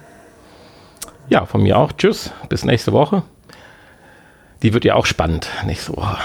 Ja, 1.29 1.47
von 1.47 1.63
mir 1.63 1.79
auch. 1.79 1.93
Tschüss. 1.93 2.33
Bis 2.49 2.65
nächste 2.65 2.93
Woche. 2.93 3.23
Die 4.63 4.75
wird 4.75 4.85
ja 4.85 4.95
auch 4.95 5.07
spannend 5.07 5.49
nächste 5.65 5.97
Woche. 5.97 6.17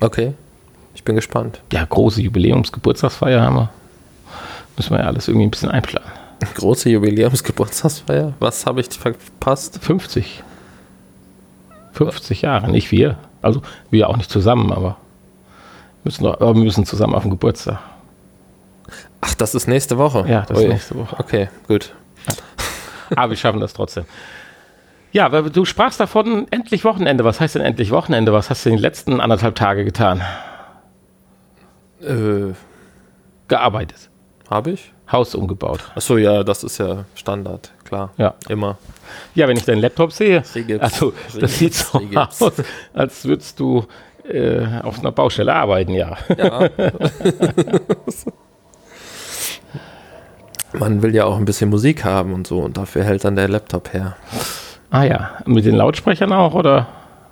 Okay, 0.00 0.34
ich 0.94 1.02
bin 1.02 1.16
gespannt. 1.16 1.60
Ja, 1.72 1.84
große 1.84 2.22
Jubiläumsgeburtstagsfeier 2.22 3.42
haben 3.42 3.56
wir. 3.56 3.70
Müssen 4.78 4.94
wir 4.94 5.00
ja 5.00 5.06
alles 5.06 5.26
irgendwie 5.26 5.46
ein 5.46 5.50
bisschen 5.50 5.70
einplanen. 5.70 6.08
Große 6.54 6.88
Jubiläumsgeburtstagsfeier. 6.88 8.34
Was 8.38 8.64
habe 8.64 8.80
ich 8.80 8.88
verpasst? 8.90 9.80
50. 9.82 10.44
50 11.92 12.42
Jahre, 12.42 12.70
nicht 12.70 12.92
wir. 12.92 13.18
Also 13.42 13.60
wir 13.90 14.08
auch 14.08 14.16
nicht 14.16 14.30
zusammen, 14.30 14.72
aber 14.72 14.96
müssen 16.04 16.22
doch, 16.22 16.40
wir 16.40 16.54
müssen 16.54 16.86
zusammen 16.86 17.16
auf 17.16 17.22
den 17.22 17.30
Geburtstag. 17.30 17.80
Ach, 19.20 19.34
das 19.34 19.56
ist 19.56 19.66
nächste 19.66 19.98
Woche. 19.98 20.24
Ja, 20.28 20.42
das 20.48 20.58
Ui. 20.58 20.64
ist 20.64 20.70
nächste 20.70 20.94
Woche. 20.96 21.16
Okay, 21.18 21.48
gut. 21.66 21.92
Aber 23.16 23.30
wir 23.30 23.36
schaffen 23.36 23.58
das 23.58 23.72
trotzdem. 23.72 24.04
Ja, 25.10 25.32
weil 25.32 25.50
du 25.50 25.64
sprachst 25.64 25.98
davon, 25.98 26.46
endlich 26.52 26.84
Wochenende. 26.84 27.24
Was 27.24 27.40
heißt 27.40 27.56
denn 27.56 27.62
endlich 27.62 27.90
Wochenende? 27.90 28.32
Was 28.32 28.48
hast 28.48 28.64
du 28.64 28.70
in 28.70 28.76
den 28.76 28.82
letzten 28.82 29.20
anderthalb 29.20 29.56
Tage 29.56 29.84
getan? 29.84 30.22
Äh, 32.00 32.52
Gearbeitet. 33.48 34.10
Habe 34.50 34.70
ich? 34.72 34.92
Haus 35.10 35.34
umgebaut. 35.34 35.80
Achso, 35.94 36.16
ja, 36.18 36.42
das 36.44 36.64
ist 36.64 36.78
ja 36.78 37.04
Standard, 37.14 37.72
klar. 37.84 38.12
Ja. 38.18 38.34
Immer. 38.48 38.76
Ja, 39.34 39.48
wenn 39.48 39.56
ich 39.56 39.64
deinen 39.64 39.80
Laptop 39.80 40.12
sehe, 40.12 40.42
Regips. 40.54 40.82
also 40.82 41.12
das 41.40 41.58
sieht 41.58 41.74
so 41.74 41.98
Regips. 41.98 42.42
aus, 42.42 42.52
als 42.92 43.24
würdest 43.24 43.58
du 43.58 43.86
äh, 44.28 44.66
auf 44.82 44.98
einer 44.98 45.12
Baustelle 45.12 45.54
arbeiten, 45.54 45.92
ja. 45.94 46.16
Ja. 46.36 46.68
Man 50.74 51.02
will 51.02 51.14
ja 51.14 51.24
auch 51.24 51.36
ein 51.38 51.44
bisschen 51.46 51.70
Musik 51.70 52.04
haben 52.04 52.34
und 52.34 52.46
so 52.46 52.58
und 52.60 52.76
dafür 52.76 53.02
hält 53.04 53.24
dann 53.24 53.36
der 53.36 53.48
Laptop 53.48 53.92
her. 53.94 54.16
Ah 54.90 55.04
ja, 55.04 55.30
mit 55.46 55.64
den 55.64 55.74
Lautsprechern 55.74 56.32
auch 56.32 56.52
oder? 56.54 56.86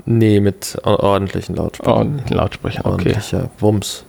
Nee, 0.07 0.41
mit 0.41 0.79
or- 0.85 1.01
ordentlichen 1.03 1.55
Lautsprechern. 1.57 2.23
Den 2.29 2.37
Lautsprechern, 2.37 2.81
okay. 2.87 2.93
Ordentlicher 2.93 3.51
Wumms. 3.59 4.05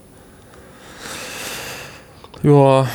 Ja, 2.43 2.87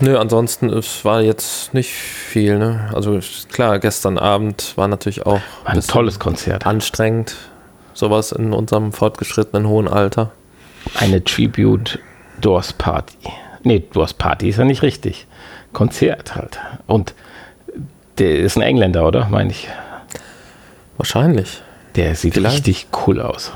nö, 0.00 0.18
ansonsten, 0.18 0.70
es 0.70 1.04
war 1.04 1.20
jetzt 1.22 1.74
nicht 1.74 1.90
viel, 1.90 2.58
ne? 2.58 2.90
Also 2.94 3.18
klar, 3.52 3.78
gestern 3.78 4.18
Abend 4.18 4.72
war 4.76 4.88
natürlich 4.88 5.26
auch 5.26 5.40
War 5.64 5.72
ein 5.74 5.80
tolles 5.80 6.18
Konzert. 6.18 6.66
anstrengend. 6.66 7.36
Sowas 7.94 8.32
in 8.32 8.52
unserem 8.52 8.92
fortgeschrittenen 8.92 9.66
hohen 9.68 9.88
Alter. 9.88 10.30
Eine 10.98 11.22
Tribute 11.24 11.98
Doors 12.40 12.72
Party. 12.72 13.16
Nee, 13.64 13.84
Doors 13.92 14.14
Party 14.14 14.48
ist 14.48 14.58
ja 14.58 14.64
nicht 14.64 14.82
richtig. 14.82 15.26
Konzert 15.72 16.36
halt. 16.36 16.58
Und 16.86 17.14
der 18.18 18.38
ist 18.38 18.56
ein 18.56 18.62
Engländer, 18.62 19.06
oder? 19.06 19.26
Meine 19.28 19.50
ich. 19.50 19.68
Wahrscheinlich. 20.96 21.60
Der 21.96 22.14
sieht 22.14 22.34
Vielleicht. 22.34 22.54
richtig 22.66 22.86
cool 23.06 23.20
aus. 23.20 23.52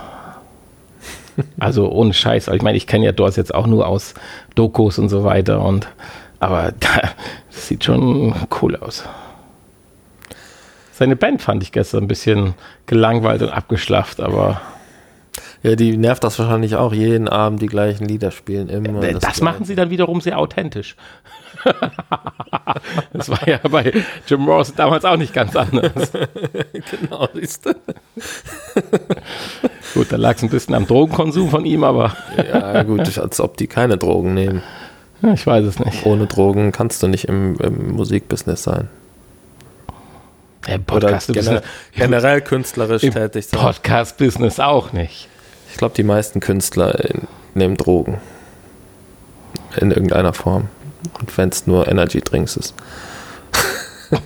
Also 1.59 1.91
ohne 1.91 2.13
Scheiß. 2.13 2.49
Also 2.49 2.57
Ich 2.57 2.63
meine, 2.63 2.77
ich 2.77 2.87
kenne 2.87 3.05
ja 3.05 3.13
Doors 3.13 3.37
jetzt 3.37 3.55
auch 3.55 3.67
nur 3.67 3.87
aus 3.87 4.15
Dokus 4.55 4.99
und 4.99 5.09
so 5.09 5.25
weiter. 5.25 5.63
Und, 5.65 5.89
aber 6.41 6.73
das 6.79 7.69
sieht 7.69 7.85
schon 7.85 8.35
cool 8.61 8.77
aus. 8.77 9.05
Seine 10.93 11.17
Band 11.17 11.43
fand 11.43 11.63
ich 11.63 11.73
gestern 11.73 12.05
ein 12.05 12.09
bisschen 12.09 12.55
gelangweilt 12.87 13.43
und 13.43 13.49
abgeschlafft, 13.49 14.21
aber 14.21 14.61
Ja, 15.63 15.77
die 15.77 15.97
nervt 15.97 16.25
das 16.25 16.39
wahrscheinlich 16.39 16.75
auch, 16.75 16.93
jeden 16.93 17.29
Abend 17.29 17.63
die 17.63 17.69
gleichen 17.69 18.05
Lieder 18.05 18.33
spielen 18.33 18.69
immer. 18.69 19.03
Äh, 19.03 19.13
das, 19.13 19.23
das 19.23 19.41
machen 19.43 19.65
sie 19.65 19.77
dann 19.77 19.91
wiederum 19.91 20.21
sehr 20.21 20.39
authentisch. 20.39 20.97
das 23.13 23.29
war 23.29 23.47
ja 23.47 23.61
bei 23.71 23.93
Jim 24.27 24.41
Morrison 24.41 24.75
damals 24.77 25.05
auch 25.05 25.17
nicht 25.17 25.33
ganz 25.33 25.55
anders. 25.55 25.93
genau, 26.73 27.29
siehst 27.33 27.67
du. 27.67 27.75
gut, 29.95 30.11
da 30.11 30.17
lag 30.17 30.37
es 30.37 30.43
ein 30.43 30.51
bisschen 30.51 30.75
am 30.75 30.87
Drogenkonsum 30.87 31.51
von 31.51 31.65
ihm, 31.65 31.85
aber. 31.85 32.17
ja, 32.37 32.83
gut, 32.83 33.17
als 33.17 33.41
ob 33.41 33.57
die 33.57 33.69
keine 33.69 33.97
Drogen 33.97 34.35
nehmen. 34.35 34.63
Ich 35.35 35.47
weiß 35.47 35.65
es 35.65 35.79
nicht. 35.79 36.05
Ohne 36.05 36.27
Drogen 36.27 36.73
kannst 36.73 37.01
du 37.05 37.07
nicht 37.07 37.29
im, 37.29 37.55
im 37.61 37.93
Musikbusiness 37.93 38.65
sein. 38.65 38.89
Ja, 40.67 40.79
Podcast 40.79 41.31
Oder 41.31 41.41
gener 41.41 41.63
generell 41.93 42.41
künstlerisch 42.41 43.03
tätig 43.03 43.47
sein. 43.47 43.61
Podcast-Business 43.61 44.59
auch 44.59 44.93
nicht. 44.93 45.29
Ich 45.73 45.79
glaube, 45.79 45.95
die 45.97 46.05
meisten 46.05 46.39
Künstler 46.39 46.95
nehmen 47.55 47.77
Drogen. 47.79 48.21
In 49.77 49.91
irgendeiner 49.91 50.35
Form. 50.35 50.69
Und 51.19 51.37
wenn 51.37 51.49
es 51.49 51.67
nur 51.67 51.89
Energy 51.89 52.21
Drinks 52.21 52.57
ist. 52.57 52.75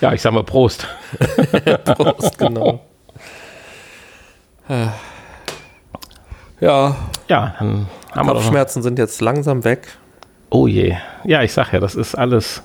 ja, 0.00 0.14
ich 0.14 0.22
sag 0.22 0.32
mal 0.32 0.44
Prost. 0.44 0.88
Prost, 1.84 2.38
genau. 2.38 2.80
Ja. 6.60 6.96
Ja, 7.28 7.54
dann 7.58 7.86
haben 8.12 8.28
Kopfschmerzen 8.28 8.82
sind 8.82 8.98
jetzt 8.98 9.20
langsam 9.20 9.62
weg. 9.64 9.86
Oh 10.48 10.66
je. 10.66 10.96
Ja, 11.24 11.42
ich 11.42 11.52
sag 11.52 11.72
ja, 11.72 11.80
das 11.80 11.94
ist 11.94 12.14
alles 12.14 12.62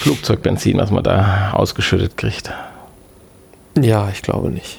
Flugzeugbenzin, 0.00 0.76
was 0.76 0.90
man 0.90 1.02
da 1.02 1.52
ausgeschüttet 1.54 2.18
kriegt. 2.18 2.52
Ja, 3.78 4.10
ich 4.10 4.20
glaube 4.20 4.50
nicht. 4.50 4.78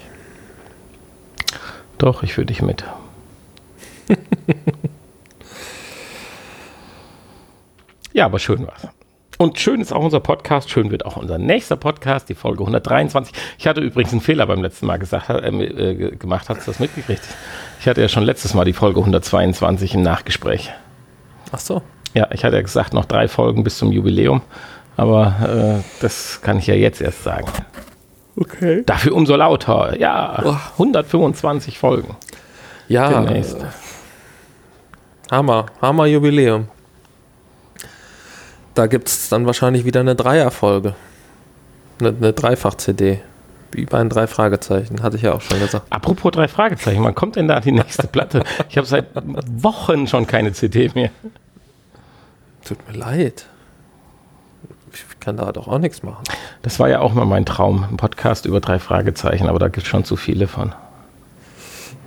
Doch, 1.98 2.24
ich 2.24 2.34
führe 2.34 2.46
dich 2.46 2.62
mit. 2.62 2.84
ja, 8.14 8.26
aber 8.26 8.40
schön 8.40 8.68
war's. 8.68 8.88
Und 9.40 9.60
schön 9.60 9.82
ist 9.82 9.94
auch 9.94 10.04
unser 10.04 10.20
Podcast, 10.20 10.72
schön 10.72 10.90
wird 10.90 11.06
auch 11.06 11.16
unser 11.16 11.38
nächster 11.38 11.76
Podcast, 11.76 12.28
die 12.28 12.34
Folge 12.34 12.62
123. 12.62 13.36
Ich 13.60 13.68
hatte 13.68 13.82
übrigens 13.82 14.12
einen 14.12 14.22
Fehler 14.22 14.48
beim 14.48 14.64
letzten 14.64 14.88
Mal 14.88 14.98
gesagt, 14.98 15.30
äh, 15.30 15.50
äh, 15.50 16.16
gemacht, 16.16 16.50
hast 16.50 16.62
du 16.66 16.72
das 16.72 16.80
mitgekriegt? 16.80 17.22
Ich 17.80 17.88
hatte 17.88 18.02
ja 18.02 18.10
schon 18.10 18.24
letztes 18.24 18.56
Mal 18.56 18.66
die 18.66 18.74
Folge 18.74 19.00
122 19.00 19.94
im 19.94 20.02
Nachgespräch. 20.02 20.72
Ach 21.52 21.60
so. 21.60 21.84
Ja, 22.16 22.30
ich 22.32 22.44
hatte 22.44 22.56
ja 22.56 22.64
gesagt, 22.64 22.96
noch 22.96 23.06
drei 23.06 23.28
Folgen 23.28 23.64
bis 23.64 23.78
zum 23.78 23.92
Jubiläum, 23.92 24.42
aber 24.96 25.82
äh, 25.82 26.02
das 26.02 26.42
kann 26.42 26.58
ich 26.58 26.66
ja 26.66 26.74
jetzt 26.74 27.02
erst 27.02 27.24
sagen. 27.24 27.48
Okay. 28.40 28.84
Dafür 28.86 29.16
umso 29.16 29.36
lauter. 29.36 30.00
Ja, 30.00 30.42
oh. 30.46 30.56
125 30.74 31.80
Folgen. 31.80 32.16
Ja. 32.88 33.10
Demnächst. 33.10 33.58
Hammer, 35.32 35.66
Hammer 35.82 36.06
Jubiläum. 36.06 36.68
Da 38.76 38.86
gibt 38.86 39.08
es 39.08 39.30
dann 39.30 39.48
wahrscheinlich 39.48 39.86
wieder 39.86 40.02
eine 40.02 40.16
Dreierfolge. 40.16 40.94
Eine, 42.00 42.10
eine 42.10 42.34
Dreifach-CD. 42.34 43.20
Wie 43.72 43.86
bei 43.86 43.98
den 43.98 44.10
drei 44.10 44.28
Fragezeichen, 44.28 45.04
hatte 45.04 45.18
ich 45.18 45.24
ja 45.24 45.34
auch 45.34 45.42
schon 45.42 45.60
gesagt. 45.60 45.88
Apropos 45.90 46.32
drei 46.32 46.48
Fragezeichen, 46.48 47.04
wann 47.04 47.16
kommt 47.16 47.36
denn 47.36 47.50
da 47.50 47.60
die 47.60 47.74
nächste 47.74 48.08
Platte? 48.08 48.44
Ich 48.70 48.78
habe 48.78 48.88
seit 48.88 49.08
Wochen 49.16 50.08
schon 50.08 50.26
keine 50.26 50.54
CD 50.54 50.90
mehr. 50.94 51.10
Tut 52.64 52.78
mir 52.88 52.98
leid 52.98 53.48
ich 55.10 55.20
kann 55.20 55.38
da 55.38 55.52
doch 55.52 55.68
auch 55.68 55.80
nichts 55.80 56.04
machen. 56.04 56.24
Das 56.62 56.80
war 56.80 56.90
ja 56.90 57.00
auch 57.00 57.14
mal 57.14 57.26
mein 57.26 57.46
Traum, 57.46 57.84
ein 57.84 57.98
Podcast 57.98 58.46
über 58.46 58.60
drei 58.60 58.80
Fragezeichen, 58.80 59.48
aber 59.48 59.60
da 59.60 59.68
gibt 59.68 59.86
es 59.86 59.88
schon 59.88 60.04
zu 60.04 60.16
viele 60.16 60.48
von. 60.48 60.74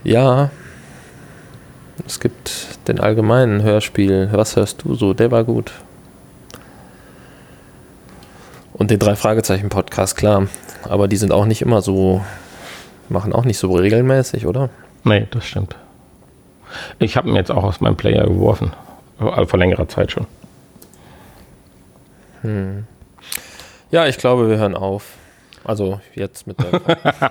Ja, 0.04 0.50
es 2.06 2.20
gibt 2.20 2.78
den 2.88 3.00
allgemeinen 3.00 3.62
Hörspiel. 3.62 4.30
Was 4.32 4.56
hörst 4.56 4.82
du 4.82 4.94
so? 4.94 5.14
Der 5.14 5.30
war 5.30 5.44
gut. 5.44 5.72
Und 8.72 8.90
den 8.90 8.98
drei 8.98 9.16
Fragezeichen 9.16 9.68
Podcast, 9.68 10.16
klar. 10.16 10.46
Aber 10.88 11.06
die 11.08 11.16
sind 11.16 11.32
auch 11.32 11.44
nicht 11.44 11.60
immer 11.60 11.82
so, 11.82 12.24
machen 13.10 13.34
auch 13.34 13.44
nicht 13.44 13.58
so 13.58 13.72
regelmäßig, 13.72 14.46
oder? 14.46 14.70
Nee, 15.04 15.26
das 15.30 15.44
stimmt. 15.44 15.76
Ich 16.98 17.16
habe 17.16 17.28
ihn 17.28 17.36
jetzt 17.36 17.50
auch 17.50 17.64
aus 17.64 17.80
meinem 17.80 17.96
Player 17.96 18.24
geworfen. 18.26 18.72
Vor 19.18 19.58
längerer 19.58 19.88
Zeit 19.88 20.12
schon. 20.12 20.26
Hm. 22.42 22.84
Ja, 23.90 24.06
ich 24.06 24.18
glaube, 24.18 24.48
wir 24.48 24.58
hören 24.58 24.74
auf. 24.74 25.04
Also 25.64 26.00
jetzt 26.14 26.46
mit 26.46 26.58
der, 26.60 26.80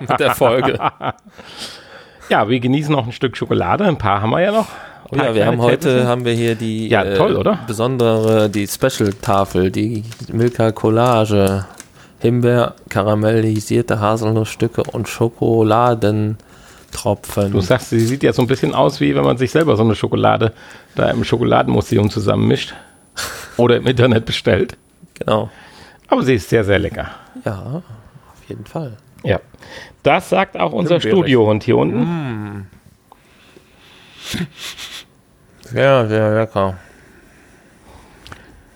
mit 0.00 0.20
der 0.20 0.34
Folge. 0.34 0.78
Ja, 2.28 2.48
wir 2.48 2.60
genießen 2.60 2.92
noch 2.92 3.06
ein 3.06 3.12
Stück 3.12 3.36
Schokolade. 3.36 3.84
Ein 3.84 3.98
paar 3.98 4.22
haben 4.22 4.30
wir 4.30 4.40
ja 4.40 4.52
noch. 4.52 4.68
Oh 5.12 5.16
ja, 5.16 5.34
wir 5.34 5.44
haben 5.44 5.60
heute 5.60 6.06
haben 6.06 6.24
wir 6.24 6.32
hier 6.32 6.54
die 6.54 6.88
ja, 6.88 7.02
äh, 7.02 7.16
toll, 7.16 7.36
oder? 7.36 7.58
besondere, 7.66 8.48
die 8.48 8.68
Special-Tafel, 8.68 9.72
die 9.72 10.04
Milka 10.32 10.70
Collage, 10.70 11.64
Himbeer, 12.20 12.76
karamellisierte 12.88 13.98
Haselnussstücke 13.98 14.84
und 14.92 15.08
Schokoladentropfen. 15.08 17.50
Du 17.50 17.60
sagst, 17.60 17.90
sie 17.90 17.98
sieht 17.98 18.22
ja 18.22 18.32
so 18.32 18.42
ein 18.42 18.46
bisschen 18.46 18.72
aus, 18.72 19.00
wie 19.00 19.16
wenn 19.16 19.24
man 19.24 19.36
sich 19.36 19.50
selber 19.50 19.76
so 19.76 19.82
eine 19.82 19.96
Schokolade 19.96 20.52
da 20.94 21.10
im 21.10 21.24
Schokoladenmuseum 21.24 22.08
zusammenmischt 22.10 22.74
oder 23.56 23.78
im 23.78 23.88
Internet 23.88 24.26
bestellt. 24.26 24.76
Genau. 25.20 25.50
Aber 26.08 26.22
sie 26.22 26.34
ist 26.34 26.48
sehr, 26.48 26.64
sehr 26.64 26.78
lecker. 26.78 27.10
Ja, 27.44 27.82
auf 28.32 28.48
jeden 28.48 28.64
Fall. 28.66 28.96
Ja. 29.22 29.40
Das 30.02 30.28
sagt 30.30 30.56
auch 30.56 30.72
unser 30.72 31.00
Studiohund 31.00 31.62
hier 31.62 31.76
unten. 31.76 32.00
Mm. 32.00 32.66
Sehr, 35.60 36.08
sehr 36.08 36.34
lecker. 36.34 36.78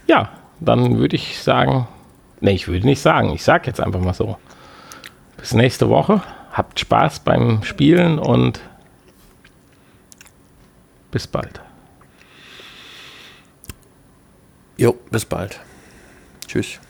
Ja, 0.07 0.29
dann 0.61 0.99
würde 0.99 1.17
ich 1.17 1.43
sagen, 1.43 1.89
ne, 2.41 2.53
ich 2.53 2.69
würde 2.69 2.87
nicht 2.87 3.01
sagen, 3.01 3.31
ich 3.31 3.43
sage 3.43 3.67
jetzt 3.67 3.81
einfach 3.81 4.01
mal 4.01 4.15
so. 4.15 4.37
Bis 5.39 5.55
nächste 5.55 5.89
Woche. 5.89 6.23
Habt 6.53 6.79
Spaß 6.79 7.21
beim 7.21 7.65
Spielen 7.65 8.19
und 8.19 8.61
bis 11.11 11.27
bald. 11.27 11.61
Jo, 14.77 14.93
bis 15.11 15.25
bald. 15.25 15.59
Tschüss. 16.47 16.81